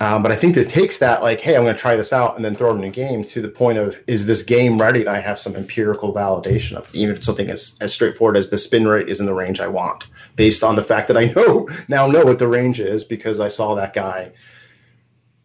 Um, 0.00 0.22
but 0.22 0.30
I 0.30 0.36
think 0.36 0.54
this 0.54 0.70
takes 0.70 0.98
that 0.98 1.22
like, 1.22 1.40
hey, 1.40 1.56
I'm 1.56 1.64
going 1.64 1.74
to 1.74 1.80
try 1.80 1.96
this 1.96 2.12
out 2.12 2.36
and 2.36 2.44
then 2.44 2.54
throw 2.54 2.72
it 2.72 2.78
in 2.78 2.84
a 2.84 2.90
game 2.90 3.24
to 3.24 3.42
the 3.42 3.48
point 3.48 3.78
of 3.78 3.98
is 4.06 4.26
this 4.26 4.44
game 4.44 4.80
ready? 4.80 5.00
And 5.00 5.08
I 5.08 5.18
have 5.18 5.40
some 5.40 5.56
empirical 5.56 6.14
validation 6.14 6.76
of 6.76 6.88
it, 6.88 6.94
even 6.94 7.16
if 7.16 7.24
something 7.24 7.50
as, 7.50 7.76
as 7.80 7.92
straightforward 7.92 8.36
as 8.36 8.50
the 8.50 8.58
spin 8.58 8.86
rate 8.86 9.08
is 9.08 9.18
in 9.18 9.26
the 9.26 9.34
range 9.34 9.58
I 9.58 9.66
want, 9.66 10.06
based 10.36 10.62
on 10.62 10.76
the 10.76 10.84
fact 10.84 11.08
that 11.08 11.16
I 11.16 11.24
know 11.26 11.68
now 11.88 12.06
know 12.06 12.24
what 12.24 12.38
the 12.38 12.46
range 12.46 12.80
is 12.80 13.02
because 13.02 13.40
I 13.40 13.48
saw 13.48 13.74
that 13.74 13.92
guy 13.92 14.32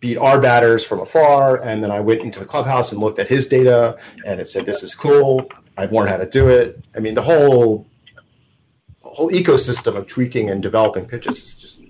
beat 0.03 0.17
our 0.17 0.37
batters 0.37 0.85
from 0.85 0.99
afar, 0.99 1.61
and 1.63 1.81
then 1.81 1.89
I 1.89 2.01
went 2.01 2.19
into 2.19 2.37
the 2.37 2.45
clubhouse 2.45 2.91
and 2.91 2.99
looked 2.99 3.19
at 3.19 3.27
his 3.29 3.47
data, 3.47 3.97
and 4.25 4.41
it 4.41 4.49
said 4.49 4.65
this 4.65 4.83
is 4.83 4.93
cool. 4.93 5.47
I've 5.77 5.93
learned 5.93 6.09
how 6.09 6.17
to 6.17 6.25
do 6.25 6.49
it. 6.49 6.83
I 6.93 6.99
mean, 6.99 7.13
the 7.13 7.21
whole 7.21 7.87
whole 9.01 9.29
ecosystem 9.31 9.95
of 9.95 10.07
tweaking 10.07 10.49
and 10.49 10.61
developing 10.61 11.05
pitches 11.05 11.37
is 11.37 11.55
just 11.55 11.85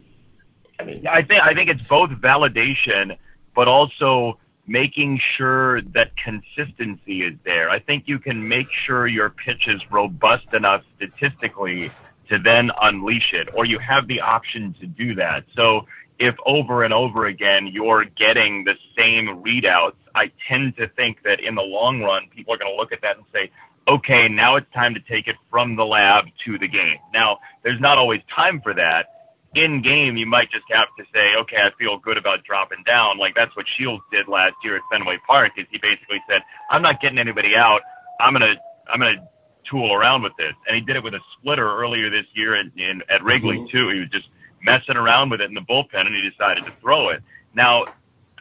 I 0.80 0.84
mean, 0.84 1.08
I 1.08 1.24
think 1.24 1.42
I 1.42 1.56
think 1.56 1.72
it's 1.72 1.82
both 1.82 2.12
validation, 2.12 3.18
but 3.56 3.68
also 3.68 4.38
making 4.68 5.18
sure 5.18 5.82
that 5.82 6.16
consistency 6.16 7.24
is 7.24 7.34
there. 7.44 7.72
I 7.72 7.80
think 7.80 8.08
you 8.08 8.20
can 8.20 8.48
make 8.48 8.70
sure 8.70 9.08
your 9.08 9.32
pitch 9.32 9.68
is 9.68 9.82
robust 9.92 10.54
enough 10.54 10.84
statistically 10.98 11.90
to 12.30 12.38
then 12.38 12.70
unleash 12.80 13.34
it, 13.34 13.50
or 13.56 13.66
you 13.66 13.80
have 13.80 14.08
the 14.08 14.22
option 14.22 14.76
to 14.82 14.86
do 14.86 15.16
that. 15.16 15.46
So 15.56 15.88
if 16.24 16.36
over 16.46 16.84
and 16.84 16.94
over 16.94 17.26
again 17.26 17.68
you're 17.68 18.06
getting 18.06 18.64
the 18.64 18.76
same 18.98 19.44
readouts, 19.44 19.96
I 20.16 20.32
tend 20.48 20.78
to 20.78 20.88
think 20.88 21.24
that 21.24 21.40
in 21.40 21.56
the 21.56 21.62
long 21.62 22.02
run, 22.02 22.30
people 22.34 22.54
are 22.54 22.58
going 22.58 22.72
to 22.72 22.78
look 22.78 22.94
at 22.94 23.02
that 23.02 23.18
and 23.18 23.26
say, 23.34 23.52
okay, 23.88 24.30
now 24.30 24.56
it's 24.56 24.72
time 24.74 24.94
to 24.94 25.02
take 25.02 25.28
it 25.28 25.36
from 25.52 25.76
the 25.76 25.86
lab 25.86 26.26
to 26.46 26.58
the 26.58 26.68
game. 26.68 26.98
Now, 27.14 27.40
there's 27.64 27.82
not 27.82 27.98
always 27.98 28.22
time 28.34 28.62
for 28.62 28.74
that 28.74 29.08
in 29.56 29.82
game, 29.82 30.18
you 30.18 30.26
might 30.26 30.50
just 30.52 30.66
have 30.72 30.88
to 30.98 31.06
say, 31.14 31.36
okay, 31.36 31.58
I 31.58 31.72
feel 31.78 31.98
good 31.98 32.18
about 32.18 32.44
dropping 32.44 32.84
down. 32.86 33.18
Like 33.18 33.36
that's 33.36 33.56
what 33.56 33.68
Shields 33.68 34.04
did 34.12 34.28
last 34.28 34.56
year 34.64 34.78
at 34.78 34.82
Fenway 34.92 35.18
Park. 35.28 35.52
Is 35.58 35.68
he 35.70 35.78
basically 35.78 36.22
said, 36.30 36.42
I'm 36.70 36.82
not 36.82 37.02
getting 37.02 37.20
anybody 37.20 37.56
out. 37.56 37.82
I'm 38.20 38.34
gonna 38.34 38.56
I'm 38.88 39.00
gonna 39.00 39.28
tool 39.70 39.94
around 39.94 40.24
with 40.24 40.34
this, 40.38 40.54
and 40.68 40.76
he 40.76 40.82
did 40.82 40.96
it 40.96 41.04
with 41.04 41.14
a 41.14 41.20
splitter 41.38 41.68
earlier 41.78 42.10
this 42.10 42.26
year 42.34 42.56
in, 42.56 42.72
in 42.78 43.04
at 43.10 43.24
Wrigley 43.24 43.68
too. 43.72 43.90
He 43.90 44.00
was 44.00 44.10
just 44.10 44.28
messing 44.64 44.98
around 44.98 45.30
with 45.30 45.42
it 45.42 45.46
in 45.46 45.54
the 45.54 45.62
bullpen, 45.62 46.08
and 46.08 46.16
he 46.16 46.30
decided 46.30 46.66
to 46.66 46.72
throw 46.82 47.10
it. 47.10 47.22
Now 47.54 47.86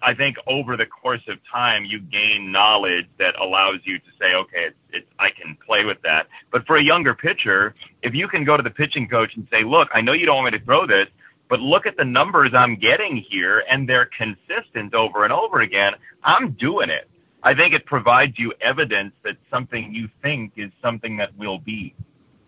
I 0.02 0.14
think 0.14 0.36
over 0.46 0.76
the 0.76 0.86
course 0.86 1.22
of 1.28 1.38
time, 1.50 1.84
you 1.84 2.00
gain 2.00 2.50
knowledge 2.50 3.06
that 3.18 3.38
allows 3.40 3.80
you 3.84 3.98
to 3.98 4.04
say, 4.20 4.34
okay, 4.34 4.66
it's, 4.66 4.76
it's, 4.92 5.06
I 5.18 5.30
can 5.30 5.56
play 5.64 5.84
with 5.84 6.02
that. 6.02 6.26
But 6.50 6.66
for 6.66 6.76
a 6.76 6.82
younger 6.82 7.14
pitcher, 7.14 7.74
if 8.02 8.14
you 8.14 8.26
can 8.26 8.44
go 8.44 8.56
to 8.56 8.62
the 8.62 8.70
pitching 8.70 9.08
coach 9.08 9.36
and 9.36 9.46
say, 9.50 9.62
look, 9.62 9.88
I 9.94 10.00
know 10.00 10.12
you 10.12 10.26
don't 10.26 10.42
want 10.42 10.52
me 10.52 10.58
to 10.58 10.64
throw 10.64 10.86
this, 10.86 11.06
but 11.48 11.60
look 11.60 11.86
at 11.86 11.96
the 11.96 12.04
numbers 12.04 12.52
I'm 12.52 12.76
getting 12.76 13.16
here, 13.16 13.62
and 13.70 13.88
they're 13.88 14.06
consistent 14.16 14.94
over 14.94 15.24
and 15.24 15.32
over 15.32 15.60
again, 15.60 15.94
I'm 16.24 16.52
doing 16.52 16.90
it. 16.90 17.08
I 17.44 17.54
think 17.54 17.74
it 17.74 17.86
provides 17.86 18.38
you 18.38 18.52
evidence 18.60 19.12
that 19.22 19.36
something 19.50 19.94
you 19.94 20.08
think 20.20 20.52
is 20.56 20.70
something 20.80 21.16
that 21.18 21.36
will 21.36 21.58
be. 21.58 21.94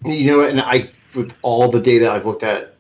You 0.05 0.27
know, 0.27 0.41
and 0.41 0.61
I, 0.61 0.91
with 1.15 1.37
all 1.43 1.69
the 1.69 1.81
data 1.81 2.11
I've 2.11 2.27
looked 2.27 2.43
at 2.43 2.74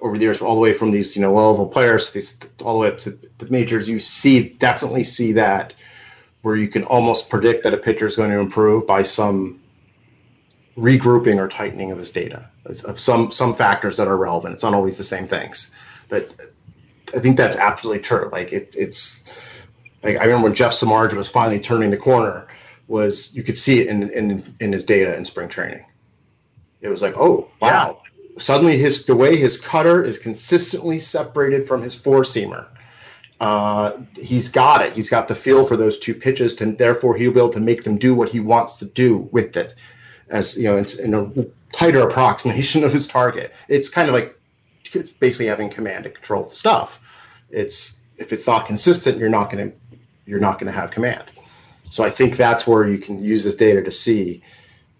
over 0.00 0.16
the 0.16 0.24
years, 0.24 0.40
all 0.40 0.54
the 0.54 0.60
way 0.60 0.72
from 0.72 0.90
these 0.90 1.16
you 1.16 1.22
know 1.22 1.32
low 1.32 1.50
level 1.50 1.68
players, 1.68 2.12
these 2.12 2.38
all 2.62 2.74
the 2.74 2.80
way 2.80 2.88
up 2.88 2.98
to 2.98 3.18
the 3.38 3.50
majors, 3.50 3.88
you 3.88 4.00
see 4.00 4.50
definitely 4.50 5.04
see 5.04 5.32
that 5.32 5.72
where 6.42 6.56
you 6.56 6.68
can 6.68 6.84
almost 6.84 7.28
predict 7.28 7.64
that 7.64 7.74
a 7.74 7.78
pitcher 7.78 8.06
is 8.06 8.16
going 8.16 8.30
to 8.30 8.38
improve 8.38 8.86
by 8.86 9.02
some 9.02 9.60
regrouping 10.76 11.36
or 11.36 11.48
tightening 11.48 11.90
of 11.90 11.98
his 11.98 12.10
data 12.10 12.50
of 12.84 12.98
some 12.98 13.30
some 13.30 13.54
factors 13.54 13.96
that 13.96 14.08
are 14.08 14.16
relevant. 14.16 14.54
It's 14.54 14.62
not 14.62 14.74
always 14.74 14.96
the 14.96 15.04
same 15.04 15.26
things, 15.26 15.74
but 16.08 16.34
I 17.14 17.18
think 17.18 17.36
that's 17.36 17.56
absolutely 17.56 18.02
true. 18.02 18.28
Like 18.32 18.52
it, 18.52 18.74
it's 18.76 19.24
like 20.02 20.18
I 20.18 20.24
remember 20.24 20.44
when 20.44 20.54
Jeff 20.54 20.72
Samardzija 20.72 21.14
was 21.14 21.28
finally 21.28 21.60
turning 21.60 21.90
the 21.90 21.96
corner, 21.96 22.46
was 22.88 23.34
you 23.34 23.42
could 23.42 23.56
see 23.56 23.80
it 23.80 23.86
in 23.88 24.10
in 24.10 24.56
in 24.60 24.72
his 24.72 24.84
data 24.84 25.16
in 25.16 25.24
spring 25.24 25.48
training. 25.48 25.84
It 26.80 26.88
was 26.88 27.02
like, 27.02 27.14
oh 27.16 27.50
wow, 27.60 28.00
suddenly 28.38 28.78
his 28.78 29.06
the 29.06 29.16
way 29.16 29.36
his 29.36 29.58
cutter 29.58 30.04
is 30.04 30.18
consistently 30.18 30.98
separated 30.98 31.66
from 31.66 31.82
his 31.82 31.94
four 31.94 32.22
seamer. 32.22 32.66
Uh, 33.38 33.98
he's 34.18 34.48
got 34.48 34.82
it. 34.82 34.92
He's 34.92 35.10
got 35.10 35.28
the 35.28 35.34
feel 35.34 35.66
for 35.66 35.76
those 35.76 35.98
two 35.98 36.14
pitches, 36.14 36.58
and 36.60 36.78
therefore 36.78 37.16
he'll 37.16 37.32
be 37.32 37.38
able 37.38 37.50
to 37.50 37.60
make 37.60 37.84
them 37.84 37.98
do 37.98 38.14
what 38.14 38.30
he 38.30 38.40
wants 38.40 38.78
to 38.78 38.86
do 38.86 39.28
with 39.30 39.56
it, 39.56 39.74
as 40.28 40.56
you 40.56 40.64
know, 40.64 40.76
it's 40.76 40.98
in 40.98 41.14
a 41.14 41.30
tighter 41.72 42.00
approximation 42.00 42.84
of 42.84 42.92
his 42.92 43.06
target. 43.06 43.52
It's 43.68 43.88
kind 43.88 44.08
of 44.08 44.14
like 44.14 44.38
it's 44.94 45.10
basically 45.10 45.46
having 45.46 45.68
command 45.68 46.06
and 46.06 46.14
control 46.14 46.44
of 46.44 46.48
the 46.48 46.54
stuff. 46.54 46.98
It's 47.50 48.00
if 48.16 48.32
it's 48.32 48.46
not 48.46 48.66
consistent, 48.66 49.18
you're 49.18 49.28
not 49.28 49.50
going 49.50 49.70
to 49.70 49.76
you're 50.24 50.40
not 50.40 50.58
going 50.58 50.72
to 50.72 50.78
have 50.78 50.90
command. 50.90 51.24
So 51.90 52.02
I 52.02 52.10
think 52.10 52.36
that's 52.36 52.66
where 52.66 52.88
you 52.88 52.98
can 52.98 53.22
use 53.22 53.44
this 53.44 53.54
data 53.54 53.82
to 53.82 53.90
see 53.90 54.42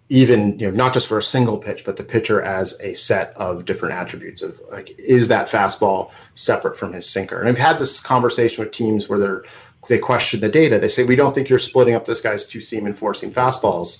even 0.08 0.58
you 0.58 0.70
know 0.70 0.76
not 0.76 0.94
just 0.94 1.08
for 1.08 1.18
a 1.18 1.22
single 1.22 1.58
pitch 1.58 1.84
but 1.84 1.96
the 1.96 2.04
pitcher 2.04 2.40
as 2.40 2.80
a 2.80 2.94
set 2.94 3.32
of 3.36 3.64
different 3.64 3.94
attributes 3.94 4.40
of 4.40 4.60
like 4.70 4.94
is 5.00 5.28
that 5.28 5.48
fastball 5.48 6.12
separate 6.34 6.76
from 6.76 6.92
his 6.92 7.08
sinker? 7.08 7.40
And 7.40 7.48
i've 7.48 7.58
had 7.58 7.78
this 7.78 8.00
conversation 8.00 8.64
with 8.64 8.72
teams 8.72 9.08
where 9.08 9.18
they're 9.18 9.44
they 9.88 9.98
question 9.98 10.40
the 10.40 10.48
data. 10.48 10.78
They 10.78 10.88
say 10.88 11.04
we 11.04 11.16
don't 11.16 11.34
think 11.34 11.48
you're 11.48 11.58
splitting 11.58 11.94
up 11.94 12.04
this 12.04 12.20
guy's 12.20 12.46
two 12.46 12.60
seam 12.60 12.86
and 12.86 12.96
four 12.96 13.14
seam 13.14 13.30
fastballs 13.30 13.98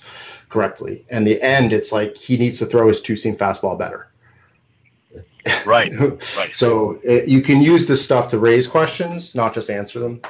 correctly. 0.49 1.05
And 1.09 1.25
the 1.25 1.41
end 1.41 1.73
it's 1.73 1.91
like 1.91 2.17
he 2.17 2.37
needs 2.37 2.59
to 2.59 2.65
throw 2.65 2.87
his 2.87 3.01
two 3.01 3.15
seam 3.15 3.35
fastball 3.35 3.77
better. 3.77 4.11
Right. 5.65 5.91
Right. 6.37 6.53
So 6.53 6.99
it, 7.03 7.27
you 7.27 7.41
can 7.41 7.61
use 7.61 7.87
this 7.87 8.03
stuff 8.03 8.29
to 8.29 8.39
raise 8.39 8.67
questions 8.67 9.33
not 9.33 9.53
just 9.53 9.69
answer 9.69 9.99
them. 9.99 10.21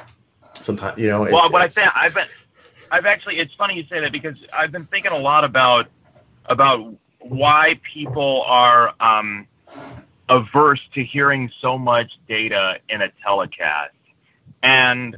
Sometimes 0.62 0.98
you 0.98 1.08
know 1.08 1.22
well 1.22 1.50
what 1.50 1.62
i 1.62 1.68
say 1.68 1.84
i've 1.94 2.14
been 2.14 2.26
I've 2.90 3.06
actually. 3.06 3.38
It's 3.38 3.54
funny 3.54 3.76
you 3.76 3.84
say 3.88 4.00
that 4.00 4.12
because 4.12 4.44
I've 4.52 4.72
been 4.72 4.84
thinking 4.84 5.12
a 5.12 5.18
lot 5.18 5.44
about 5.44 5.88
about 6.46 6.94
why 7.20 7.80
people 7.94 8.42
are 8.46 8.94
um, 9.00 9.46
averse 10.28 10.80
to 10.94 11.04
hearing 11.04 11.50
so 11.60 11.78
much 11.78 12.12
data 12.28 12.78
in 12.88 13.02
a 13.02 13.10
telecast, 13.22 13.94
and 14.62 15.16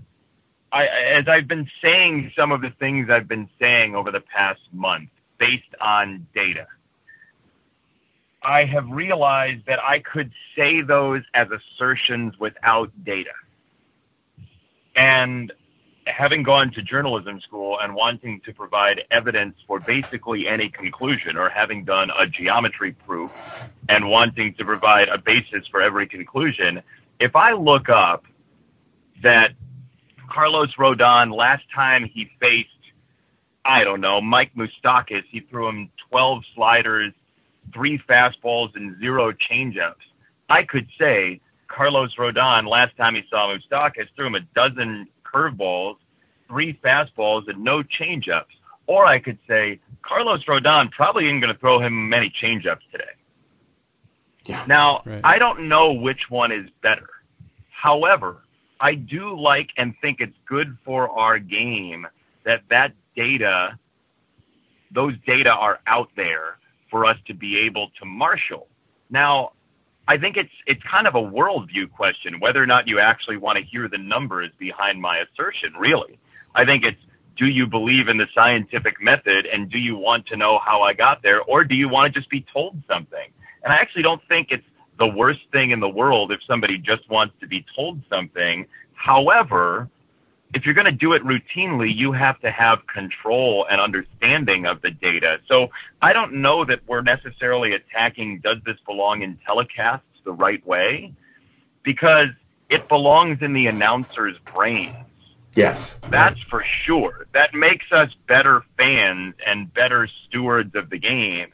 I, 0.72 0.86
as 0.86 1.28
I've 1.28 1.48
been 1.48 1.68
saying 1.82 2.32
some 2.36 2.52
of 2.52 2.60
the 2.60 2.70
things 2.70 3.10
I've 3.10 3.28
been 3.28 3.48
saying 3.58 3.94
over 3.94 4.10
the 4.10 4.20
past 4.20 4.60
month 4.72 5.10
based 5.38 5.74
on 5.80 6.26
data. 6.34 6.66
I 8.42 8.64
have 8.64 8.88
realized 8.88 9.66
that 9.66 9.82
I 9.82 9.98
could 9.98 10.32
say 10.56 10.80
those 10.80 11.22
as 11.34 11.48
assertions 11.50 12.38
without 12.38 12.90
data. 13.04 13.32
And 14.96 15.52
having 16.10 16.42
gone 16.42 16.70
to 16.72 16.82
journalism 16.82 17.40
school 17.40 17.78
and 17.80 17.94
wanting 17.94 18.40
to 18.44 18.52
provide 18.52 19.02
evidence 19.10 19.56
for 19.66 19.80
basically 19.80 20.46
any 20.46 20.68
conclusion, 20.68 21.36
or 21.36 21.48
having 21.48 21.84
done 21.84 22.10
a 22.18 22.26
geometry 22.26 22.92
proof 22.92 23.30
and 23.88 24.08
wanting 24.08 24.54
to 24.54 24.64
provide 24.64 25.08
a 25.08 25.18
basis 25.18 25.66
for 25.70 25.80
every 25.80 26.06
conclusion, 26.06 26.82
if 27.18 27.36
I 27.36 27.52
look 27.52 27.88
up 27.88 28.24
that 29.22 29.52
Carlos 30.28 30.74
Rodon, 30.76 31.34
last 31.34 31.64
time 31.74 32.04
he 32.04 32.30
faced, 32.40 32.68
I 33.64 33.84
don't 33.84 34.00
know, 34.00 34.20
Mike 34.20 34.52
Moustakas, 34.54 35.24
he 35.30 35.40
threw 35.40 35.68
him 35.68 35.90
12 36.10 36.44
sliders, 36.54 37.12
three 37.72 37.98
fastballs, 37.98 38.74
and 38.74 38.98
zero 38.98 39.32
changeups. 39.32 39.94
I 40.48 40.62
could 40.64 40.88
say 40.98 41.40
Carlos 41.68 42.14
Rodon, 42.16 42.68
last 42.68 42.96
time 42.96 43.14
he 43.14 43.22
saw 43.30 43.54
Moustakas, 43.54 44.08
threw 44.16 44.26
him 44.26 44.34
a 44.34 44.40
dozen 44.40 45.08
curveballs, 45.24 45.96
three 46.50 46.78
fastballs, 46.84 47.48
and 47.48 47.62
no 47.64 47.82
changeups. 47.82 48.44
Or 48.86 49.06
I 49.06 49.20
could 49.20 49.38
say 49.48 49.78
Carlos 50.02 50.44
Rodon 50.44 50.90
probably 50.90 51.26
isn't 51.26 51.40
going 51.40 51.54
to 51.54 51.58
throw 51.58 51.80
him 51.80 52.08
many 52.08 52.30
changeups 52.42 52.80
today. 52.90 53.04
Yeah, 54.46 54.64
now, 54.66 55.02
right. 55.06 55.20
I 55.22 55.38
don't 55.38 55.68
know 55.68 55.92
which 55.92 56.28
one 56.28 56.50
is 56.50 56.68
better. 56.82 57.08
However, 57.70 58.42
I 58.80 58.94
do 58.94 59.38
like 59.38 59.70
and 59.76 59.94
think 60.02 60.20
it's 60.20 60.36
good 60.44 60.76
for 60.84 61.08
our 61.08 61.38
game 61.38 62.06
that 62.44 62.62
that 62.70 62.92
data, 63.14 63.78
those 64.90 65.14
data 65.26 65.50
are 65.50 65.78
out 65.86 66.10
there 66.16 66.58
for 66.90 67.04
us 67.04 67.16
to 67.26 67.34
be 67.34 67.58
able 67.60 67.90
to 68.00 68.04
marshal. 68.04 68.66
Now, 69.08 69.52
I 70.08 70.18
think 70.18 70.36
it's 70.36 70.52
it's 70.66 70.82
kind 70.82 71.06
of 71.06 71.14
a 71.14 71.22
worldview 71.22 71.92
question 71.92 72.40
whether 72.40 72.60
or 72.60 72.66
not 72.66 72.88
you 72.88 72.98
actually 72.98 73.36
want 73.36 73.58
to 73.58 73.64
hear 73.64 73.86
the 73.86 73.98
numbers 73.98 74.50
behind 74.58 75.00
my 75.00 75.18
assertion. 75.18 75.74
Really, 75.78 76.18
I 76.54 76.64
think 76.64 76.84
it's 76.84 77.00
do 77.36 77.46
you 77.46 77.66
believe 77.66 78.08
in 78.08 78.18
the 78.18 78.26
scientific 78.34 79.00
method 79.00 79.46
and 79.46 79.70
do 79.70 79.78
you 79.78 79.96
want 79.96 80.26
to 80.26 80.36
know 80.36 80.58
how 80.58 80.82
I 80.82 80.92
got 80.92 81.22
there 81.22 81.40
or 81.42 81.64
do 81.64 81.74
you 81.74 81.88
want 81.88 82.12
to 82.12 82.20
just 82.20 82.30
be 82.30 82.44
told 82.52 82.76
something? 82.86 83.30
And 83.62 83.72
I 83.72 83.76
actually 83.76 84.02
don't 84.02 84.22
think 84.28 84.48
it's 84.50 84.66
the 84.98 85.06
worst 85.06 85.40
thing 85.50 85.70
in 85.70 85.80
the 85.80 85.88
world 85.88 86.32
if 86.32 86.40
somebody 86.46 86.76
just 86.76 87.08
wants 87.08 87.34
to 87.40 87.46
be 87.46 87.64
told 87.74 88.02
something. 88.10 88.66
However, 88.92 89.88
if 90.54 90.66
you're 90.66 90.74
going 90.74 90.84
to 90.84 90.92
do 90.92 91.12
it 91.14 91.22
routinely, 91.22 91.94
you 91.94 92.12
have 92.12 92.38
to 92.40 92.50
have 92.50 92.86
control 92.86 93.66
and 93.70 93.80
understanding 93.80 94.66
of 94.66 94.82
the 94.82 94.90
data. 94.90 95.40
So 95.48 95.70
I 96.02 96.12
don't 96.12 96.34
know 96.34 96.64
that 96.66 96.80
we're 96.86 97.02
necessarily 97.02 97.72
attacking 97.72 98.40
does 98.40 98.58
this 98.66 98.76
belong 98.84 99.22
in 99.22 99.38
telecasts 99.48 100.02
the 100.24 100.32
right 100.32 100.64
way 100.66 101.14
because 101.82 102.28
it 102.68 102.88
belongs 102.88 103.38
in 103.40 103.52
the 103.52 103.66
announcer's 103.68 104.36
brains. 104.54 104.96
Yes. 105.54 105.98
That's 106.10 106.40
for 106.42 106.64
sure. 106.84 107.26
That 107.32 107.54
makes 107.54 107.90
us 107.92 108.10
better 108.26 108.64
fans 108.78 109.34
and 109.44 109.72
better 109.72 110.08
stewards 110.26 110.74
of 110.74 110.90
the 110.90 110.98
game. 110.98 111.48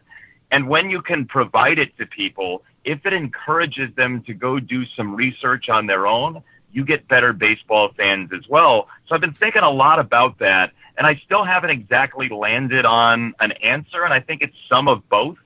And 0.50 0.68
when 0.68 0.90
you 0.90 1.02
can 1.02 1.26
provide 1.26 1.78
it 1.78 1.96
to 1.98 2.06
people, 2.06 2.62
if 2.84 3.04
it 3.04 3.12
encourages 3.12 3.94
them 3.94 4.22
to 4.24 4.34
go 4.34 4.60
do 4.60 4.84
some 4.96 5.16
research 5.16 5.68
on 5.68 5.86
their 5.86 6.06
own, 6.06 6.42
you 6.72 6.84
get 6.84 7.08
better 7.08 7.32
baseball 7.32 7.90
fans 7.96 8.30
as 8.32 8.46
well. 8.48 8.88
So 9.08 9.14
I've 9.14 9.20
been 9.20 9.32
thinking 9.32 9.62
a 9.62 9.70
lot 9.70 9.98
about 9.98 10.38
that, 10.38 10.72
and 10.96 11.06
I 11.06 11.16
still 11.24 11.42
haven't 11.42 11.70
exactly 11.70 12.28
landed 12.28 12.84
on 12.84 13.34
an 13.40 13.52
answer, 13.52 14.04
and 14.04 14.12
I 14.12 14.20
think 14.20 14.42
it's 14.42 14.56
some 14.68 14.86
of 14.86 15.08
both. 15.08 15.38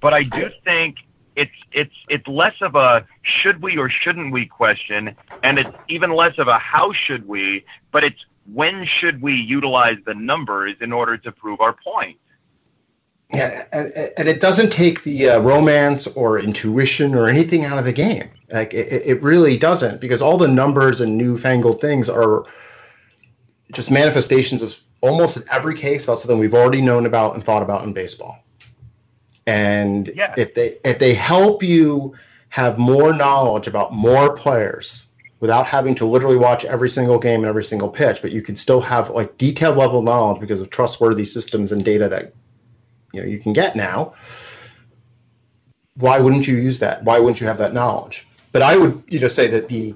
But 0.00 0.12
I 0.12 0.24
do 0.24 0.50
think 0.64 0.96
it's 1.36 1.52
it's 1.70 1.94
it's 2.08 2.26
less 2.26 2.54
of 2.62 2.74
a 2.74 3.06
should 3.22 3.62
we 3.62 3.76
or 3.76 3.88
shouldn't 3.88 4.32
we 4.32 4.46
question, 4.46 5.14
and 5.42 5.58
it's 5.58 5.70
even 5.88 6.10
less 6.10 6.38
of 6.38 6.48
a 6.48 6.58
how 6.58 6.92
should 6.92 7.28
we, 7.28 7.64
but 7.92 8.02
it's 8.02 8.24
when 8.52 8.86
should 8.86 9.20
we 9.22 9.34
utilize 9.34 9.98
the 10.04 10.14
numbers 10.14 10.76
in 10.80 10.92
order 10.92 11.16
to 11.18 11.32
prove 11.32 11.60
our 11.60 11.74
point. 11.74 12.18
Yeah, 13.32 13.64
and, 13.72 14.28
it 14.28 14.40
doesn't 14.40 14.70
take 14.70 15.02
the 15.02 15.30
uh, 15.30 15.40
romance 15.40 16.06
or 16.06 16.38
intuition 16.38 17.14
or 17.14 17.28
anything 17.28 17.64
out 17.64 17.76
of 17.76 17.84
the 17.84 17.92
game. 17.92 18.30
Like 18.50 18.72
it, 18.72 19.02
it 19.04 19.22
really 19.22 19.58
doesn't, 19.58 20.00
because 20.00 20.22
all 20.22 20.38
the 20.38 20.48
numbers 20.48 21.00
and 21.00 21.18
newfangled 21.18 21.80
things 21.80 22.08
are 22.08 22.44
just 23.72 23.90
manifestations 23.90 24.62
of 24.62 24.78
almost 25.00 25.38
in 25.38 25.42
every 25.50 25.74
case 25.74 26.04
about 26.04 26.20
something 26.20 26.38
we've 26.38 26.54
already 26.54 26.80
known 26.80 27.04
about 27.04 27.34
and 27.34 27.44
thought 27.44 27.62
about 27.62 27.82
in 27.82 27.92
baseball. 27.92 28.38
And 29.46 30.10
Yeah. 30.14 30.34
if 30.36 30.54
they 30.54 30.74
if 30.84 30.98
they 30.98 31.14
help 31.14 31.62
you 31.62 32.14
have 32.48 32.78
more 32.78 33.12
knowledge 33.12 33.66
about 33.66 33.92
more 33.92 34.34
players 34.34 35.04
without 35.40 35.66
having 35.66 35.94
to 35.96 36.06
literally 36.06 36.36
watch 36.36 36.64
every 36.64 36.88
single 36.88 37.18
game 37.18 37.40
and 37.40 37.48
every 37.48 37.64
single 37.64 37.88
pitch, 37.88 38.22
but 38.22 38.32
you 38.32 38.42
can 38.42 38.56
still 38.56 38.80
have 38.80 39.10
like 39.10 39.36
detailed 39.38 39.76
level 39.76 40.02
knowledge 40.02 40.40
because 40.40 40.60
of 40.60 40.70
trustworthy 40.70 41.24
systems 41.24 41.72
and 41.72 41.84
data 41.84 42.08
that 42.08 42.32
you 43.12 43.20
know 43.20 43.26
you 43.26 43.38
can 43.38 43.52
get 43.52 43.76
now. 43.76 44.14
Why 45.94 46.18
wouldn't 46.18 46.46
you 46.46 46.56
use 46.56 46.80
that? 46.80 47.04
Why 47.04 47.18
wouldn't 47.18 47.40
you 47.40 47.46
have 47.46 47.58
that 47.58 47.72
knowledge? 47.72 48.26
But 48.52 48.62
I 48.62 48.76
would 48.76 49.02
you 49.08 49.20
know 49.20 49.28
say 49.28 49.48
that 49.48 49.68
the 49.68 49.94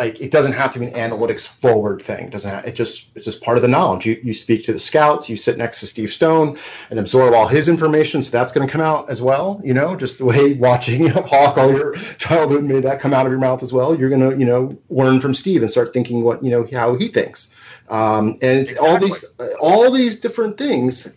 like 0.00 0.18
it 0.18 0.30
doesn't 0.30 0.54
have 0.54 0.70
to 0.72 0.78
be 0.78 0.86
an 0.86 0.94
analytics 0.94 1.46
forward 1.46 2.00
thing. 2.00 2.24
It 2.24 2.30
doesn't 2.30 2.50
have, 2.50 2.64
it 2.64 2.74
just 2.74 3.08
it's 3.14 3.26
just 3.26 3.42
part 3.42 3.58
of 3.58 3.62
the 3.62 3.68
knowledge. 3.68 4.06
You 4.06 4.18
you 4.22 4.32
speak 4.32 4.64
to 4.64 4.72
the 4.72 4.80
scouts, 4.80 5.28
you 5.28 5.36
sit 5.36 5.58
next 5.58 5.80
to 5.80 5.86
Steve 5.86 6.10
Stone 6.10 6.56
and 6.88 6.98
absorb 6.98 7.34
all 7.34 7.46
his 7.46 7.68
information, 7.68 8.22
so 8.22 8.30
that's 8.30 8.50
going 8.50 8.66
to 8.66 8.72
come 8.72 8.80
out 8.80 9.10
as 9.10 9.20
well. 9.20 9.60
You 9.62 9.74
know, 9.74 9.94
just 9.94 10.16
the 10.18 10.24
way 10.24 10.52
watching 10.68 11.02
you 11.02 11.08
know, 11.08 11.20
Hawk 11.22 11.58
all 11.58 11.70
your 11.70 11.94
childhood 12.16 12.64
made 12.64 12.84
that 12.84 12.98
come 12.98 13.12
out 13.12 13.26
of 13.26 13.32
your 13.32 13.40
mouth 13.40 13.62
as 13.62 13.74
well. 13.74 13.94
You're 13.94 14.08
going 14.08 14.30
to 14.30 14.36
you 14.38 14.46
know 14.46 14.76
learn 14.88 15.20
from 15.20 15.34
Steve 15.34 15.60
and 15.60 15.70
start 15.70 15.92
thinking 15.92 16.22
what 16.22 16.42
you 16.42 16.50
know 16.50 16.66
how 16.72 16.96
he 16.96 17.08
thinks. 17.08 17.54
Um, 17.90 18.38
and 18.40 18.58
it's 18.58 18.78
all 18.78 18.98
these 18.98 19.22
all 19.60 19.90
these 19.90 20.18
different 20.18 20.56
things 20.56 21.12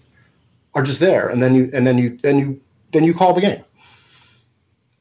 are 0.75 0.83
just 0.83 0.99
there, 0.99 1.29
and 1.29 1.41
then 1.41 1.55
you 1.55 1.69
and 1.73 1.87
then 1.87 1.97
you 1.97 2.19
then 2.21 2.37
you 2.37 2.61
then 2.91 3.05
you 3.05 3.13
call 3.13 3.33
the 3.33 3.41
game. 3.41 3.63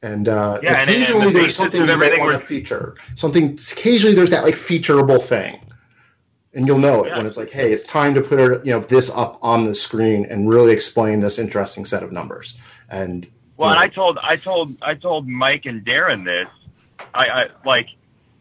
And 0.03 0.27
uh, 0.27 0.59
Yeah, 0.61 0.71
and- 0.73 0.81
and 0.81 0.89
the 0.89 0.93
occasionally 0.93 1.31
there's 1.33 1.55
something 1.55 1.81
you 1.87 1.97
might 1.97 2.19
want 2.19 2.33
to 2.33 2.39
feature. 2.39 2.95
Something 3.15 3.57
occasionally 3.71 4.13
there's 4.15 4.29
that 4.31 4.43
like 4.43 4.55
featureable 4.55 5.21
thing, 5.23 5.59
and 6.53 6.67
you'll 6.67 6.77
know 6.77 7.05
it 7.05 7.09
Yeah. 7.09 7.17
when 7.17 7.25
it's 7.25 7.37
like, 7.37 7.49
hey, 7.49 7.71
it's 7.71 7.85
time 7.85 8.13
to 8.15 8.21
put 8.21 8.65
you 8.65 8.71
know 8.73 8.81
this 8.81 9.09
up 9.09 9.39
on 9.41 9.63
the 9.63 9.73
screen 9.73 10.25
and 10.29 10.49
really 10.49 10.73
explain 10.73 11.21
this 11.21 11.39
interesting 11.39 11.85
set 11.85 12.03
of 12.03 12.11
numbers. 12.11 12.53
And 12.89 13.25
Well, 13.55 13.69
you 13.69 13.75
and 13.75 13.83
I 13.83 13.87
told 13.87 14.19
I 14.21 14.35
told 14.35 14.75
I 14.81 14.93
told 14.95 15.27
Mike 15.27 15.65
and 15.65 15.85
Darren 15.85 16.25
this. 16.25 16.49
I, 17.15 17.25
I 17.27 17.47
like 17.65 17.87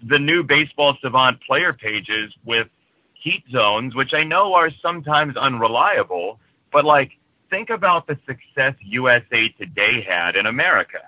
the 0.02 0.18
new 0.18 0.42
baseball 0.42 0.96
savant 1.00 1.40
player 1.42 1.72
pages 1.72 2.34
with 2.44 2.68
heat 3.14 3.44
zones, 3.52 3.94
which 3.94 4.14
I 4.14 4.24
know 4.24 4.54
are 4.54 4.70
sometimes 4.82 5.36
unreliable, 5.36 6.40
but 6.72 6.84
like 6.84 7.12
think 7.50 7.70
about 7.70 8.08
the 8.08 8.18
success 8.26 8.74
USA 8.80 9.48
Today 9.50 10.00
had 10.00 10.34
in 10.34 10.46
America. 10.46 10.98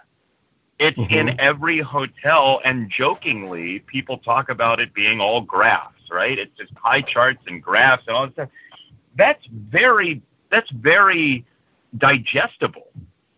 It's 0.78 0.98
Mhm. 0.98 1.10
in 1.12 1.40
every 1.40 1.78
hotel, 1.80 2.60
and 2.64 2.90
jokingly, 2.90 3.78
people 3.80 4.18
talk 4.18 4.48
about 4.48 4.80
it 4.80 4.92
being 4.92 5.20
all 5.20 5.40
graphs, 5.40 6.10
right? 6.10 6.38
It's 6.38 6.56
just 6.56 6.74
pie 6.74 7.00
charts 7.02 7.42
and 7.46 7.62
graphs 7.62 8.06
and 8.06 8.16
all 8.16 8.26
that 8.26 8.32
stuff. 8.32 8.48
That's 9.16 9.44
very 9.46 10.20
that's 10.50 10.70
very 10.70 11.44
digestible 11.96 12.88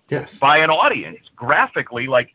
yes, 0.09 0.39
by 0.39 0.59
an 0.59 0.71
audience 0.71 1.21
graphically 1.35 2.07
like 2.07 2.35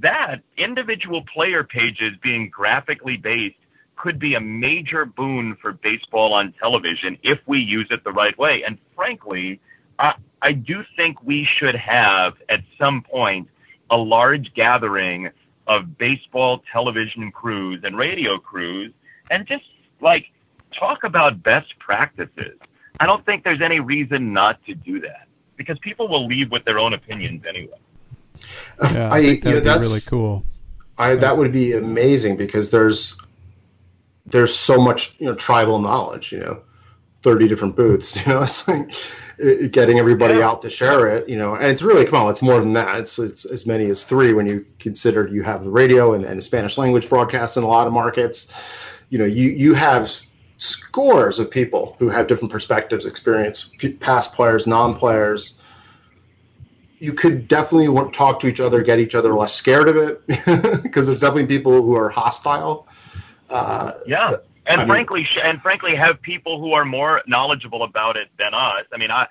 that 0.00 0.42
individual 0.56 1.22
player 1.22 1.64
pages 1.64 2.12
being 2.22 2.48
graphically 2.48 3.16
based 3.16 3.56
could 3.96 4.18
be 4.18 4.34
a 4.34 4.40
major 4.40 5.04
boon 5.04 5.56
for 5.56 5.72
baseball 5.72 6.32
on 6.32 6.52
television 6.52 7.18
if 7.22 7.38
we 7.46 7.58
use 7.58 7.86
it 7.90 8.04
the 8.04 8.12
right 8.12 8.36
way 8.38 8.62
and 8.64 8.78
frankly 8.94 9.60
i 9.98 10.14
i 10.40 10.52
do 10.52 10.84
think 10.96 11.22
we 11.22 11.44
should 11.44 11.74
have 11.74 12.34
at 12.48 12.62
some 12.78 13.02
point 13.02 13.48
a 13.92 13.96
large 13.96 14.52
gathering 14.54 15.30
of 15.68 15.96
baseball 15.96 16.62
television 16.72 17.30
crews 17.30 17.80
and 17.84 17.96
radio 17.96 18.36
crews 18.38 18.92
and 19.30 19.46
just 19.46 19.64
like 20.00 20.24
talk 20.72 21.04
about 21.04 21.40
best 21.42 21.78
practices 21.78 22.58
i 22.98 23.06
don't 23.06 23.24
think 23.24 23.44
there's 23.44 23.60
any 23.62 23.78
reason 23.78 24.32
not 24.32 24.54
to 24.66 24.74
do 24.74 24.98
that 25.00 25.28
because 25.56 25.78
people 25.78 26.08
will 26.08 26.26
leave 26.26 26.50
with 26.50 26.64
their 26.64 26.78
own 26.80 26.92
opinions 26.94 27.44
anyway. 27.48 27.78
Yeah, 28.82 29.08
I, 29.12 29.18
I- 29.18 29.22
think 29.22 29.42
that 29.44 29.48
you 29.48 29.50
know, 29.50 29.54
would 29.56 29.62
be 29.64 29.68
that's- 29.68 29.86
really 29.86 30.00
cool. 30.08 30.44
I 30.98 31.14
that 31.16 31.36
would 31.38 31.52
be 31.52 31.72
amazing 31.72 32.36
because 32.36 32.70
there's 32.70 33.16
there's 34.26 34.54
so 34.54 34.80
much 34.80 35.14
you 35.20 35.26
know 35.26 35.34
tribal 35.34 35.78
knowledge. 35.78 36.32
You 36.32 36.40
know, 36.40 36.62
thirty 37.22 37.48
different 37.48 37.76
booths. 37.76 38.16
You 38.26 38.32
know, 38.32 38.42
it's 38.42 38.68
like 38.68 38.90
getting 39.72 39.98
everybody 39.98 40.34
Yeah. 40.34 40.48
out 40.48 40.62
to 40.62 40.70
share 40.70 41.08
it. 41.16 41.28
You 41.28 41.36
know, 41.38 41.54
and 41.54 41.66
it's 41.66 41.82
really 41.82 42.04
come 42.04 42.22
on. 42.22 42.30
It's 42.30 42.42
more 42.42 42.60
than 42.60 42.72
that. 42.74 42.96
It's 43.00 43.18
it's 43.18 43.44
as 43.44 43.66
many 43.66 43.86
as 43.86 44.04
three 44.04 44.32
when 44.32 44.46
you 44.46 44.64
consider 44.78 45.26
you 45.26 45.42
have 45.42 45.64
the 45.64 45.70
radio 45.70 46.14
and, 46.14 46.24
and 46.24 46.38
the 46.38 46.42
Spanish 46.42 46.76
language 46.78 47.08
broadcast 47.08 47.56
in 47.56 47.62
a 47.62 47.68
lot 47.68 47.86
of 47.86 47.92
markets. 47.92 48.48
You 49.08 49.18
know, 49.18 49.24
you 49.24 49.48
you 49.50 49.74
have 49.74 50.10
scores 50.58 51.40
of 51.40 51.50
people 51.50 51.96
who 51.98 52.08
have 52.08 52.26
different 52.28 52.52
perspectives, 52.52 53.04
experience, 53.06 53.70
past 54.00 54.32
players, 54.34 54.66
non-players. 54.66 55.54
You 57.00 57.12
could 57.12 57.48
definitely 57.48 57.88
want, 57.88 58.14
talk 58.14 58.38
to 58.40 58.46
each 58.46 58.60
other, 58.60 58.80
get 58.80 59.00
each 59.00 59.16
other 59.16 59.34
less 59.34 59.52
scared 59.52 59.88
of 59.88 59.96
it, 59.96 60.24
because 60.84 61.08
there's 61.08 61.20
definitely 61.20 61.46
people 61.46 61.82
who 61.82 61.96
are 61.96 62.08
hostile. 62.08 62.86
Uh, 63.50 63.94
Yeah, 64.06 64.36
and 64.72 64.80
I 64.80 64.84
mean- 64.84 64.88
frankly, 64.90 65.24
sh- 65.24 65.38
and 65.42 65.60
frankly, 65.60 65.94
have 65.96 66.20
people 66.20 66.60
who 66.60 66.72
are 66.72 66.84
more 66.84 67.22
knowledgeable 67.26 67.82
about 67.82 68.16
it 68.16 68.28
than 68.38 68.54
us. 68.54 68.84
I 68.92 68.96
mean, 68.98 69.10
I, 69.10 69.26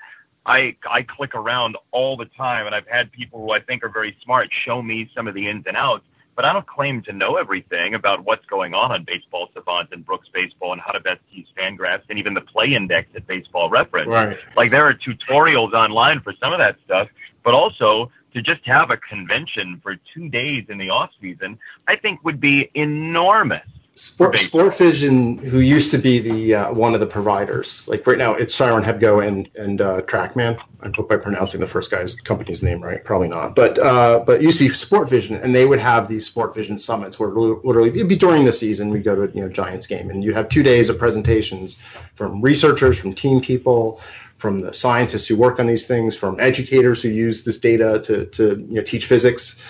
I, 0.46 0.76
I 0.90 1.04
click 1.04 1.36
around 1.36 1.78
all 1.92 2.18
the 2.18 2.26
time, 2.26 2.66
and 2.66 2.74
I've 2.74 2.88
had 2.88 3.12
people 3.12 3.42
who 3.42 3.52
I 3.52 3.60
think 3.60 3.84
are 3.84 3.90
very 3.90 4.16
smart 4.24 4.50
show 4.52 4.82
me 4.82 5.10
some 5.16 5.28
of 5.28 5.34
the 5.34 5.48
ins 5.48 5.66
and 5.68 5.78
outs. 5.78 6.04
But 6.34 6.46
I 6.46 6.54
don't 6.54 6.66
claim 6.66 7.02
to 7.04 7.14
know 7.14 7.36
everything 7.36 7.94
about 7.94 8.24
what's 8.24 8.46
going 8.46 8.74
on 8.74 8.92
on 8.92 9.04
Baseball 9.04 9.50
Savant 9.54 9.90
and 9.92 10.04
Brooks 10.04 10.30
Baseball 10.34 10.72
and 10.72 10.82
how 10.82 10.94
to 10.94 11.00
best 11.02 11.20
use 11.30 11.48
Fangraphs 11.58 12.04
and 12.10 12.18
even 12.18 12.34
the 12.34 12.42
play 12.42 12.74
index 12.74 13.10
at 13.16 13.28
Baseball 13.28 13.70
Reference. 13.70 14.08
right. 14.08 14.38
Like 14.56 14.72
there 14.72 14.88
are 14.88 14.94
tutorials 14.94 15.74
online 15.74 16.22
for 16.22 16.34
some 16.40 16.54
of 16.54 16.60
that 16.60 16.78
stuff, 16.86 17.10
but 17.44 17.54
also 17.54 18.10
to 18.34 18.42
just 18.42 18.66
have 18.66 18.92
a 18.92 18.98
convention 18.98 19.82
for 19.84 19.98
two 20.14 20.30
days 20.30 20.66
in 20.70 20.78
the 20.78 20.90
off 20.90 21.12
season, 21.20 21.60
I 21.88 21.98
think 21.98 22.24
would 22.24 22.40
be 22.40 22.72
enormous. 22.74 23.68
Sport. 23.96 24.36
Sportvision, 24.36 25.38
who 25.38 25.60
used 25.60 25.92
to 25.92 25.98
be 25.98 26.20
the 26.20 26.56
uh, 26.56 26.74
one 26.74 26.94
of 26.94 27.02
the 27.02 27.06
providers, 27.06 27.86
like 27.90 28.08
right 28.08 28.18
now 28.18 28.34
it's 28.34 28.58
ChyronHego 28.58 29.28
and 29.28 29.50
and 29.58 29.82
uh, 29.82 30.02
Trackman. 30.04 30.58
I 30.82 30.90
hope 30.96 31.12
I'm 31.12 31.20
pronouncing 31.20 31.60
the 31.60 31.68
first 31.68 31.92
guy's 31.92 32.16
company's 32.16 32.64
name 32.64 32.82
right. 32.82 33.04
Probably 33.04 33.28
not, 33.28 33.54
but 33.54 33.78
uh, 33.78 34.24
but 34.26 34.40
it 34.40 34.44
used 34.44 34.60
to 34.60 34.64
be 34.64 34.70
Sportvision, 34.70 35.44
and 35.44 35.54
they 35.54 35.66
would 35.66 35.80
have 35.80 36.08
these 36.08 36.28
Sportvision 36.28 36.80
summits 36.80 37.20
where 37.20 37.30
literally 37.30 37.90
it'd 37.90 38.08
be 38.08 38.16
during 38.16 38.46
the 38.46 38.54
season. 38.54 38.92
We'd 38.92 39.04
go 39.04 39.28
to 39.28 39.36
you 39.36 39.42
know 39.44 39.50
Giants 39.50 39.88
game, 39.88 40.10
and 40.10 40.24
you'd 40.24 40.36
have 40.36 40.48
two 40.48 40.64
days 40.64 40.90
of 40.90 40.98
presentations 40.98 41.76
from 42.14 42.42
researchers, 42.42 42.98
from 42.98 43.14
team 43.14 43.42
people, 43.42 44.00
from 44.38 44.60
the 44.60 44.74
scientists 44.74 45.28
who 45.28 45.36
work 45.36 45.60
on 45.60 45.68
these 45.68 45.86
things, 45.86 46.16
from 46.16 46.40
educators 46.40 47.02
who 47.02 47.10
use 47.10 47.44
this 47.44 47.58
data 47.58 48.02
to 48.06 48.26
to 48.28 48.66
you 48.70 48.76
know 48.76 48.84
teach 48.84 49.06
physics 49.06 49.62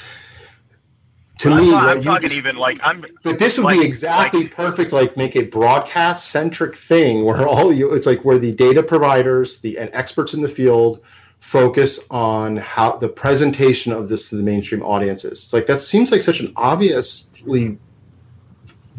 to 1.42 1.52
I'm, 1.52 1.58
me, 1.58 1.74
I'm 1.74 1.84
what 1.86 1.98
you 1.98 2.04
talking 2.04 2.22
just- 2.30 2.36
even 2.36 2.56
like 2.56 2.80
I'm. 2.84 3.06
But 3.24 3.38
this 3.40 3.58
would 3.58 3.64
Like- 3.66 3.80
be 3.80 3.86
exactly 3.86 4.44
like- 4.44 4.56
perfect. 4.56 4.92
Like 4.94 5.16
make 5.18 5.36
a 5.36 5.44
broadcast 5.44 6.30
centric 6.32 6.76
thing 6.76 7.24
where 7.26 7.46
all 7.48 7.72
you 7.74 7.94
it's 7.94 8.08
like 8.08 8.24
where 8.26 8.40
the 8.40 8.54
data 8.54 8.82
providers, 8.84 9.58
the 9.58 9.78
and 9.78 9.90
experts 9.94 10.34
in 10.34 10.42
the 10.42 10.48
field 10.48 11.00
focus 11.40 12.00
on 12.12 12.56
how 12.58 12.96
the 12.98 13.10
presentation 13.10 13.92
of 13.92 14.08
this 14.10 14.30
to 14.30 14.36
the 14.36 14.44
mainstream 14.44 14.84
audiences. 14.84 15.32
It's 15.44 15.54
like 15.54 15.66
that 15.68 15.82
seems 15.82 16.12
like 16.12 16.22
such 16.22 16.40
an 16.40 16.54
obviously. 16.56 17.78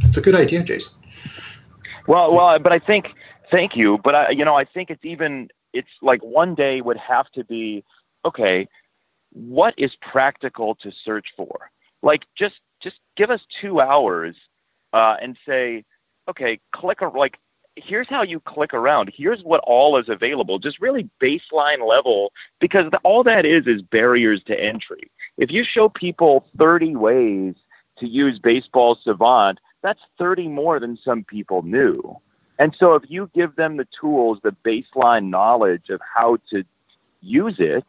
It's 0.00 0.16
a 0.16 0.20
good 0.20 0.34
idea, 0.34 0.62
Jason. 0.64 0.92
Well, 2.08 2.32
well, 2.34 2.58
but 2.58 2.72
I 2.72 2.80
think 2.80 3.06
thank 3.50 3.76
you, 3.76 3.98
but 4.02 4.14
I, 4.16 4.30
you 4.30 4.44
know, 4.44 4.56
I 4.56 4.64
think 4.64 4.90
it's 4.90 5.04
even 5.04 5.48
it's 5.72 5.88
like 6.02 6.22
one 6.22 6.54
day 6.56 6.80
would 6.80 6.96
have 6.96 7.30
to 7.32 7.44
be 7.44 7.84
okay. 8.24 8.68
What 9.34 9.74
is 9.78 9.92
practical 10.00 10.74
to 10.82 10.90
search 11.04 11.28
for? 11.36 11.70
Like 12.02 12.26
just 12.34 12.60
just 12.80 12.98
give 13.16 13.30
us 13.30 13.40
two 13.60 13.80
hours 13.80 14.36
uh, 14.92 15.16
and 15.20 15.36
say, 15.46 15.84
okay, 16.28 16.60
click 16.72 17.00
like 17.00 17.38
here's 17.76 18.08
how 18.08 18.22
you 18.22 18.40
click 18.40 18.74
around. 18.74 19.10
Here's 19.14 19.42
what 19.42 19.60
all 19.64 19.96
is 19.96 20.08
available. 20.08 20.58
Just 20.58 20.80
really 20.80 21.08
baseline 21.20 21.86
level 21.86 22.32
because 22.58 22.90
the, 22.90 22.98
all 22.98 23.22
that 23.24 23.46
is 23.46 23.66
is 23.66 23.82
barriers 23.82 24.42
to 24.44 24.60
entry. 24.60 25.10
If 25.38 25.50
you 25.50 25.64
show 25.64 25.88
people 25.88 26.46
30 26.58 26.96
ways 26.96 27.54
to 27.98 28.06
use 28.06 28.38
Baseball 28.38 28.98
Savant, 29.02 29.58
that's 29.82 30.00
30 30.18 30.48
more 30.48 30.78
than 30.80 30.98
some 31.02 31.24
people 31.24 31.62
knew. 31.62 32.16
And 32.58 32.76
so 32.78 32.94
if 32.94 33.02
you 33.08 33.30
give 33.34 33.56
them 33.56 33.76
the 33.76 33.88
tools, 33.98 34.38
the 34.42 34.54
baseline 34.64 35.30
knowledge 35.30 35.88
of 35.88 36.00
how 36.14 36.38
to 36.50 36.64
use 37.20 37.56
it, 37.58 37.86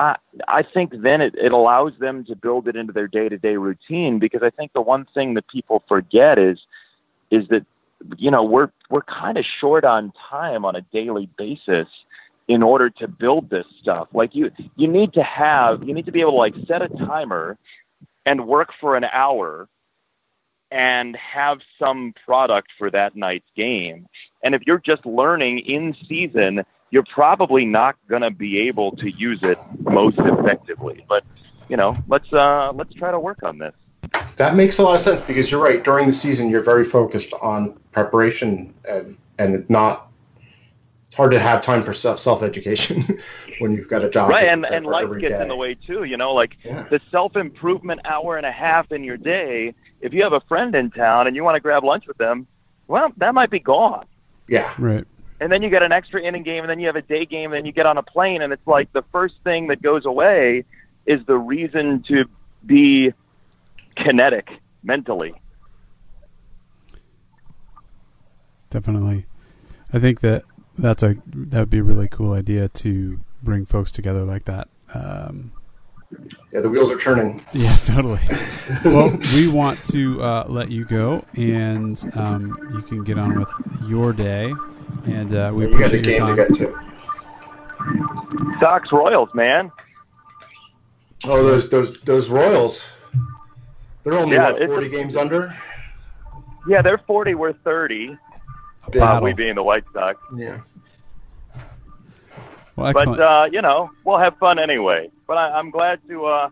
uh, 0.00 0.14
I 0.48 0.62
think 0.62 0.92
then 1.02 1.20
it, 1.20 1.34
it 1.34 1.52
allows 1.52 1.92
them 2.00 2.24
to 2.24 2.34
build 2.34 2.68
it 2.68 2.74
into 2.74 2.90
their 2.90 3.06
day 3.06 3.28
to 3.28 3.36
day 3.36 3.56
routine 3.56 4.18
because 4.18 4.42
I 4.42 4.48
think 4.48 4.72
the 4.72 4.80
one 4.80 5.06
thing 5.12 5.34
that 5.34 5.46
people 5.46 5.84
forget 5.88 6.38
is 6.38 6.58
is 7.30 7.46
that 7.48 7.66
you 8.16 8.30
know 8.30 8.42
we're 8.42 8.70
we're 8.88 9.02
kind 9.02 9.36
of 9.36 9.44
short 9.44 9.84
on 9.84 10.14
time 10.30 10.64
on 10.64 10.74
a 10.74 10.80
daily 10.80 11.28
basis 11.36 11.86
in 12.48 12.62
order 12.62 12.88
to 12.88 13.08
build 13.08 13.50
this 13.50 13.66
stuff. 13.82 14.08
Like 14.14 14.34
you 14.34 14.50
you 14.74 14.88
need 14.88 15.12
to 15.12 15.22
have 15.22 15.84
you 15.86 15.92
need 15.92 16.06
to 16.06 16.12
be 16.12 16.22
able 16.22 16.32
to 16.32 16.36
like 16.38 16.54
set 16.66 16.80
a 16.80 16.88
timer 16.88 17.58
and 18.24 18.46
work 18.46 18.70
for 18.80 18.96
an 18.96 19.04
hour 19.04 19.68
and 20.70 21.14
have 21.16 21.58
some 21.78 22.14
product 22.24 22.68
for 22.78 22.90
that 22.90 23.16
night's 23.16 23.50
game. 23.54 24.06
And 24.42 24.54
if 24.54 24.62
you're 24.66 24.78
just 24.78 25.04
learning 25.04 25.58
in 25.58 25.94
season, 26.08 26.64
you're 26.90 27.04
probably 27.14 27.64
not 27.64 27.96
going 28.08 28.22
to 28.22 28.30
be 28.30 28.58
able 28.68 28.92
to 28.96 29.10
use 29.10 29.40
it 29.42 29.58
most 29.80 30.18
effectively. 30.18 31.04
But 31.08 31.24
you 31.68 31.76
know, 31.76 31.96
let's 32.08 32.30
uh, 32.32 32.72
let's 32.74 32.92
try 32.94 33.10
to 33.10 33.18
work 33.20 33.42
on 33.42 33.58
this. 33.58 33.74
That 34.36 34.54
makes 34.56 34.78
a 34.78 34.82
lot 34.82 34.94
of 34.94 35.00
sense 35.00 35.20
because 35.20 35.50
you're 35.50 35.62
right. 35.62 35.82
During 35.84 36.06
the 36.06 36.12
season, 36.12 36.48
you're 36.48 36.62
very 36.62 36.84
focused 36.84 37.32
on 37.40 37.78
preparation 37.92 38.74
and 38.88 39.16
and 39.38 39.68
not. 39.70 40.08
It's 41.06 41.16
hard 41.16 41.32
to 41.32 41.40
have 41.40 41.60
time 41.62 41.82
for 41.84 41.92
self 41.92 42.42
education 42.42 43.18
when 43.58 43.72
you've 43.72 43.88
got 43.88 44.04
a 44.04 44.08
job. 44.08 44.30
right 44.30 44.46
and 44.46 44.64
and 44.64 44.86
life 44.86 45.10
gets 45.20 45.32
day. 45.32 45.42
in 45.42 45.48
the 45.48 45.56
way 45.56 45.74
too 45.74 46.04
you 46.04 46.16
know 46.16 46.32
like 46.32 46.56
Yeah. 46.64 46.84
the 46.88 47.00
self 47.10 47.34
improvement 47.36 48.00
hour 48.04 48.36
and 48.36 48.46
a 48.46 48.52
half 48.52 48.92
in 48.92 49.02
your 49.02 49.16
day 49.16 49.74
if 50.00 50.12
you 50.12 50.22
have 50.22 50.32
a 50.34 50.40
friend 50.42 50.72
in 50.76 50.90
town 50.90 51.26
and 51.26 51.34
you 51.34 51.42
want 51.42 51.56
to 51.56 51.60
grab 51.60 51.82
lunch 51.82 52.06
with 52.06 52.16
them 52.18 52.46
well 52.86 53.12
that 53.16 53.34
might 53.34 53.50
be 53.50 53.58
gone 53.58 54.06
Yeah, 54.46 54.72
Right. 54.78 55.04
And 55.40 55.50
then 55.50 55.62
you 55.62 55.70
get 55.70 55.82
an 55.82 55.92
extra 55.92 56.22
inning 56.22 56.42
game 56.42 56.62
and 56.62 56.70
then 56.70 56.78
you 56.78 56.86
have 56.86 56.96
a 56.96 57.02
day 57.02 57.24
game 57.24 57.52
and 57.52 57.58
then 57.58 57.66
you 57.66 57.72
get 57.72 57.86
on 57.86 57.98
a 57.98 58.02
plane 58.02 58.42
and 58.42 58.52
it's 58.52 58.66
like 58.66 58.92
the 58.92 59.02
first 59.12 59.34
thing 59.44 59.68
that 59.68 59.82
goes 59.82 60.04
away 60.04 60.64
is 61.06 61.24
the 61.26 61.36
reason 61.36 62.02
to 62.02 62.24
be 62.66 63.12
kinetic 63.96 64.50
mentally 64.82 65.34
Definitely. 68.70 69.26
I 69.92 69.98
think 69.98 70.20
that 70.20 70.44
that's 70.78 71.02
a 71.02 71.16
that 71.26 71.58
would 71.58 71.70
be 71.70 71.78
a 71.78 71.82
really 71.82 72.08
cool 72.08 72.32
idea 72.32 72.68
to 72.68 73.18
bring 73.42 73.66
folks 73.66 73.90
together 73.90 74.24
like 74.24 74.44
that. 74.44 74.68
Um, 74.94 75.52
yeah. 76.52 76.60
The 76.60 76.68
wheels 76.70 76.90
are 76.90 76.98
turning. 76.98 77.44
yeah, 77.52 77.76
totally. 77.84 78.20
well, 78.84 79.16
we 79.34 79.48
want 79.48 79.82
to 79.86 80.22
uh, 80.22 80.44
let 80.48 80.70
you 80.70 80.84
go, 80.84 81.24
and 81.36 81.98
um, 82.14 82.56
you 82.72 82.82
can 82.82 83.04
get 83.04 83.18
on 83.18 83.38
with 83.38 83.50
your 83.86 84.12
day. 84.12 84.52
And 85.06 85.34
uh, 85.34 85.50
we 85.54 85.66
you 85.66 85.78
got 85.78 85.92
a 85.92 85.98
appreciate 85.98 86.06
your 86.18 86.36
game 86.36 86.36
to 86.36 86.44
time. 86.58 86.70
get 86.70 86.84
to. 88.50 88.58
sox 88.60 88.92
royals 88.92 89.30
man 89.34 89.70
Oh, 91.24 91.42
those 91.44 91.68
those 91.70 92.00
those 92.02 92.28
Royals. 92.28 92.84
They're 94.02 94.14
only 94.14 94.36
Yeah, 94.36 94.52
what, 94.52 94.62
it's 94.62 94.70
a- 94.70 94.74
forty 94.74 94.88
games 94.88 95.16
under. 95.16 95.54
yeah 96.68 96.80
they're 96.82 96.98
40 96.98 97.34
we're 97.34 97.52
30 97.52 98.16
A 98.94 99.04
uh, 99.04 99.20
we 99.20 99.32
being 99.34 99.54
the 99.54 99.62
white 99.62 99.84
sox 99.92 100.18
Yeah. 100.36 100.60
Well, 102.76 102.86
excellent. 102.88 103.18
But 103.18 103.20
uh, 103.22 103.48
you 103.52 103.60
know, 103.62 103.90
we'll 104.04 104.18
have 104.18 104.36
fun 104.38 104.58
anyway. 104.58 105.10
But 105.30 105.38
I, 105.38 105.52
I'm 105.52 105.70
glad 105.70 106.00
to 106.08 106.26
uh, 106.26 106.50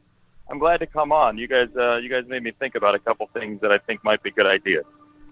I'm 0.48 0.60
glad 0.60 0.76
to 0.76 0.86
come 0.86 1.10
on. 1.10 1.36
You 1.36 1.48
guys 1.48 1.66
uh, 1.76 1.96
you 1.96 2.08
guys 2.08 2.22
made 2.28 2.44
me 2.44 2.52
think 2.52 2.76
about 2.76 2.94
a 2.94 3.00
couple 3.00 3.28
things 3.34 3.60
that 3.60 3.72
I 3.72 3.78
think 3.78 4.04
might 4.04 4.22
be 4.22 4.30
good 4.30 4.46
ideas. 4.46 4.84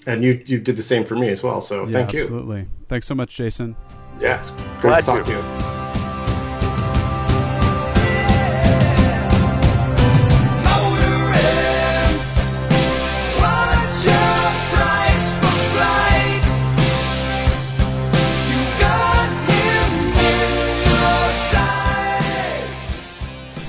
And 0.04 0.24
you 0.24 0.42
you 0.46 0.58
did 0.58 0.74
the 0.74 0.82
same 0.82 1.04
for 1.04 1.14
me 1.14 1.28
as 1.28 1.44
well. 1.44 1.60
So 1.60 1.86
yeah, 1.86 1.92
thank 1.92 2.12
you. 2.12 2.22
Absolutely. 2.22 2.66
Thanks 2.88 3.06
so 3.06 3.14
much, 3.14 3.36
Jason. 3.36 3.76
Yeah, 4.18 4.40
it's 4.40 4.50
great 4.80 4.90
Glad 4.90 5.00
to 5.00 5.06
talk 5.06 5.24
to. 5.26 5.30
to 5.30 5.70
you. 5.70 5.75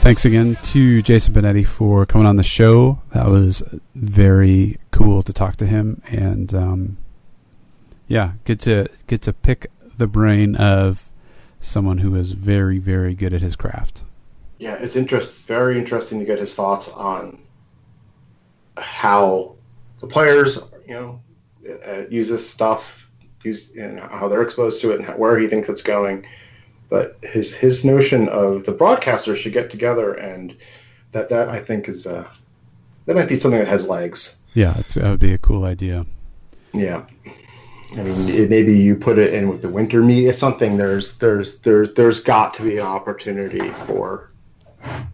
Thanks 0.07 0.23
again 0.23 0.55
to 0.63 1.01
Jason 1.01 1.33
Benetti 1.33 1.67
for 1.67 2.05
coming 2.05 2.25
on 2.25 2.37
the 2.37 2.41
show. 2.41 3.01
That 3.13 3.27
was 3.27 3.61
very 3.93 4.77
cool 4.89 5.21
to 5.21 5.33
talk 5.33 5.57
to 5.57 5.65
him, 5.65 6.01
and 6.07 6.55
um, 6.55 6.97
yeah, 8.07 8.31
good 8.45 8.61
to 8.61 8.87
get 9.07 9.21
to 9.23 9.33
pick 9.33 9.69
the 9.97 10.07
brain 10.07 10.55
of 10.55 11.09
someone 11.59 11.97
who 11.97 12.15
is 12.15 12.31
very, 12.31 12.77
very 12.77 13.15
good 13.15 13.33
at 13.33 13.41
his 13.41 13.57
craft. 13.57 14.03
Yeah, 14.59 14.75
it's 14.75 14.95
interest. 14.95 15.45
Very 15.45 15.77
interesting 15.77 16.19
to 16.19 16.25
get 16.25 16.39
his 16.39 16.55
thoughts 16.55 16.87
on 16.87 17.39
how 18.77 19.57
the 19.99 20.07
players, 20.07 20.57
you 20.87 20.93
know, 20.93 21.21
uh, 21.85 22.07
use 22.07 22.29
this 22.29 22.49
stuff, 22.49 23.09
use 23.43 23.75
know, 23.75 24.07
how 24.09 24.29
they're 24.29 24.41
exposed 24.41 24.79
to 24.83 24.91
it, 24.91 24.99
and 24.99 25.05
how, 25.05 25.17
where 25.17 25.37
he 25.37 25.49
thinks 25.49 25.67
it's 25.67 25.81
going. 25.81 26.25
But 26.89 27.17
his 27.21 27.53
his 27.53 27.83
notion 27.83 28.29
of 28.29 28.65
the 28.65 28.73
broadcasters 28.73 29.35
should 29.37 29.53
get 29.53 29.69
together, 29.69 30.13
and 30.13 30.55
that 31.11 31.29
that 31.29 31.49
I 31.49 31.59
think 31.59 31.89
is 31.89 32.07
uh, 32.07 32.27
that 33.05 33.15
might 33.15 33.27
be 33.27 33.35
something 33.35 33.59
that 33.59 33.67
has 33.67 33.89
legs. 33.89 34.39
Yeah, 34.53 34.77
it's, 34.79 34.95
that 34.95 35.09
would 35.09 35.19
be 35.19 35.33
a 35.33 35.37
cool 35.37 35.65
idea. 35.65 36.05
Yeah. 36.73 37.05
I 37.93 38.03
mean, 38.03 38.27
it, 38.27 38.49
maybe 38.49 38.75
you 38.75 38.95
put 38.95 39.17
it 39.17 39.33
in 39.33 39.47
with 39.49 39.61
the 39.61 39.69
winter 39.69 40.01
meet. 40.01 40.27
It's 40.27 40.39
something. 40.39 40.77
There's, 40.77 41.15
there's, 41.17 41.59
there's, 41.59 41.93
there's 41.93 42.21
got 42.21 42.53
to 42.55 42.63
be 42.63 42.77
an 42.77 42.85
opportunity 42.85 43.69
for, 43.85 44.31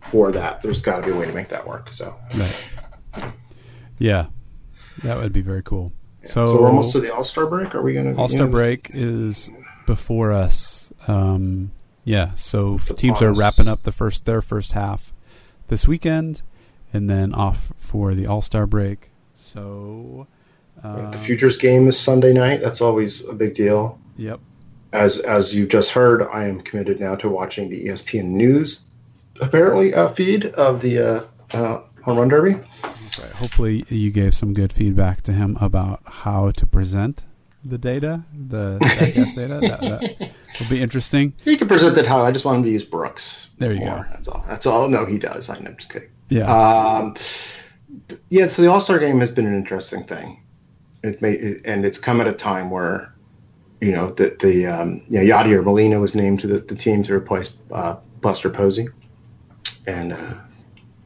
for 0.08 0.32
that. 0.32 0.64
There's 0.64 0.82
got 0.82 1.02
to 1.02 1.06
be 1.06 1.12
a 1.12 1.16
way 1.16 1.28
to 1.28 1.34
make 1.34 1.50
that 1.50 1.68
work. 1.68 1.94
So, 1.94 2.16
Right. 2.36 2.70
Yeah, 4.00 4.26
that 5.04 5.18
would 5.18 5.34
be 5.34 5.42
very 5.42 5.62
cool. 5.64 5.94
So, 6.26 6.48
so 6.48 6.62
we're 6.62 6.68
almost 6.68 6.92
to 6.94 7.00
the 7.00 7.14
All 7.14 7.24
Star 7.24 7.46
break. 7.46 7.76
Are 7.76 7.82
we 7.82 7.94
gonna? 7.94 8.16
All 8.16 8.28
Star 8.28 8.48
break 8.48 8.92
is 8.94 9.50
before 9.86 10.32
us. 10.32 10.73
Um, 11.08 11.72
yeah, 12.04 12.32
so 12.36 12.76
It's 12.76 12.94
teams 13.02 13.22
are 13.22 13.34
wrapping 13.34 13.68
up 13.68 13.84
the 13.84 13.92
first 13.92 14.26
their 14.26 14.42
first 14.42 14.74
half 14.74 15.14
this 15.68 15.88
weekend, 15.88 16.42
and 16.92 17.10
then 17.10 17.34
off 17.34 17.72
for 17.78 18.14
the 18.14 18.26
All 18.28 18.42
Star 18.42 18.66
break. 18.68 19.10
So, 19.36 20.28
uh, 20.84 21.12
The 21.12 21.18
Futures 21.18 21.58
game 21.58 21.88
is 21.88 21.98
Sunday 21.98 22.34
night. 22.34 22.62
That's 22.62 22.82
always 22.82 23.28
a 23.28 23.34
big 23.34 23.54
deal. 23.54 24.00
Yep. 24.18 24.40
As 24.92 25.20
as 25.20 25.56
you 25.56 25.68
just 25.68 25.92
heard, 25.92 26.22
I 26.22 26.46
am 26.46 26.62
committed 26.62 27.00
now 27.00 27.16
to 27.16 27.30
watching 27.30 27.70
the 27.70 27.86
ESPN 27.86 28.26
News 28.26 28.86
apparently 29.42 29.94
uh, 29.94 30.10
feed 30.10 30.46
of 30.46 30.82
the 30.82 31.00
uh, 31.00 31.24
uh, 31.54 31.82
home 32.04 32.18
run 32.18 32.28
derby. 32.28 32.56
Right. 32.84 33.32
Hopefully, 33.34 33.86
you 33.90 34.12
gave 34.12 34.36
some 34.36 34.54
good 34.54 34.74
feedback 34.74 35.22
to 35.24 35.34
him 35.34 35.58
about 35.62 36.02
how 36.06 36.52
to 36.52 36.66
present 36.66 37.24
the 37.64 37.78
data, 37.78 38.24
the 38.34 38.78
data. 39.36 39.60
That, 39.60 39.82
that 39.82 40.32
will 40.60 40.70
be 40.70 40.82
interesting. 40.82 41.34
He 41.44 41.58
can 41.58 41.68
present 41.68 41.98
it 41.98 42.06
how 42.06 42.24
I 42.24 42.32
just 42.32 42.46
want 42.46 42.58
him 42.58 42.64
to 42.64 42.70
use 42.70 42.84
Brooks. 42.84 43.50
There 43.58 43.74
you 43.74 43.80
more. 43.80 44.04
go. 44.04 44.06
That's 44.12 44.28
all. 44.28 44.44
That's 44.48 44.66
all. 44.66 44.88
No, 44.90 45.06
he 45.06 45.18
does. 45.18 45.50
I'm 45.50 45.64
just 45.78 45.90
kidding. 45.90 46.10
Yeah. 46.30 46.52
Um, 46.52 47.16
yeah, 48.30 48.48
so 48.48 48.62
the 48.62 48.70
All 48.70 48.82
Star 48.82 49.00
game 49.00 49.20
has 49.20 49.32
been 49.32 49.46
an 49.46 49.56
interesting 49.56 50.04
thing. 50.04 50.42
It 51.04 51.22
may, 51.22 51.58
and 51.66 51.86
it's 51.86 51.98
come 51.98 52.22
at 52.22 52.28
a 52.28 52.34
time 52.34 52.70
where, 52.70 53.14
you 53.82 53.92
know, 53.92 54.12
the 54.12 54.36
the 54.40 54.66
um, 54.68 55.02
you 55.10 55.24
know, 55.24 55.36
Yadier 55.36 55.64
Molina 55.64 56.00
was 56.00 56.16
named 56.16 56.40
to 56.42 56.48
the, 56.48 56.60
the 56.60 56.76
team 56.76 57.04
to 57.04 57.14
replace 57.14 57.56
uh, 57.72 57.98
Buster 58.22 58.50
Posey, 58.50 58.88
and 59.86 60.14
uh, 60.14 60.34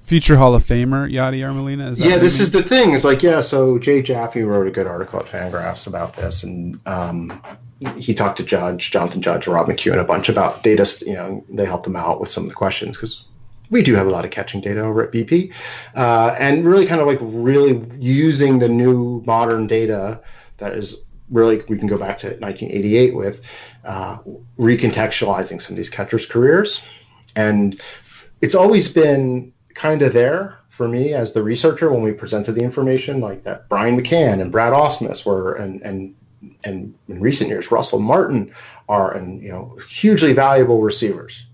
future 0.07 0.37
Hall 0.37 0.55
of 0.55 0.63
Famer 0.63 1.11
Yadier 1.11 1.53
Molina. 1.53 1.91
Is 1.91 1.97
that 1.97 2.09
yeah, 2.09 2.17
this 2.17 2.39
is 2.39 2.53
the 2.53 2.63
thing. 2.63 2.93
It's 2.93 3.03
like, 3.03 3.21
yeah, 3.21 3.41
so 3.41 3.77
Jay 3.77 4.01
Jaffe 4.01 4.41
wrote 4.41 4.65
a 4.65 4.71
good 4.71 4.87
article 4.87 5.19
at 5.19 5.25
Fangraphs 5.25 5.85
about 5.85 6.13
this, 6.13 6.43
and 6.43 6.79
um, 6.85 7.43
he 7.97 8.13
talked 8.13 8.37
to 8.37 8.43
Judge, 8.43 8.89
Jonathan 8.89 9.21
Judge, 9.21 9.47
Rob 9.47 9.67
McQuown, 9.67 9.99
a 9.99 10.05
bunch 10.05 10.29
about 10.29 10.63
data. 10.63 10.87
You 11.05 11.13
know, 11.13 11.45
they 11.49 11.65
helped 11.65 11.85
him 11.85 11.97
out 11.97 12.21
with 12.21 12.31
some 12.31 12.43
of 12.43 12.49
the 12.49 12.55
questions 12.55 12.95
because 12.95 13.25
we 13.69 13.83
do 13.83 13.95
have 13.95 14.07
a 14.07 14.09
lot 14.09 14.23
of 14.23 14.31
catching 14.31 14.61
data 14.61 14.79
over 14.79 15.03
at 15.03 15.11
BP, 15.11 15.53
uh, 15.93 16.33
and 16.39 16.65
really 16.65 16.85
kind 16.85 17.01
of 17.01 17.07
like 17.07 17.19
really 17.21 17.85
using 17.99 18.59
the 18.59 18.69
new 18.69 19.21
modern 19.25 19.67
data 19.67 20.21
that 20.55 20.73
is 20.73 21.03
really 21.29 21.61
we 21.67 21.77
can 21.77 21.87
go 21.87 21.97
back 21.97 22.19
to 22.19 22.27
1988 22.27 23.13
with 23.13 23.41
uh, 23.83 24.19
recontextualizing 24.57 25.61
some 25.61 25.73
of 25.73 25.75
these 25.75 25.89
catchers' 25.89 26.25
careers, 26.25 26.81
and 27.35 27.81
it's 28.39 28.55
always 28.55 28.89
been 28.89 29.51
kind 29.77 30.01
of 30.01 30.11
there 30.11 30.57
for 30.69 30.87
me 30.87 31.13
as 31.13 31.31
the 31.31 31.43
researcher 31.43 31.91
when 31.91 32.01
we 32.01 32.11
presented 32.11 32.53
the 32.53 32.63
information, 32.63 33.21
like 33.21 33.43
that 33.43 33.69
Brian 33.69 33.95
McCann 33.99 34.41
and 34.41 34.51
Brad 34.51 34.73
Ausmus 34.73 35.25
were, 35.25 35.53
and 35.53 35.81
and 35.81 36.15
and 36.63 36.93
in 37.07 37.19
recent 37.19 37.49
years 37.49 37.71
Russell 37.71 37.99
Martin 37.99 38.51
are, 38.89 39.13
and 39.13 39.41
you 39.41 39.49
know, 39.49 39.77
hugely 39.87 40.33
valuable 40.33 40.81
receivers. 40.81 41.45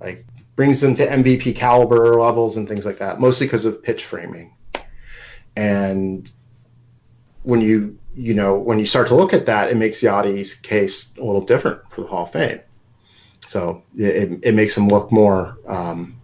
Like 0.00 0.24
brings 0.56 0.80
them 0.80 0.94
to 0.96 1.06
MVP 1.06 1.54
caliber 1.54 2.18
levels 2.18 2.56
and 2.56 2.66
things 2.66 2.86
like 2.86 2.98
that, 2.98 3.20
mostly 3.20 3.46
because 3.46 3.66
of 3.66 3.82
pitch 3.82 4.04
framing. 4.04 4.54
And 5.54 6.30
when 7.42 7.60
you 7.60 7.98
you 8.14 8.32
know 8.32 8.58
when 8.58 8.78
you 8.78 8.86
start 8.86 9.08
to 9.08 9.14
look 9.14 9.34
at 9.34 9.46
that, 9.46 9.70
it 9.70 9.76
makes 9.76 10.02
Yadi's 10.02 10.54
case 10.54 11.14
a 11.18 11.24
little 11.24 11.44
different 11.44 11.80
for 11.90 12.00
the 12.00 12.06
Hall 12.06 12.24
of 12.24 12.32
Fame. 12.32 12.60
So 13.46 13.82
it, 13.96 14.40
it 14.42 14.54
makes 14.54 14.76
him 14.76 14.88
look 14.88 15.10
more 15.10 15.58
um, 15.66 16.16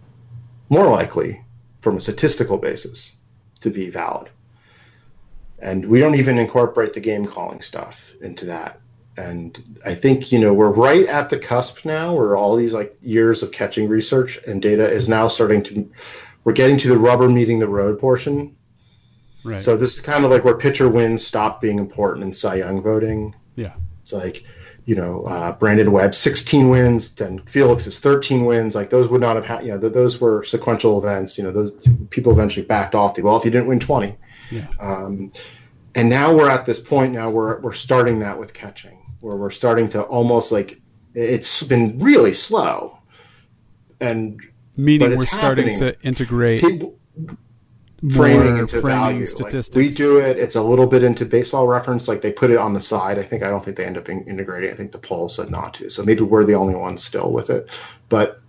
more 0.69 0.89
likely 0.89 1.43
from 1.81 1.97
a 1.97 2.01
statistical 2.01 2.57
basis 2.57 3.15
to 3.61 3.69
be 3.69 3.89
valid. 3.89 4.29
And 5.59 5.85
we 5.85 5.99
don't 5.99 6.15
even 6.15 6.37
incorporate 6.37 6.93
the 6.93 6.99
game 6.99 7.25
calling 7.25 7.61
stuff 7.61 8.13
into 8.21 8.45
that. 8.45 8.79
And 9.17 9.79
I 9.85 9.95
think, 9.95 10.31
you 10.31 10.39
know, 10.39 10.53
we're 10.53 10.69
right 10.69 11.05
at 11.05 11.29
the 11.29 11.37
cusp 11.37 11.85
now 11.85 12.15
where 12.15 12.37
all 12.37 12.55
these 12.55 12.73
like 12.73 12.95
years 13.01 13.43
of 13.43 13.51
catching 13.51 13.89
research 13.89 14.39
and 14.47 14.61
data 14.61 14.89
is 14.89 15.09
now 15.09 15.27
starting 15.27 15.61
to 15.63 15.91
we're 16.45 16.53
getting 16.53 16.77
to 16.77 16.87
the 16.87 16.97
rubber 16.97 17.27
meeting 17.27 17.59
the 17.59 17.67
road 17.67 17.99
portion. 17.99 18.55
Right. 19.43 19.61
So 19.61 19.75
this 19.75 19.95
is 19.95 20.01
kind 20.01 20.23
of 20.23 20.31
like 20.31 20.45
where 20.45 20.57
pitcher 20.57 20.87
wins 20.87 21.25
stop 21.25 21.61
being 21.61 21.79
important 21.79 22.25
in 22.25 22.33
Cy 22.33 22.55
Young 22.55 22.81
voting. 22.81 23.35
yeah. 23.55 23.73
It's 24.01 24.13
like, 24.13 24.43
you 24.85 24.95
know, 24.95 25.23
uh, 25.23 25.51
Brandon 25.53 25.91
Webb 25.91 26.15
16 26.15 26.69
wins, 26.69 27.15
then 27.15 27.41
is 27.87 27.99
13 27.99 28.45
wins. 28.45 28.75
Like 28.75 28.89
those 28.89 29.07
would 29.07 29.21
not 29.21 29.35
have 29.35 29.45
had, 29.45 29.63
you 29.63 29.71
know, 29.71 29.79
th- 29.79 29.93
those 29.93 30.19
were 30.19 30.43
sequential 30.43 30.99
events. 30.99 31.37
You 31.37 31.43
know, 31.43 31.51
those 31.51 31.87
people 32.09 32.31
eventually 32.31 32.65
backed 32.65 32.95
off 32.95 33.15
the 33.15 33.21
well 33.21 33.37
if 33.37 33.45
you 33.45 33.51
didn't 33.51 33.67
win 33.67 33.79
20. 33.79 34.15
Yeah. 34.51 34.67
Um, 34.79 35.31
and 35.95 36.09
now 36.09 36.35
we're 36.35 36.49
at 36.49 36.65
this 36.65 36.79
point 36.79 37.13
now 37.13 37.29
where 37.29 37.59
we're 37.59 37.73
starting 37.73 38.19
that 38.19 38.39
with 38.39 38.53
catching, 38.53 38.99
where 39.21 39.35
we're 39.35 39.49
starting 39.49 39.89
to 39.89 40.01
almost 40.03 40.51
like 40.51 40.81
it's 41.13 41.63
been 41.63 41.99
really 41.99 42.33
slow, 42.33 42.99
and 43.99 44.39
Meaning 44.77 45.09
we're 45.09 45.15
it's 45.15 45.31
starting 45.31 45.73
happening. 45.73 45.93
to 45.93 46.01
integrate 46.01 46.61
people 46.61 46.97
framing 48.11 48.57
into 48.57 48.81
framing 48.81 48.99
value. 48.99 49.25
statistics. 49.25 49.75
Like 49.75 49.89
we 49.89 49.93
do 49.93 50.19
it. 50.19 50.37
It's 50.37 50.55
a 50.55 50.63
little 50.63 50.87
bit 50.87 51.03
into 51.03 51.25
baseball 51.25 51.67
reference. 51.67 52.07
Like 52.07 52.21
they 52.21 52.31
put 52.31 52.51
it 52.51 52.57
on 52.57 52.73
the 52.73 52.81
side. 52.81 53.19
I 53.19 53.23
think 53.23 53.43
I 53.43 53.49
don't 53.49 53.63
think 53.63 53.77
they 53.77 53.85
end 53.85 53.97
up 53.97 54.09
in- 54.09 54.25
integrating. 54.25 54.71
I 54.71 54.73
think 54.73 54.91
the 54.91 54.97
poll 54.97 55.29
said 55.29 55.49
not 55.49 55.75
to. 55.75 55.89
So 55.89 56.03
maybe 56.03 56.23
we're 56.23 56.45
the 56.45 56.55
only 56.55 56.75
ones 56.75 57.03
still 57.03 57.31
with 57.31 57.49
it. 57.49 57.69
But 58.07 58.41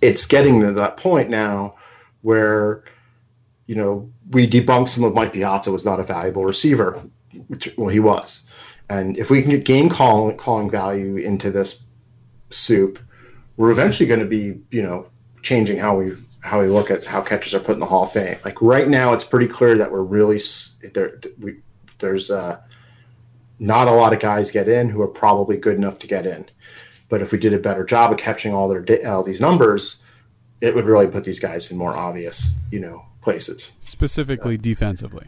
it's 0.00 0.26
getting 0.26 0.60
to 0.60 0.72
that 0.72 0.96
point 0.96 1.30
now 1.30 1.76
where 2.22 2.84
you 3.66 3.74
know 3.74 4.10
we 4.30 4.46
debunked 4.46 4.90
some 4.90 5.04
of 5.04 5.14
Mike 5.14 5.32
Piazza 5.32 5.72
was 5.72 5.84
not 5.84 6.00
a 6.00 6.04
valuable 6.04 6.44
receiver, 6.44 7.02
which 7.48 7.72
well 7.76 7.88
he 7.88 8.00
was. 8.00 8.42
And 8.88 9.18
if 9.18 9.30
we 9.30 9.42
can 9.42 9.50
get 9.50 9.64
game 9.64 9.88
calling 9.88 10.36
calling 10.36 10.70
value 10.70 11.16
into 11.16 11.50
this 11.50 11.82
soup, 12.50 12.98
we're 13.56 13.70
eventually 13.70 14.06
going 14.06 14.20
to 14.20 14.26
be 14.26 14.60
you 14.70 14.82
know 14.82 15.08
changing 15.42 15.78
how 15.78 15.96
we 15.96 16.12
how 16.40 16.60
we 16.60 16.66
look 16.66 16.90
at 16.90 17.04
how 17.04 17.20
catchers 17.20 17.54
are 17.54 17.60
put 17.60 17.74
in 17.74 17.80
the 17.80 17.86
Hall 17.86 18.04
of 18.04 18.12
Fame. 18.12 18.36
Like 18.44 18.60
right 18.62 18.88
now, 18.88 19.12
it's 19.12 19.24
pretty 19.24 19.48
clear 19.48 19.78
that 19.78 19.90
we're 19.90 20.02
really 20.02 20.38
there. 20.92 21.20
We, 21.38 21.60
there's 21.98 22.30
uh, 22.30 22.60
not 23.58 23.88
a 23.88 23.92
lot 23.92 24.12
of 24.12 24.20
guys 24.20 24.50
get 24.50 24.68
in 24.68 24.88
who 24.88 25.02
are 25.02 25.08
probably 25.08 25.56
good 25.56 25.76
enough 25.76 25.98
to 26.00 26.06
get 26.06 26.26
in. 26.26 26.48
But 27.08 27.22
if 27.22 27.32
we 27.32 27.38
did 27.38 27.54
a 27.54 27.58
better 27.58 27.84
job 27.84 28.12
of 28.12 28.18
catching 28.18 28.54
all 28.54 28.68
their 28.68 28.84
all 29.06 29.22
these 29.22 29.40
numbers, 29.40 29.96
it 30.60 30.74
would 30.74 30.86
really 30.86 31.08
put 31.08 31.24
these 31.24 31.40
guys 31.40 31.70
in 31.70 31.78
more 31.78 31.96
obvious 31.96 32.54
you 32.70 32.80
know 32.80 33.04
places. 33.20 33.70
specifically 33.80 34.56
defensively, 34.56 35.26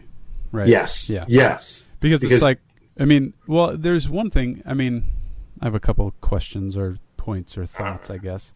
right? 0.53 0.69
Yes. 0.69 1.11
Yeah. 1.11 1.25
Yes. 1.27 1.89
because, 2.01 2.21
Because- 2.21 2.37
it's 2.37 2.43
like 2.43 2.61
I 2.99 3.07
mean, 3.07 3.33
well, 3.47 3.77
there's 3.79 4.09
one 4.11 4.31
thing. 4.31 4.63
I 4.67 4.75
mean, 4.75 5.07
I 5.61 5.65
have 5.65 5.75
a 5.75 5.81
couple 5.81 6.13
questions 6.21 6.77
or 6.77 6.99
points 7.17 7.57
or 7.57 7.65
thoughts, 7.65 8.11
I 8.11 8.19
guess. 8.19 8.53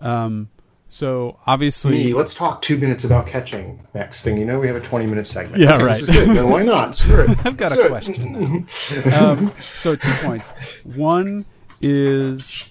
Um, 0.00 0.48
so 0.94 1.38
obviously, 1.46 1.92
Me, 2.04 2.12
let's 2.14 2.34
talk 2.34 2.60
two 2.60 2.76
minutes 2.76 3.02
about 3.04 3.26
catching. 3.26 3.86
Next 3.94 4.22
thing 4.24 4.36
you 4.36 4.44
know, 4.44 4.60
we 4.60 4.66
have 4.66 4.76
a 4.76 4.80
20 4.80 5.06
minute 5.06 5.26
segment. 5.26 5.62
Yeah, 5.62 5.76
Okay, 5.76 5.84
right. 5.84 5.94
This 6.00 6.08
is 6.08 6.14
good. 6.26 6.36
Then 6.36 6.50
why 6.50 6.62
not? 6.62 6.94
Screw 6.96 7.22
it. 7.24 7.30
I've 7.46 7.56
got 7.56 7.72
a 7.72 7.74
Screw 7.76 7.84
it. 7.86 7.88
question 7.88 8.66
um, 9.14 9.52
so 9.58 9.96
two 9.96 10.12
points. 10.22 10.46
One 10.84 11.46
is 11.80 12.70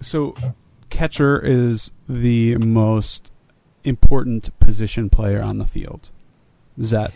so 0.00 0.34
catcher 0.88 1.38
is 1.44 1.92
the 2.08 2.56
most 2.56 3.30
important 3.84 4.58
position 4.58 5.10
player 5.10 5.42
on 5.42 5.58
the 5.58 5.66
field. 5.66 6.10
Is 6.78 6.90
that? 6.90 7.12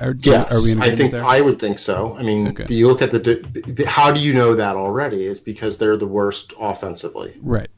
Are, 0.00 0.16
Yes, 0.22 0.52
are 0.52 0.60
we 0.76 0.82
I 0.82 0.96
think 0.96 1.12
there? 1.12 1.24
I 1.24 1.40
would 1.40 1.60
think 1.60 1.78
so. 1.78 2.16
I 2.18 2.22
mean, 2.24 2.48
Okay. 2.48 2.66
you 2.74 2.88
look 2.88 3.00
at 3.00 3.12
the. 3.12 3.84
How 3.86 4.10
do 4.10 4.18
you 4.18 4.34
know 4.34 4.56
that 4.56 4.74
already? 4.74 5.22
Is 5.24 5.38
because 5.38 5.78
they're 5.78 5.96
the 5.96 6.06
worst 6.08 6.52
offensively. 6.58 7.36
right. 7.40 7.70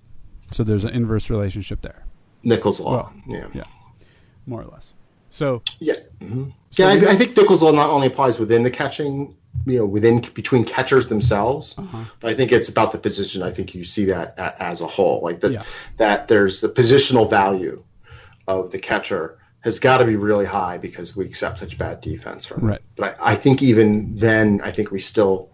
So 0.51 0.65
there's 0.65 0.85
an 0.85 0.91
inverse 0.91 1.31
relationship 1.31 1.81
there, 1.83 2.05
Nichols 2.43 2.81
law. 2.81 2.93
Well, 2.93 3.13
yeah. 3.29 3.47
yeah. 3.55 3.65
more 4.47 4.63
or 4.63 4.67
less. 4.67 4.93
So 5.31 5.63
Yeah. 5.79 5.95
hmm 6.21 6.49
So 6.71 6.89
yeah, 6.91 7.09
I, 7.09 7.13
I 7.13 7.17
think 7.17 7.37
Nichols 7.37 7.63
law 7.63 7.71
not 7.71 7.91
only 7.91 8.09
applies 8.09 8.39
within 8.39 8.63
the 8.65 8.71
catching, 8.71 9.37
you 9.65 9.79
know, 9.79 9.87
within 9.87 10.21
between 10.35 10.65
catchers 10.65 11.07
themselves, 11.07 11.77
Uh-huh. 11.79 12.05
but 12.19 12.31
I 12.31 12.35
think 12.35 12.51
it's 12.53 12.69
about 12.69 12.91
the 12.93 12.99
position. 12.99 13.43
I 13.43 13.53
think 13.53 13.75
you 13.75 13.85
see 13.85 14.07
that 14.07 14.37
as 14.39 14.81
a 14.81 14.87
whole, 14.89 15.21
like 15.23 15.41
that 15.41 15.53
Yeah. 15.53 15.63
that 15.99 16.27
there's 16.29 16.61
the 16.61 16.69
positional 16.69 17.31
value 17.31 17.85
of 18.49 18.71
the 18.73 18.79
catcher 18.81 19.39
has 19.61 19.79
got 19.79 19.99
to 19.99 20.05
be 20.07 20.17
really 20.17 20.47
high 20.47 20.79
because 20.79 21.15
we 21.17 21.27
accept 21.27 21.59
such 21.59 21.77
bad 21.79 22.01
defense 22.01 22.45
from 22.47 22.61
them. 22.63 22.71
Right. 22.71 22.81
But 22.97 23.17
I, 23.21 23.33
I 23.33 23.35
think 23.37 23.63
even 23.63 24.17
then, 24.17 24.61
I 24.65 24.73
think 24.73 24.91
we 24.91 24.99
still 25.01 25.51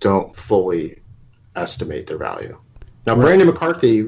don't 0.00 0.34
fully 0.34 1.00
estimate 1.54 2.06
their 2.08 2.18
value. 2.18 2.58
Now, 3.06 3.14
Right. 3.14 3.22
Brandon 3.22 3.46
McCarthy, 3.48 4.06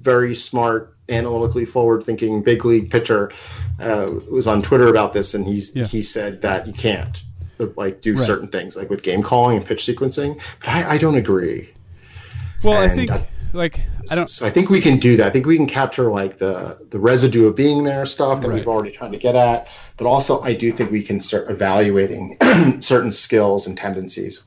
very 0.00 0.34
smart, 0.34 0.94
analytically 1.08 1.64
forward-thinking 1.64 2.42
big 2.42 2.64
league 2.64 2.90
pitcher, 2.90 3.30
uh, 3.80 4.10
was 4.30 4.46
on 4.46 4.62
Twitter 4.62 4.88
about 4.88 5.12
this, 5.12 5.34
and 5.34 5.46
he's 5.46 5.74
Yeah. 5.74 5.84
he 5.86 6.02
said 6.02 6.40
that 6.42 6.66
you 6.66 6.72
can't 6.72 7.22
like 7.76 8.00
do 8.00 8.14
Right. 8.14 8.24
certain 8.24 8.48
things 8.48 8.76
like 8.76 8.90
with 8.90 9.02
game 9.02 9.22
calling 9.22 9.56
and 9.56 9.64
pitch 9.64 9.84
sequencing. 9.86 10.40
But 10.60 10.68
I, 10.70 10.94
I 10.94 10.98
don't 10.98 11.14
agree. 11.16 11.68
well, 12.64 12.76
I 12.78 12.88
think 12.88 13.10
I- 13.12 13.26
like 13.52 13.78
I 14.10 14.16
don't. 14.16 14.28
So 14.28 14.44
I 14.46 14.50
think 14.50 14.68
we 14.70 14.80
can 14.80 14.96
do 14.98 15.16
that. 15.18 15.26
I 15.26 15.30
think 15.30 15.46
we 15.46 15.56
can 15.56 15.66
capture 15.66 16.10
like 16.10 16.38
the 16.38 16.78
the 16.90 16.98
residue 16.98 17.46
of 17.46 17.54
being 17.54 17.84
there 17.84 18.04
stuff 18.06 18.40
that 18.40 18.48
Right. 18.48 18.54
we've 18.56 18.66
already 18.68 18.90
tried 18.90 19.12
to 19.12 19.18
get 19.18 19.36
at, 19.36 19.68
but 19.96 20.06
also 20.06 20.40
I 20.40 20.54
do 20.54 20.72
think 20.72 20.90
we 20.90 21.02
can 21.02 21.20
start 21.20 21.48
evaluating 21.50 22.36
certain 22.80 23.12
skills 23.12 23.66
and 23.66 23.76
tendencies 23.76 24.42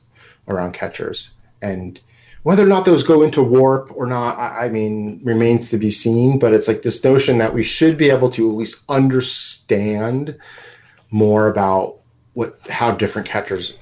around 0.48 0.72
catchers 0.74 1.30
and 1.62 1.98
whether 2.46 2.62
or 2.62 2.68
not 2.68 2.84
those 2.84 3.02
go 3.02 3.24
into 3.24 3.42
WARP 3.42 3.90
or 3.96 4.06
not, 4.06 4.38
I, 4.38 4.66
I 4.66 4.68
mean, 4.68 5.20
remains 5.24 5.70
to 5.70 5.78
be 5.78 5.90
seen. 5.90 6.38
But 6.38 6.52
it's 6.52 6.68
like 6.68 6.82
this 6.82 7.02
notion 7.02 7.38
that 7.38 7.52
we 7.52 7.64
should 7.64 7.98
be 7.98 8.08
able 8.08 8.30
to 8.30 8.48
at 8.48 8.54
least 8.54 8.84
understand 8.88 10.38
more 11.10 11.48
about 11.48 11.96
what 12.34 12.56
how 12.68 12.92
different 12.92 13.26
catchers 13.26 13.76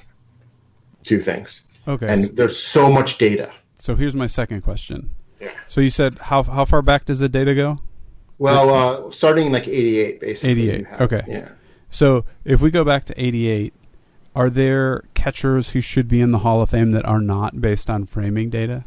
do 1.02 1.20
things. 1.20 1.66
Okay. 1.86 2.06
And 2.10 2.34
there's 2.38 2.56
so 2.56 2.90
much 2.90 3.18
data. 3.18 3.52
so 3.76 3.96
here's 3.96 4.14
my 4.14 4.26
second 4.26 4.62
question. 4.62 5.10
Yeah. 5.40 5.50
So 5.68 5.82
you 5.82 5.90
said 5.90 6.16
how 6.18 6.42
how 6.42 6.64
far 6.64 6.80
back 6.80 7.04
does 7.04 7.18
the 7.18 7.28
data 7.28 7.54
go? 7.54 7.80
Well, 8.38 8.70
uh, 8.70 9.10
starting 9.10 9.44
in 9.44 9.52
like 9.52 9.68
'88, 9.68 10.20
basically. 10.22 10.70
88, 10.70 10.86
have- 10.86 11.00
okay. 11.02 11.22
Yeah. 11.28 11.48
So 11.90 12.24
if 12.46 12.62
we 12.62 12.70
go 12.70 12.82
back 12.82 13.04
to 13.04 13.22
88, 13.22 13.74
are 14.34 14.48
there 14.48 15.04
catchers 15.24 15.70
who 15.70 15.80
should 15.80 16.06
be 16.06 16.20
in 16.20 16.32
the 16.32 16.40
Hall 16.40 16.60
of 16.60 16.70
Fame 16.70 16.90
that 16.92 17.04
are 17.06 17.20
not 17.20 17.60
based 17.60 17.88
on 17.88 18.04
framing 18.04 18.50
data? 18.50 18.84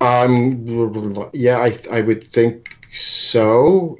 Um. 0.00 1.30
Yeah, 1.32 1.58
I 1.58 1.78
I 1.90 2.00
would 2.00 2.32
think 2.32 2.76
so. 2.90 3.98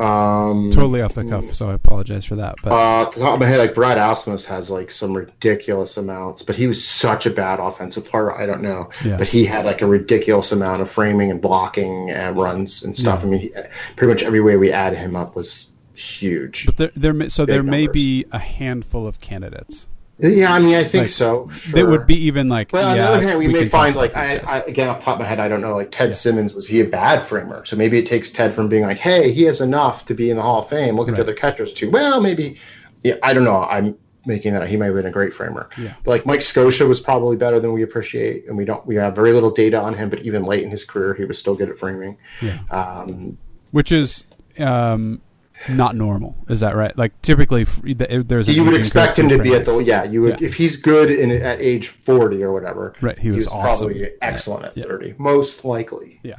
Um, 0.00 0.70
Totally 0.72 1.02
off 1.02 1.12
the 1.12 1.24
cuff, 1.24 1.52
so 1.52 1.68
I 1.68 1.74
apologize 1.74 2.24
for 2.24 2.36
that. 2.36 2.54
But 2.62 2.72
Uh, 2.72 2.74
off 2.74 3.14
the 3.14 3.20
top 3.20 3.34
of 3.34 3.40
my 3.40 3.46
head, 3.46 3.58
like 3.58 3.74
Brad 3.74 3.98
Ausmus 3.98 4.46
has 4.46 4.70
like 4.70 4.90
some 4.90 5.12
ridiculous 5.14 5.98
amounts, 5.98 6.42
but 6.42 6.56
he 6.56 6.66
was 6.66 6.82
such 6.82 7.26
a 7.26 7.30
bad 7.30 7.58
offensive 7.58 8.06
player. 8.06 8.34
I 8.34 8.46
don't 8.46 8.62
know, 8.62 8.88
Yeah. 9.04 9.18
but 9.18 9.28
he 9.28 9.44
had 9.44 9.66
like 9.66 9.82
a 9.82 9.86
ridiculous 9.86 10.52
amount 10.52 10.80
of 10.80 10.88
framing 10.88 11.30
and 11.30 11.42
blocking 11.42 12.10
and 12.10 12.34
runs 12.38 12.82
and 12.82 12.96
stuff. 12.96 13.22
I 13.22 13.26
mean, 13.28 13.40
he, 13.40 13.52
pretty 13.96 14.10
much 14.10 14.22
every 14.22 14.40
way 14.40 14.56
we 14.56 14.72
add 14.72 14.96
him 14.96 15.14
up 15.16 15.36
was 15.36 15.68
huge. 15.92 16.64
but 16.64 16.78
there, 16.78 16.90
there 16.96 17.28
so 17.28 17.44
there 17.44 17.62
may 17.62 17.86
be 17.86 18.24
a 18.32 18.38
handful 18.38 19.06
of 19.06 19.20
candidates. 19.20 19.86
Yeah, 20.22 20.52
I 20.52 20.58
mean, 20.58 20.74
I 20.74 20.84
think 20.84 21.02
Like, 21.02 21.10
so. 21.10 21.50
That 21.72 21.86
would 21.86 22.06
be 22.06 22.16
even 22.26 22.48
like. 22.48 22.72
Well, 22.72 22.90
on 22.90 22.96
yeah, 22.96 23.02
the 23.02 23.08
other 23.08 23.22
hand, 23.26 23.38
we, 23.38 23.48
may 23.48 23.66
find 23.66 23.96
like 23.96 24.16
I, 24.16 24.38
I 24.38 24.58
again 24.60 24.88
off 24.88 25.00
the 25.00 25.04
top 25.04 25.14
of 25.14 25.20
my 25.20 25.26
head, 25.26 25.40
I 25.40 25.48
don't 25.48 25.60
know. 25.60 25.76
Like 25.76 25.90
Ted 25.90 26.14
Simmons, 26.14 26.54
was 26.54 26.66
he 26.66 26.80
a 26.80 26.84
bad 26.84 27.22
framer? 27.22 27.64
So 27.64 27.76
maybe 27.76 27.98
it 27.98 28.06
takes 28.06 28.30
Ted 28.30 28.52
from 28.52 28.68
being 28.68 28.82
like, 28.82 28.98
"Hey, 28.98 29.32
he 29.32 29.44
has 29.44 29.60
enough 29.60 30.06
to 30.06 30.14
be 30.14 30.30
in 30.30 30.36
the 30.36 30.42
Hall 30.42 30.60
of 30.60 30.68
Fame. 30.68 30.96
Look 30.96 31.08
at 31.08 31.14
the 31.14 31.22
other 31.22 31.34
catchers 31.34 31.72
too." 31.72 31.90
Well, 31.90 32.20
maybe. 32.20 32.58
Yeah, 33.02 33.14
I 33.22 33.32
don't 33.32 33.44
know. 33.44 33.62
I'm 33.62 33.96
making 34.26 34.52
that 34.52 34.68
he 34.68 34.76
might 34.76 34.86
have 34.86 34.94
been 34.94 35.06
a 35.06 35.10
great 35.10 35.32
framer. 35.32 35.68
Yeah. 35.78 35.94
But 36.04 36.10
like 36.10 36.26
Mike 36.26 36.40
Scioscia 36.40 36.86
was 36.86 37.00
probably 37.00 37.36
better 37.36 37.60
than 37.60 37.72
we 37.72 37.82
appreciate, 37.82 38.46
and 38.46 38.56
we 38.56 38.64
don't. 38.64 38.84
We 38.86 38.96
have 38.96 39.14
very 39.14 39.32
little 39.32 39.50
data 39.50 39.80
on 39.80 39.94
him, 39.94 40.10
but 40.10 40.22
even 40.22 40.44
late 40.44 40.62
in 40.62 40.70
his 40.70 40.84
career, 40.84 41.14
he 41.14 41.24
was 41.24 41.38
still 41.38 41.54
good 41.54 41.70
at 41.70 41.78
framing. 41.78 42.18
Yeah. 42.42 42.58
Um, 42.70 43.38
which 43.70 43.92
is 43.92 44.24
um, 44.58 45.20
not 45.68 45.94
normal. 45.96 46.36
Is 46.48 46.60
that 46.60 46.74
right? 46.76 46.96
Like 46.96 47.20
typically, 47.22 47.64
there's 47.64 48.48
you 48.48 48.64
would 48.64 48.74
expect 48.74 49.18
him 49.18 49.28
to 49.28 49.38
be 49.38 49.54
at 49.54 49.64
the 49.64 49.76
yeah. 49.78 50.04
You 50.04 50.22
would 50.22 50.40
Yeah. 50.40 50.46
if 50.46 50.54
he's 50.54 50.76
good 50.76 51.10
in 51.10 51.30
at 51.30 51.60
age 51.60 51.88
forty 51.88 52.42
or 52.42 52.52
whatever. 52.52 52.94
Right, 53.00 53.18
he 53.18 53.30
was 53.30 53.46
awesome. 53.46 53.60
probably 53.60 54.00
Yeah. 54.02 54.08
excellent 54.22 54.64
at 54.66 54.76
Yeah. 54.76 54.84
thirty, 54.84 55.14
most 55.18 55.64
likely. 55.64 56.20
Yeah. 56.22 56.36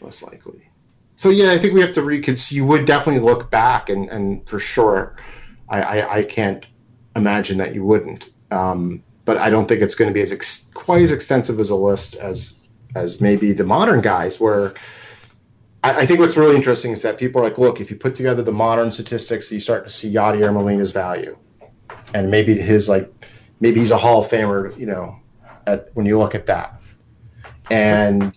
most 0.00 0.22
likely. 0.22 0.68
So 1.16 1.30
yeah, 1.30 1.52
I 1.52 1.58
think 1.58 1.74
we 1.74 1.80
have 1.80 1.92
to 1.92 2.02
reconsider. 2.02 2.56
You 2.56 2.66
would 2.66 2.84
definitely 2.86 3.20
look 3.22 3.50
back, 3.50 3.88
and, 3.88 4.08
and 4.10 4.46
for 4.48 4.58
sure, 4.58 5.14
I, 5.68 5.80
I, 5.80 6.16
I 6.18 6.22
can't 6.24 6.66
imagine 7.14 7.58
that 7.58 7.74
you 7.74 7.84
wouldn't. 7.84 8.28
Um, 8.50 9.02
but 9.24 9.38
I 9.38 9.48
don't 9.50 9.68
think 9.68 9.80
it's 9.80 9.94
going 9.94 10.08
to 10.10 10.14
be 10.14 10.20
as 10.22 10.32
ex- 10.32 10.68
quite 10.74 11.02
as 11.02 11.12
extensive 11.12 11.60
as 11.60 11.70
a 11.70 11.76
list 11.76 12.16
as 12.16 12.58
as 12.96 13.20
maybe 13.20 13.52
the 13.52 13.64
modern 13.64 14.00
guys. 14.00 14.40
Where 14.40 14.74
I, 15.82 16.00
I 16.00 16.06
think 16.06 16.20
what's 16.20 16.36
really 16.36 16.56
interesting 16.56 16.92
is 16.92 17.02
that 17.02 17.18
people 17.18 17.40
are 17.40 17.44
like, 17.44 17.58
look, 17.58 17.80
if 17.80 17.90
you 17.90 17.96
put 17.96 18.14
together 18.14 18.42
the 18.42 18.52
modern 18.52 18.90
statistics, 18.90 19.50
you 19.50 19.60
start 19.60 19.84
to 19.84 19.90
see 19.90 20.12
Yadier 20.12 20.52
Molina's 20.52 20.92
value, 20.92 21.36
and 22.14 22.30
maybe 22.30 22.54
his 22.54 22.88
like 22.88 23.10
maybe 23.60 23.80
he's 23.80 23.90
a 23.90 23.98
Hall 23.98 24.24
of 24.24 24.30
Famer. 24.30 24.76
You 24.78 24.86
know, 24.86 25.20
at 25.66 25.88
when 25.94 26.06
you 26.06 26.18
look 26.18 26.34
at 26.34 26.46
that, 26.46 26.80
and 27.70 28.36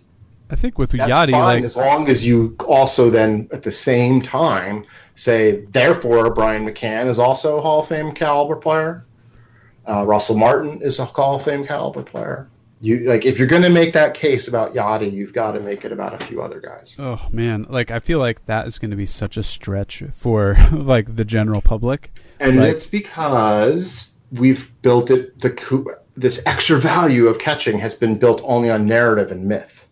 I 0.50 0.56
think 0.56 0.78
with 0.78 0.90
that's 0.90 1.10
Yadi, 1.10 1.32
fine 1.32 1.32
like 1.32 1.64
as 1.64 1.76
long 1.76 2.08
as 2.08 2.26
you 2.26 2.56
also 2.66 3.10
then 3.10 3.48
at 3.52 3.62
the 3.62 3.72
same 3.72 4.22
time 4.22 4.84
say, 5.16 5.64
therefore, 5.70 6.32
Brian 6.32 6.66
McCann 6.66 7.06
is 7.08 7.18
also 7.18 7.58
a 7.58 7.60
Hall 7.60 7.80
of 7.80 7.88
Fame 7.88 8.12
caliber 8.12 8.56
player. 8.56 9.04
Uh, 9.88 10.04
Russell 10.04 10.36
Martin 10.36 10.82
is 10.82 10.98
a 10.98 11.04
Hall 11.04 11.36
of 11.36 11.42
Fame 11.42 11.66
caliber 11.66 12.02
player. 12.02 12.48
You 12.80 13.08
like 13.08 13.24
if 13.24 13.38
you're 13.38 13.48
going 13.48 13.62
to 13.62 13.70
make 13.70 13.94
that 13.94 14.12
case 14.14 14.48
about 14.48 14.74
Yadi, 14.74 15.10
you've 15.10 15.32
got 15.32 15.52
to 15.52 15.60
make 15.60 15.84
it 15.84 15.92
about 15.92 16.20
a 16.20 16.24
few 16.24 16.42
other 16.42 16.60
guys. 16.60 16.94
oh 16.98 17.26
man, 17.32 17.66
like 17.70 17.90
I 17.90 18.00
feel 18.00 18.18
like 18.18 18.44
that 18.46 18.66
is 18.66 18.78
going 18.78 18.90
to 18.90 18.96
be 18.96 19.06
such 19.06 19.36
a 19.38 19.42
stretch 19.42 20.02
for 20.14 20.56
like 20.72 21.16
the 21.16 21.24
general 21.24 21.62
public. 21.62 22.12
And 22.38 22.58
Like- 22.58 22.72
it's 22.74 22.86
because 22.86 24.12
we've 24.30 24.70
built 24.82 25.10
it. 25.10 25.38
The 25.38 25.96
this 26.16 26.42
extra 26.46 26.78
value 26.78 27.28
of 27.28 27.38
catching 27.38 27.78
has 27.78 27.94
been 27.94 28.18
built 28.18 28.40
only 28.44 28.70
on 28.70 28.86
narrative 28.86 29.30
and 29.30 29.44
myth. 29.46 29.86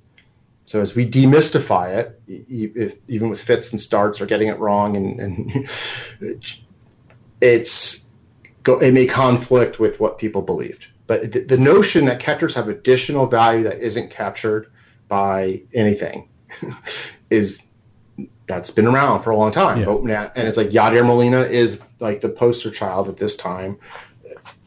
So 0.66 0.80
as 0.80 0.94
we 0.94 1.08
demystify 1.08 1.94
it, 1.94 2.20
if, 2.26 2.96
even 3.08 3.28
with 3.28 3.40
fits 3.40 3.70
and 3.70 3.80
starts 3.80 4.20
or 4.20 4.26
getting 4.26 4.48
it 4.48 4.58
wrong, 4.58 4.96
and, 4.96 5.20
and 5.20 5.68
it's 7.40 8.08
it 8.66 8.94
may 8.94 9.06
conflict 9.06 9.78
with 9.78 10.00
what 10.00 10.18
people 10.18 10.42
believed. 10.42 10.88
But 11.06 11.32
the, 11.32 11.40
the 11.40 11.58
notion 11.58 12.06
that 12.06 12.20
catchers 12.20 12.54
have 12.54 12.68
additional 12.68 13.26
value 13.26 13.64
that 13.64 13.80
isn't 13.80 14.10
captured 14.10 14.70
by 15.08 15.62
anything 15.72 16.28
is 17.30 17.66
that's 18.46 18.70
been 18.70 18.86
around 18.86 19.22
for 19.22 19.30
a 19.30 19.36
long 19.36 19.52
time. 19.52 19.78
Yeah. 20.08 20.30
And 20.36 20.46
it's 20.48 20.56
like 20.56 20.68
Yadier 20.68 21.04
Molina 21.04 21.40
is 21.40 21.82
like 22.00 22.20
the 22.20 22.28
poster 22.28 22.70
child 22.70 23.08
at 23.08 23.16
this 23.16 23.36
time 23.36 23.78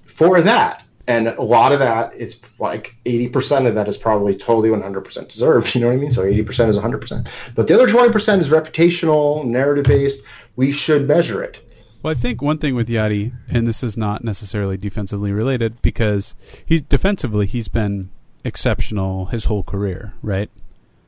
for 0.05 0.41
that. 0.41 0.83
And 1.07 1.29
a 1.29 1.41
lot 1.41 1.71
of 1.71 1.79
that, 1.79 2.11
it's 2.17 2.37
like 2.59 2.93
80% 3.05 3.65
of 3.65 3.75
that 3.75 3.87
is 3.87 3.97
probably 3.97 4.35
totally 4.35 4.69
100% 4.69 5.29
deserved. 5.29 5.73
You 5.75 5.81
know 5.81 5.87
what 5.87 5.93
I 5.93 5.97
mean? 5.97 6.11
So 6.11 6.23
80% 6.23 6.69
is 6.69 6.77
100%. 6.77 7.55
But 7.55 7.67
the 7.67 7.75
other 7.75 7.87
20% 7.87 8.39
is 8.39 8.49
reputational, 8.49 9.45
narrative 9.45 9.85
based. 9.85 10.21
We 10.57 10.71
should 10.71 11.07
measure 11.07 11.41
it. 11.43 11.61
Well, 12.03 12.11
I 12.11 12.13
think 12.13 12.41
one 12.41 12.57
thing 12.59 12.75
with 12.75 12.87
Yadi, 12.87 13.33
and 13.49 13.67
this 13.67 13.83
is 13.83 13.97
not 13.97 14.23
necessarily 14.23 14.77
defensively 14.77 15.31
related, 15.31 15.81
because 15.81 16.35
he's 16.65 16.81
defensively 16.81 17.45
he's 17.45 17.67
been 17.67 18.09
exceptional 18.43 19.25
his 19.25 19.45
whole 19.45 19.63
career, 19.63 20.13
right? 20.21 20.49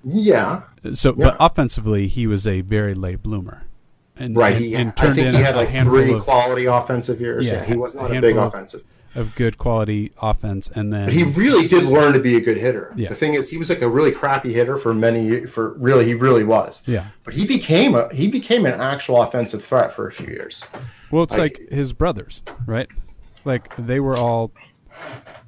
Yeah. 0.03 0.63
So, 0.93 1.09
Yeah. 1.17 1.25
but 1.25 1.37
offensively, 1.39 2.07
he 2.07 2.25
was 2.27 2.47
a 2.47 2.61
very 2.61 2.93
late 2.93 3.21
bloomer, 3.21 3.63
and 4.17 4.35
Right. 4.35 4.55
and, 4.55 4.65
He, 4.65 4.75
and 4.75 4.93
I 4.97 5.13
think 5.13 5.27
in 5.27 5.35
he 5.35 5.41
had 5.41 5.55
like 5.55 5.69
three 5.71 6.13
of, 6.13 6.23
quality 6.23 6.65
offensive 6.65 7.21
years. 7.21 7.45
Yeah, 7.45 7.53
Yeah, 7.53 7.65
he 7.65 7.75
was 7.75 7.95
not 7.95 8.15
a 8.15 8.19
big 8.21 8.35
of- 8.37 8.47
offensive. 8.53 8.83
Of 9.15 9.33
good 9.35 9.57
quality 9.57 10.11
offense, 10.21 10.69
and 10.75 10.93
then 10.93 11.05
But 11.05 11.13
he 11.13 11.23
really 11.23 11.67
did 11.67 11.83
learn 11.83 12.13
to 12.13 12.19
be 12.19 12.35
a 12.35 12.41
good 12.41 12.57
hitter. 12.57 12.93
Yeah. 12.95 13.09
The 13.09 13.15
thing 13.15 13.33
is, 13.33 13.49
he 13.49 13.57
was 13.57 13.69
like 13.69 13.81
a 13.81 13.89
really 13.89 14.11
crappy 14.11 14.53
hitter 14.53 14.77
for 14.77 14.93
many. 14.93 15.45
For 15.45 15.73
really, 15.73 16.05
he 16.05 16.13
really 16.13 16.43
was. 16.43 16.81
yeah. 16.85 17.05
But 17.23 17.33
he 17.33 17.45
became 17.45 17.95
a 17.95 18.13
he 18.13 18.27
became 18.27 18.65
an 18.65 18.73
actual 18.79 19.21
offensive 19.21 19.63
threat 19.63 19.91
for 19.93 20.07
a 20.07 20.11
few 20.11 20.27
years. 20.27 20.63
Well, 21.11 21.23
it's 21.23 21.35
I- 21.35 21.39
like 21.39 21.59
his 21.71 21.93
brothers, 21.93 22.43
right? 22.65 22.87
Like 23.45 23.75
they 23.77 23.99
were 23.99 24.15
all 24.17 24.51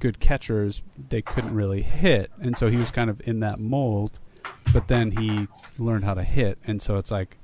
good 0.00 0.18
catchers. 0.18 0.82
They 1.10 1.22
couldn't 1.22 1.54
really 1.54 1.82
hit, 1.82 2.30
and 2.40 2.56
so 2.58 2.68
he 2.68 2.76
was 2.78 2.90
kind 2.90 3.10
of 3.10 3.20
in 3.26 3.40
that 3.40 3.60
mold. 3.60 4.18
But 4.72 4.88
then 4.88 5.12
he 5.12 5.46
learned 5.78 6.04
how 6.04 6.14
to 6.14 6.24
hit, 6.24 6.58
and 6.66 6.80
so 6.82 6.96
it's 6.96 7.10
like 7.10 7.36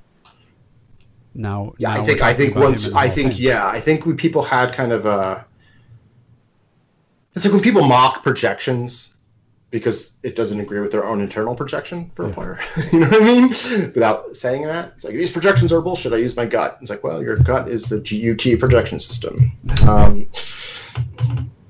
now. 1.33 1.73
Yeah, 1.77 1.93
now 1.93 2.01
I 2.01 2.03
think 2.03 2.21
I 2.21 2.33
think 2.33 2.55
once 2.55 2.93
I 2.93 3.07
think 3.07 3.33
Fame. 3.33 3.41
yeah, 3.41 3.67
I 3.67 3.79
think 3.79 4.05
we 4.05 4.13
people 4.15 4.41
had 4.43 4.73
kind 4.73 4.91
of 4.91 5.05
a 5.05 5.45
it's 7.35 7.45
like 7.45 7.53
when 7.53 7.61
people 7.61 7.87
mock 7.87 8.23
projections 8.23 9.13
because 9.71 10.17
it 10.23 10.35
doesn't 10.35 10.59
agree 10.59 10.79
with 10.79 10.91
their 10.91 11.05
own 11.05 11.21
internal 11.21 11.53
projection 11.55 12.09
for 12.15 12.25
a 12.25 12.27
Yeah. 12.29 12.33
player. 12.33 12.59
you 12.91 12.99
know 12.99 13.09
what 13.09 13.21
I 13.21 13.25
mean? 13.25 13.49
Without 13.93 14.35
saying 14.35 14.63
that, 14.63 14.93
it's 14.95 15.05
like 15.05 15.13
these 15.13 15.31
projections 15.31 15.71
are 15.71 15.79
bullshit. 15.79 16.11
I 16.11 16.17
use 16.17 16.35
my 16.35 16.45
gut. 16.45 16.79
It's 16.81 16.89
like, 16.89 17.03
well, 17.03 17.21
your 17.21 17.35
gut 17.35 17.69
is 17.69 17.83
the 17.83 17.99
GUT 17.99 18.59
projection 18.59 18.97
system. 18.97 19.51
Um, 19.87 20.27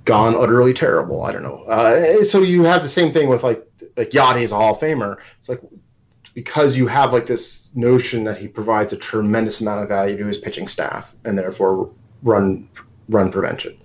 gone 0.05 0.35
utterly 0.35 0.73
terrible. 0.73 1.23
I 1.23 1.31
don't 1.33 1.43
know. 1.43 1.63
Uh, 1.65 2.23
so 2.23 2.41
you 2.41 2.63
have 2.63 2.81
the 2.81 2.87
same 2.87 3.11
thing 3.11 3.27
with 3.29 3.43
like 3.43 3.65
like 3.97 4.11
Yadi 4.11 4.41
is 4.43 4.51
a 4.51 4.55
Hall 4.55 4.73
of 4.73 4.79
Famer. 4.79 5.17
It's 5.39 5.49
like 5.49 5.61
because 6.33 6.77
you 6.77 6.87
have 6.87 7.11
like 7.11 7.25
this 7.25 7.67
notion 7.75 8.23
that 8.23 8.37
he 8.37 8.47
provides 8.47 8.93
a 8.93 8.97
tremendous 8.97 9.59
amount 9.61 9.81
of 9.81 9.89
value 9.89 10.15
to 10.17 10.25
his 10.25 10.37
pitching 10.37 10.67
staff 10.69 11.13
and 11.25 11.37
therefore 11.37 11.91
run 12.23 12.69
run 13.09 13.29
prevention. 13.31 13.77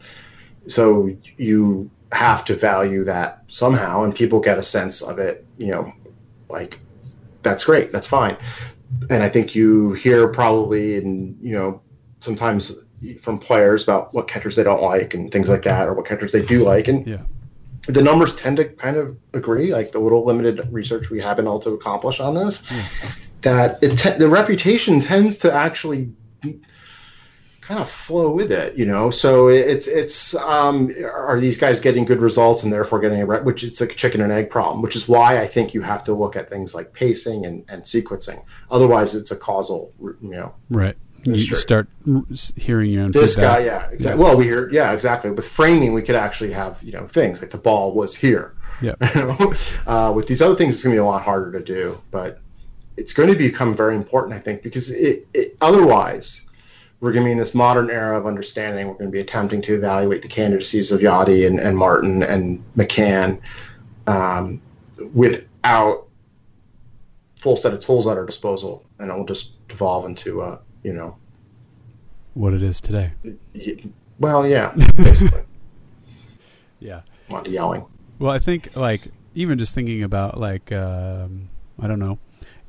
So 0.66 1.10
you 1.36 1.90
have 2.12 2.44
to 2.46 2.54
value 2.54 3.04
that 3.04 3.42
somehow, 3.48 4.04
and 4.04 4.14
people 4.14 4.40
get 4.40 4.58
a 4.58 4.62
sense 4.62 5.02
of 5.02 5.18
it. 5.18 5.44
You 5.58 5.72
know, 5.72 5.92
like 6.48 6.80
that's 7.42 7.64
great, 7.64 7.92
that's 7.92 8.08
fine. 8.08 8.36
And 9.10 9.22
I 9.22 9.28
think 9.28 9.54
you 9.54 9.92
hear 9.92 10.28
probably, 10.28 10.96
and 10.96 11.36
you 11.42 11.54
know, 11.54 11.82
sometimes 12.20 12.72
from 13.20 13.38
players 13.38 13.82
about 13.82 14.14
what 14.14 14.28
catchers 14.28 14.56
they 14.56 14.62
don't 14.62 14.80
like 14.82 15.14
and 15.14 15.30
things 15.30 15.48
like 15.48 15.62
that, 15.64 15.88
or 15.88 15.94
what 15.94 16.06
catchers 16.06 16.32
they 16.32 16.42
do 16.42 16.64
like, 16.64 16.88
and 16.88 17.06
Yeah. 17.06 17.22
the 17.86 18.02
numbers 18.02 18.34
tend 18.34 18.56
to 18.58 18.64
kind 18.64 18.96
of 18.96 19.16
agree. 19.34 19.72
Like 19.74 19.92
the 19.92 19.98
little 19.98 20.24
limited 20.24 20.66
research 20.72 21.10
we 21.10 21.20
have 21.20 21.36
been 21.36 21.46
able 21.46 21.58
to 21.60 21.70
accomplish 21.70 22.20
on 22.20 22.34
this, 22.34 22.62
that 23.42 23.82
it 23.82 23.96
te- 23.96 24.18
the 24.18 24.28
reputation 24.28 25.00
tends 25.00 25.38
to 25.38 25.52
actually 25.52 26.12
kind 27.66 27.80
of 27.80 27.88
flow 27.88 28.30
with 28.30 28.52
it, 28.52 28.76
you 28.76 28.84
know. 28.86 29.10
So 29.10 29.48
it's 29.48 29.86
it's 29.86 30.34
um, 30.34 30.94
are 31.04 31.40
these 31.40 31.56
guys 31.56 31.80
getting 31.80 32.04
good 32.04 32.20
results 32.20 32.62
and 32.62 32.72
therefore 32.72 33.00
getting 33.00 33.20
a 33.22 33.26
re- 33.26 33.40
which 33.42 33.64
it's 33.64 33.80
like 33.80 33.92
a 33.92 33.94
chicken 33.94 34.20
and 34.20 34.30
egg 34.32 34.50
problem, 34.50 34.82
which 34.82 34.96
is 34.96 35.08
why 35.08 35.38
I 35.40 35.46
think 35.46 35.74
you 35.74 35.80
have 35.82 36.02
to 36.04 36.12
look 36.14 36.36
at 36.36 36.50
things 36.50 36.74
like 36.74 36.92
pacing 36.92 37.46
and, 37.46 37.64
and 37.68 37.82
sequencing. 37.82 38.42
Otherwise, 38.70 39.14
it's 39.14 39.30
a 39.30 39.36
causal, 39.36 39.92
you 40.00 40.16
know. 40.22 40.54
right. 40.70 40.96
You 41.26 41.38
start 41.38 41.88
hearing 42.54 42.90
your 42.92 43.04
own 43.04 43.12
This 43.12 43.36
feedback. 43.36 43.60
guy, 43.60 43.64
yeah, 43.64 43.88
exactly. 43.90 44.22
Well, 44.22 44.36
we 44.36 44.44
hear, 44.44 44.68
yeah, 44.70 44.92
exactly. 44.92 45.30
With 45.30 45.48
framing, 45.48 45.94
we 45.94 46.02
could 46.02 46.16
actually 46.16 46.52
have 46.52 46.82
you 46.82 46.92
know 46.92 47.06
things 47.06 47.40
like 47.40 47.48
the 47.50 47.56
ball 47.56 47.94
was 47.94 48.14
here. 48.14 48.54
Yeah. 48.82 48.94
You 49.14 49.26
know? 49.28 49.52
uh, 49.86 50.12
with 50.14 50.26
these 50.26 50.42
other 50.42 50.54
things, 50.54 50.74
it's 50.74 50.82
going 50.84 50.94
to 50.94 51.00
be 51.00 51.00
a 51.00 51.04
lot 51.06 51.22
harder 51.22 51.58
to 51.58 51.64
do, 51.64 51.98
but 52.10 52.40
it's 52.98 53.14
going 53.14 53.30
to 53.30 53.36
become 53.36 53.74
very 53.74 53.96
important, 53.96 54.34
I 54.34 54.38
think, 54.38 54.62
because 54.62 54.90
it, 54.90 55.26
it, 55.32 55.56
otherwise, 55.62 56.42
we're 57.04 57.12
going 57.12 57.22
to 57.22 57.28
be 57.28 57.32
in 57.32 57.38
this 57.38 57.54
modern 57.54 57.90
era 57.90 58.16
of 58.16 58.26
understanding. 58.26 58.88
We're 58.88 58.94
going 58.94 59.10
to 59.10 59.12
be 59.12 59.20
attempting 59.20 59.60
to 59.60 59.74
evaluate 59.74 60.22
the 60.22 60.28
candidacies 60.28 60.90
of 60.90 61.00
Yadi 61.02 61.46
and, 61.46 61.60
and 61.60 61.76
Martin 61.76 62.22
and 62.22 62.64
McCann 62.78 63.42
um, 64.06 64.62
without 65.12 66.06
full 67.36 67.56
set 67.56 67.74
of 67.74 67.80
tools 67.80 68.06
at 68.06 68.16
our 68.16 68.24
disposal, 68.24 68.86
and 68.98 69.10
it 69.10 69.14
will 69.14 69.26
just 69.26 69.52
devolve 69.68 70.06
into 70.06 70.40
uh, 70.40 70.58
you 70.82 70.94
know, 70.94 71.14
What 72.32 72.54
it 72.54 72.62
is 72.62 72.80
today. 72.80 73.12
well, 74.18 74.46
yeah, 74.46 74.72
basically, 74.96 75.42
Yeah. 76.80 77.02
a 77.28 77.32
lot 77.34 77.46
yelling. 77.46 77.84
Well, 78.18 78.32
I 78.32 78.38
think 78.38 78.74
like 78.74 79.08
even 79.34 79.58
just 79.58 79.74
thinking 79.74 80.02
about 80.02 80.40
like 80.40 80.72
um, 80.72 81.50
I 81.78 81.86
don't 81.86 81.98
know, 81.98 82.18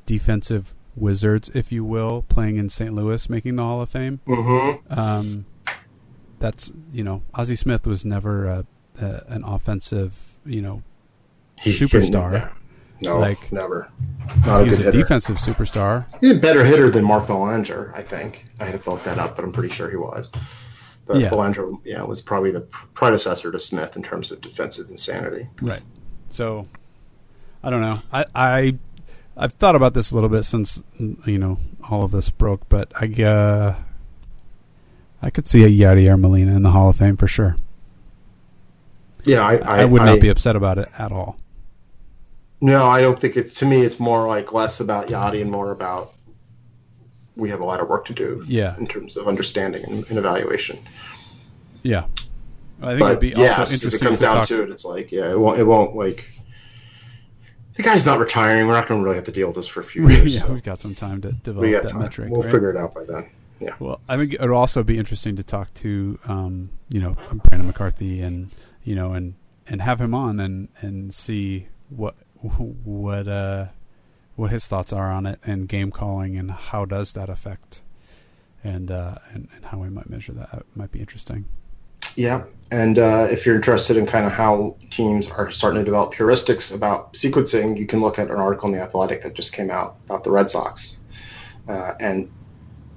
defensive 0.04 0.74
wizards, 0.96 1.50
if 1.54 1.70
you 1.70 1.84
will, 1.84 2.22
playing 2.28 2.56
in 2.56 2.68
St. 2.70 2.92
Louis, 2.94 3.28
making 3.30 3.56
the 3.56 3.62
Hall 3.62 3.80
of 3.82 3.90
Fame. 3.90 4.20
Mm-hmm. 4.26 4.98
Um, 4.98 5.46
that's 6.38 6.72
you 6.92 7.04
know, 7.04 7.22
Ozzie 7.34 7.56
Smith 7.56 7.86
was 7.86 8.04
never 8.04 8.46
a, 8.46 8.66
a, 9.00 9.22
an 9.28 9.44
offensive, 9.44 10.38
you 10.44 10.60
know, 10.62 10.82
Superstar. 11.58 12.52
No, 13.02 13.18
Like- 13.18 13.52
never. 13.52 13.90
Not 14.44 14.62
a 14.62 14.64
he 14.64 14.70
was 14.70 14.80
a 14.80 14.82
hitter. 14.84 14.98
defensive 14.98 15.36
superstar. 15.36 16.06
He's 16.20 16.32
a 16.32 16.38
better 16.38 16.64
hitter 16.64 16.90
than 16.90 17.04
Mark 17.04 17.26
Belanger, 17.26 17.92
I 17.94 18.02
think. 18.02 18.46
I 18.60 18.64
had 18.64 18.82
to 18.82 18.90
look 18.90 19.04
that 19.04 19.18
up, 19.18 19.36
but 19.36 19.44
I'm 19.44 19.52
pretty 19.52 19.72
sure 19.72 19.88
he 19.90 19.96
was. 19.96 20.28
But 21.06 21.18
Yeah. 21.20 21.28
Belanger, 21.30 21.70
yeah, 21.84 22.02
was 22.02 22.22
probably 22.22 22.50
the 22.52 22.62
predecessor 22.62 23.52
to 23.52 23.60
Smith 23.60 23.96
in 23.96 24.02
terms 24.02 24.32
of 24.32 24.40
defensive 24.40 24.90
insanity. 24.90 25.48
Right. 25.60 25.82
So, 26.30 26.66
I 27.62 27.70
don't 27.70 27.82
know. 27.82 28.00
I 28.12 28.24
I 28.34 28.78
I've 29.36 29.52
thought 29.52 29.74
about 29.76 29.94
this 29.94 30.10
a 30.10 30.14
little 30.14 30.30
bit 30.30 30.44
since 30.44 30.82
you 30.98 31.38
know 31.38 31.58
all 31.90 32.04
of 32.04 32.10
this 32.10 32.30
broke, 32.30 32.68
but 32.68 32.90
I 32.94 33.22
uh, 33.22 33.74
I 35.22 35.30
could 35.30 35.46
see 35.46 35.64
a 35.64 35.68
Yadier 35.68 36.18
Molina 36.18 36.54
in 36.56 36.62
the 36.62 36.70
Hall 36.70 36.88
of 36.88 36.96
Fame 36.96 37.16
for 37.16 37.28
sure. 37.28 37.56
Yeah, 39.24 39.40
I, 39.42 39.56
I, 39.56 39.80
I, 39.80 39.84
would 39.84 40.02
not 40.02 40.14
I- 40.16 40.18
be 40.20 40.28
upset 40.28 40.56
about 40.56 40.78
it 40.78 40.88
at 40.98 41.10
all. 41.12 41.36
No, 42.60 42.86
I 42.88 43.02
don't 43.02 43.18
think 43.18 43.36
it's. 43.36 43.54
To 43.60 43.66
me, 43.66 43.82
it's 43.82 44.00
more 44.00 44.26
like 44.26 44.52
less 44.52 44.80
about 44.80 45.08
Yadi 45.08 45.42
and 45.42 45.50
more 45.50 45.70
about 45.72 46.14
we 47.36 47.50
have 47.50 47.60
a 47.60 47.64
lot 47.66 47.80
of 47.80 47.88
work 47.88 48.06
to 48.06 48.14
do 48.14 48.42
Yeah. 48.46 48.74
in 48.78 48.86
terms 48.86 49.18
of 49.18 49.28
understanding 49.28 49.84
and, 49.84 50.08
and 50.08 50.16
evaluation. 50.18 50.78
Yeah. 51.82 52.06
I 52.80 52.88
think 52.88 53.00
But 53.00 53.06
it'd 53.08 53.20
be 53.20 53.34
also 53.34 53.42
yes, 53.42 53.84
if 53.84 53.92
it 53.92 54.00
comes 54.00 54.20
down 54.20 54.36
talk. 54.36 54.46
to 54.48 54.62
it, 54.62 54.70
it's 54.70 54.86
like 54.86 55.12
yeah, 55.12 55.30
it 55.30 55.38
won't. 55.38 55.58
It 55.60 55.64
won't 55.64 55.94
like 55.96 56.24
the 57.76 57.82
guy's 57.82 58.06
not 58.06 58.18
retiring. 58.18 58.66
We're 58.66 58.74
not 58.74 58.88
going 58.88 59.00
to 59.00 59.04
really 59.04 59.16
have 59.16 59.24
to 59.26 59.32
deal 59.32 59.46
with 59.48 59.56
this 59.56 59.68
for 59.68 59.80
a 59.80 59.84
few 59.84 60.08
years. 60.10 60.34
yeah, 60.34 60.40
so 60.40 60.52
we've 60.52 60.62
got 60.62 60.80
some 60.80 60.94
time 60.94 61.20
to 61.22 61.32
develop 61.32 61.70
that 61.82 61.88
time. 61.90 62.00
metric. 62.00 62.30
we'll 62.30 62.42
right? 62.42 62.50
figure 62.50 62.70
it 62.70 62.76
out 62.76 62.94
by 62.94 63.04
then. 63.04 63.28
Yeah. 63.60 63.74
Well, 63.78 64.00
I 64.08 64.16
think 64.16 64.34
it'll 64.34 64.56
also 64.56 64.82
be 64.82 64.98
interesting 64.98 65.36
to 65.36 65.42
talk 65.42 65.72
to, 65.74 66.18
um, 66.26 66.70
you 66.90 67.00
know, 67.00 67.14
Brandon 67.44 67.66
McCarthy 67.66 68.20
and 68.20 68.50
you 68.84 68.94
know, 68.94 69.12
and 69.12 69.34
and 69.66 69.82
have 69.82 70.00
him 70.00 70.14
on 70.14 70.40
and 70.40 70.68
and 70.80 71.14
see 71.14 71.68
what 71.88 72.14
what 72.40 73.26
uh 73.26 73.66
what 74.36 74.50
his 74.50 74.66
thoughts 74.66 74.92
are 74.92 75.10
on 75.10 75.24
it 75.26 75.40
and 75.44 75.68
game 75.68 75.90
calling 75.90 76.36
and 76.36 76.50
how 76.50 76.84
does 76.84 77.14
that 77.14 77.28
affect 77.30 77.82
and 78.62 78.90
uh 78.90 79.14
and, 79.32 79.48
and 79.54 79.64
how 79.66 79.78
we 79.78 79.88
might 79.88 80.08
measure 80.10 80.32
that 80.32 80.48
It 80.52 80.66
might 80.74 80.92
be 80.92 81.00
interesting. 81.00 81.46
Yeah, 82.16 82.44
and 82.70 82.98
uh, 82.98 83.28
if 83.30 83.46
you're 83.46 83.54
interested 83.54 83.96
in 83.96 84.06
kind 84.06 84.26
of 84.26 84.32
how 84.32 84.76
teams 84.90 85.30
are 85.30 85.50
starting 85.50 85.80
to 85.80 85.84
develop 85.84 86.14
heuristics 86.14 86.74
about 86.74 87.12
sequencing, 87.14 87.78
you 87.78 87.86
can 87.86 88.00
look 88.00 88.18
at 88.18 88.30
an 88.30 88.36
article 88.38 88.68
in 88.68 88.74
the 88.74 88.82
Athletic 88.82 89.22
that 89.22 89.34
just 89.34 89.52
came 89.52 89.70
out 89.70 89.98
about 90.06 90.24
the 90.24 90.30
Red 90.30 90.50
Sox, 90.50 91.00
uh, 91.68 91.92
and 92.00 92.30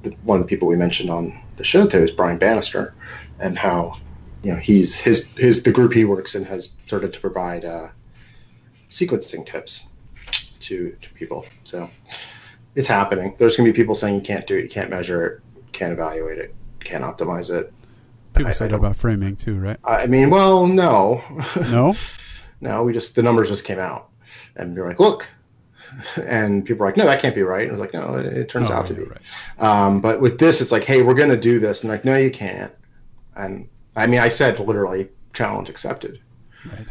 the, 0.04 0.16
one 0.22 0.40
of 0.40 0.46
the 0.46 0.50
people 0.50 0.68
we 0.68 0.78
mentioned 0.78 1.10
on 1.10 1.34
the 1.58 1.66
show 1.66 1.86
today 1.86 2.04
is 2.04 2.12
Brian 2.12 2.38
Bannister, 2.38 2.96
and 3.40 3.58
how 3.58 3.96
you 4.42 4.54
know 4.54 4.58
he's 4.58 5.00
his 5.00 5.32
his 5.38 5.64
the 5.64 5.72
group 5.72 5.94
he 5.94 6.06
works 6.06 6.36
in 6.36 6.46
has 6.46 6.76
started 6.86 7.14
to 7.14 7.20
provide 7.20 7.66
uh, 7.66 7.90
sequencing 8.90 9.46
tips 9.46 9.90
to 10.62 10.96
to 11.02 11.14
people. 11.14 11.46
So 11.66 11.90
it's 12.76 12.88
happening. 12.88 13.36
There's 13.38 13.58
going 13.58 13.68
to 13.68 13.74
be 13.74 13.76
people 13.82 13.96
saying 13.96 14.16
you 14.16 14.22
can't 14.22 14.48
do 14.48 14.58
it, 14.58 14.64
you 14.64 14.70
can't 14.70 14.90
measure 14.90 15.26
it, 15.26 15.44
can't 15.74 15.92
evaluate 15.92 16.38
it, 16.38 16.56
can't 16.84 17.04
optimize 17.04 17.54
it. 17.54 17.74
People 18.40 18.50
I- 18.50 18.54
say 18.54 18.66
I 18.66 18.68
that 18.70 18.76
about 18.76 18.96
framing 18.96 19.36
too, 19.36 19.58
right? 19.60 19.78
I 19.84 20.08
mean, 20.08 20.30
well, 20.30 20.66
no, 20.66 21.22
No, 21.70 21.94
no. 22.62 22.84
We 22.84 22.94
just 22.94 23.16
the 23.16 23.24
numbers 23.24 23.50
just 23.50 23.66
came 23.66 23.80
out, 23.80 24.10
and 24.56 24.76
we're 24.76 24.88
like, 24.88 25.00
look, 25.00 25.28
and 26.18 26.66
people 26.66 26.84
are 26.84 26.88
like, 26.88 26.98
no, 26.98 27.06
that 27.06 27.22
can't 27.22 27.36
be 27.36 27.44
right. 27.44 27.64
And 27.64 27.70
I 27.70 27.74
was 27.74 27.82
like, 27.82 27.94
no, 27.94 28.16
it, 28.16 28.26
it 28.26 28.50
turns 28.50 28.70
Oh, 28.70 28.76
out 28.76 28.88
to 28.88 28.94
be. 28.94 29.04
right. 29.04 29.20
Um, 29.60 30.02
but 30.02 30.22
with 30.22 30.40
this, 30.40 30.62
it's 30.62 30.72
like, 30.72 30.84
hey, 30.84 31.02
we're 31.02 31.14
going 31.16 31.30
to 31.30 31.38
do 31.38 31.60
this, 31.60 31.84
and 31.84 31.92
like, 31.92 32.06
no, 32.06 32.16
you 32.18 32.32
can't. 32.32 32.72
And 33.36 33.68
I 33.96 34.08
mean, 34.08 34.20
I 34.20 34.30
said 34.30 34.60
literally, 34.60 35.10
challenge 35.34 35.70
accepted, 35.70 36.20
Right. 36.66 36.88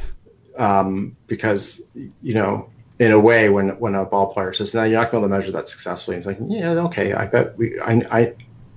um, 0.80 1.16
because 1.26 1.80
you 2.22 2.34
know, 2.34 2.70
in 2.99 3.12
a 3.12 3.18
way, 3.20 3.49
when 3.49 3.70
when 3.78 3.94
a 3.94 4.05
ball 4.05 4.32
player 4.32 4.53
says, 4.53 4.74
no, 4.74 4.84
you're 4.84 5.01
not 5.01 5.11
going 5.11 5.22
to 5.22 5.28
measure 5.28 5.53
that 5.53 5.68
successfully, 5.68 6.16
it's 6.16 6.26
like, 6.26 6.38
yeah, 6.44 6.70
okay, 6.72 7.12
I 7.14 7.26
bet 7.26 7.57
we, 7.57 7.78
I, 7.80 8.03
I, 8.11 8.32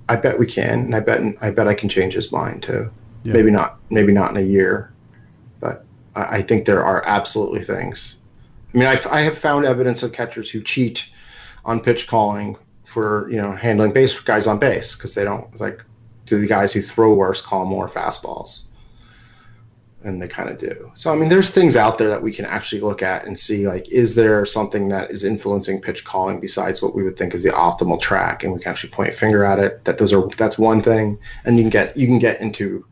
I 0.08 0.16
bet 0.16 0.38
we 0.38 0.46
can, 0.46 0.80
and 0.80 0.94
I 0.94 1.00
bet, 1.00 1.20
I 1.40 1.50
bet 1.50 1.68
I 1.68 1.74
can 1.74 1.88
change 1.88 2.14
his 2.14 2.32
mind 2.32 2.62
too. 2.62 2.90
Yeah. 3.24 3.34
Maybe 3.34 3.50
not, 3.50 3.78
maybe 3.88 4.12
not 4.12 4.30
in 4.30 4.36
a 4.36 4.46
year, 4.46 4.92
but 5.60 5.84
I, 6.14 6.38
I 6.38 6.42
think 6.42 6.64
there 6.64 6.84
are 6.84 7.02
absolutely 7.06 7.62
things. 7.62 8.16
I 8.74 8.78
mean, 8.78 8.86
I've, 8.86 9.06
I 9.06 9.20
have 9.20 9.38
found 9.38 9.64
evidence 9.64 10.02
of 10.02 10.12
catchers 10.12 10.50
who 10.50 10.62
cheat 10.62 11.06
on 11.64 11.80
pitch 11.80 12.06
calling 12.06 12.56
for 12.84 13.30
you 13.30 13.40
know 13.40 13.52
handling 13.52 13.92
base 13.92 14.20
guys 14.20 14.46
on 14.46 14.58
base 14.58 14.94
because 14.94 15.14
they 15.14 15.24
don't 15.24 15.48
it's 15.52 15.60
like 15.60 15.82
do 16.26 16.38
the 16.38 16.46
guys 16.46 16.72
who 16.72 16.82
throw 16.82 17.14
worse 17.14 17.40
call 17.40 17.64
more 17.64 17.88
fastballs, 17.88 18.64
and 20.04 20.20
they 20.20 20.28
kind 20.28 20.48
of 20.48 20.58
do. 20.58 20.90
So 20.94 21.12
I 21.12 21.16
mean, 21.16 21.28
there's 21.28 21.50
things 21.50 21.76
out 21.76 21.98
there 21.98 22.08
that 22.10 22.22
we 22.22 22.32
can 22.32 22.44
actually 22.44 22.80
look 22.80 23.02
at 23.02 23.24
and 23.26 23.38
see 23.38 23.68
like 23.68 23.88
is 23.90 24.14
there 24.14 24.44
something 24.44 24.88
that 24.88 25.10
is 25.10 25.24
influencing 25.24 25.80
pitch 25.80 26.04
calling 26.04 26.40
besides 26.40 26.82
what 26.82 26.94
we 26.94 27.02
would 27.02 27.16
think 27.16 27.34
is 27.34 27.42
the 27.42 27.50
optimal 27.50 28.00
track, 28.00 28.44
and 28.44 28.52
we 28.52 28.60
can 28.60 28.70
actually 28.70 28.90
point 28.90 29.08
a 29.12 29.16
finger 29.16 29.44
at 29.44 29.58
it. 29.58 29.84
That 29.84 29.98
those 29.98 30.12
are 30.12 30.28
that's 30.36 30.58
one 30.58 30.82
thing, 30.82 31.18
and 31.44 31.56
you 31.56 31.62
can 31.64 31.70
get 31.70 31.96
you 31.96 32.06
can 32.06 32.18
get 32.18 32.40
into 32.40 32.84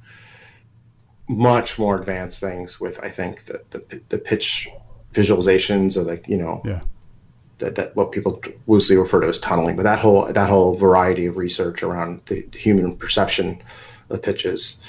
much 1.28 1.78
more 1.78 1.96
advanced 1.96 2.40
things 2.40 2.80
with 2.80 2.98
I 3.02 3.08
think 3.10 3.44
the 3.44 3.62
the, 3.70 4.00
the 4.08 4.18
pitch 4.18 4.68
visualizations 5.12 5.96
or 5.96 6.02
like 6.02 6.28
you 6.28 6.36
know 6.36 6.62
Yeah. 6.64 6.80
that, 7.58 7.74
that 7.76 7.96
what 7.96 8.12
people 8.12 8.40
loosely 8.66 8.96
refer 8.96 9.20
to 9.20 9.28
as 9.28 9.38
tunneling, 9.38 9.76
but 9.76 9.82
that 9.84 9.98
whole 9.98 10.32
that 10.32 10.48
whole 10.48 10.76
variety 10.76 11.26
of 11.26 11.36
research 11.36 11.82
around 11.82 12.22
the, 12.26 12.42
the 12.42 12.58
human 12.58 12.96
perception 12.96 13.62
of 14.08 14.22
pitches 14.22 14.80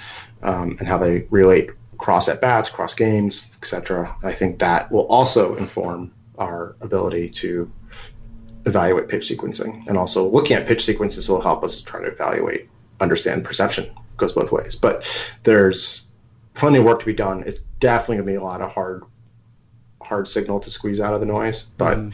um, 0.41 0.77
and 0.79 0.87
how 0.87 0.97
they 0.97 1.27
relate 1.29 1.69
cross 2.01 2.27
at 2.27 2.41
bats, 2.41 2.69
cross 2.69 2.93
games, 2.95 3.45
etc. 3.57 4.15
I 4.23 4.33
think 4.33 4.59
that 4.59 4.91
will 4.91 5.05
also 5.07 5.55
inform 5.55 6.11
our 6.37 6.75
ability 6.81 7.29
to 7.29 7.71
evaluate 8.65 9.07
pitch 9.07 9.29
sequencing, 9.29 9.87
and 9.87 9.97
also 9.97 10.27
looking 10.27 10.57
at 10.57 10.67
pitch 10.67 10.83
sequences 10.83 11.29
will 11.29 11.41
help 11.41 11.63
us 11.63 11.79
try 11.81 12.01
to 12.01 12.07
evaluate, 12.07 12.69
understand 12.99 13.43
perception. 13.45 13.85
It 13.85 14.17
goes 14.17 14.33
both 14.33 14.51
ways, 14.51 14.75
but 14.75 15.07
there's 15.43 16.11
plenty 16.55 16.79
of 16.79 16.83
work 16.85 16.99
to 16.99 17.05
be 17.05 17.13
done. 17.13 17.43
It's 17.45 17.61
definitely 17.79 18.17
going 18.17 18.25
to 18.27 18.31
be 18.33 18.35
a 18.37 18.43
lot 18.43 18.61
of 18.61 18.71
hard 18.71 19.03
hard 20.01 20.27
signal 20.27 20.59
to 20.61 20.69
squeeze 20.69 20.99
out 20.99 21.13
of 21.13 21.19
the 21.19 21.25
noise, 21.27 21.63
but. 21.63 21.97
Mhm. 21.97 22.13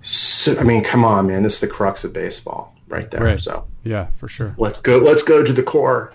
So, 0.00 0.56
I 0.56 0.62
mean, 0.62 0.84
come 0.84 1.04
on, 1.04 1.26
man! 1.26 1.42
This 1.42 1.54
is 1.54 1.60
the 1.60 1.66
crux 1.66 2.04
of 2.04 2.12
baseball, 2.12 2.72
right 2.86 3.10
there. 3.10 3.20
Right. 3.20 3.40
So 3.40 3.66
Yeah, 3.82 4.06
for 4.16 4.28
sure. 4.28 4.54
let's 4.56 4.80
go. 4.80 4.98
Let's 4.98 5.24
go 5.24 5.42
to 5.42 5.52
the 5.52 5.64
core. 5.64 6.14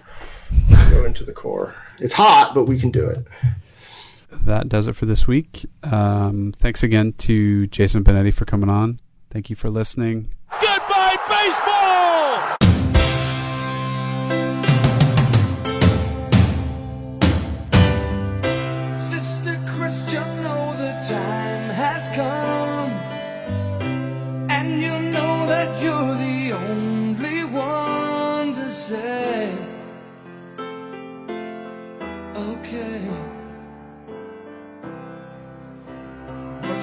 Let's 0.70 0.86
go 0.86 1.04
into 1.04 1.26
the 1.26 1.34
core. 1.34 1.76
It's 2.00 2.14
hot, 2.14 2.54
but 2.54 2.66
we 2.66 2.80
can 2.80 2.91
do 2.91 3.06
it. 3.08 3.26
that 4.46 4.70
does 4.70 4.88
it 4.88 4.96
for 4.96 5.06
this 5.06 5.28
week. 5.28 5.66
Um, 5.84 6.54
thanks 6.60 6.84
again 6.84 7.14
to 7.20 7.68
Jason 7.68 8.04
Benetti 8.04 8.34
for 8.34 8.46
coming 8.46 8.70
on. 8.70 9.00
Thank 9.30 9.50
you 9.50 9.56
for 9.56 9.70
listening. 9.70 10.34
Goodbye, 10.62 11.18
baseball! 11.30 11.73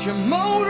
Your 0.07 0.15
motor 0.15 0.70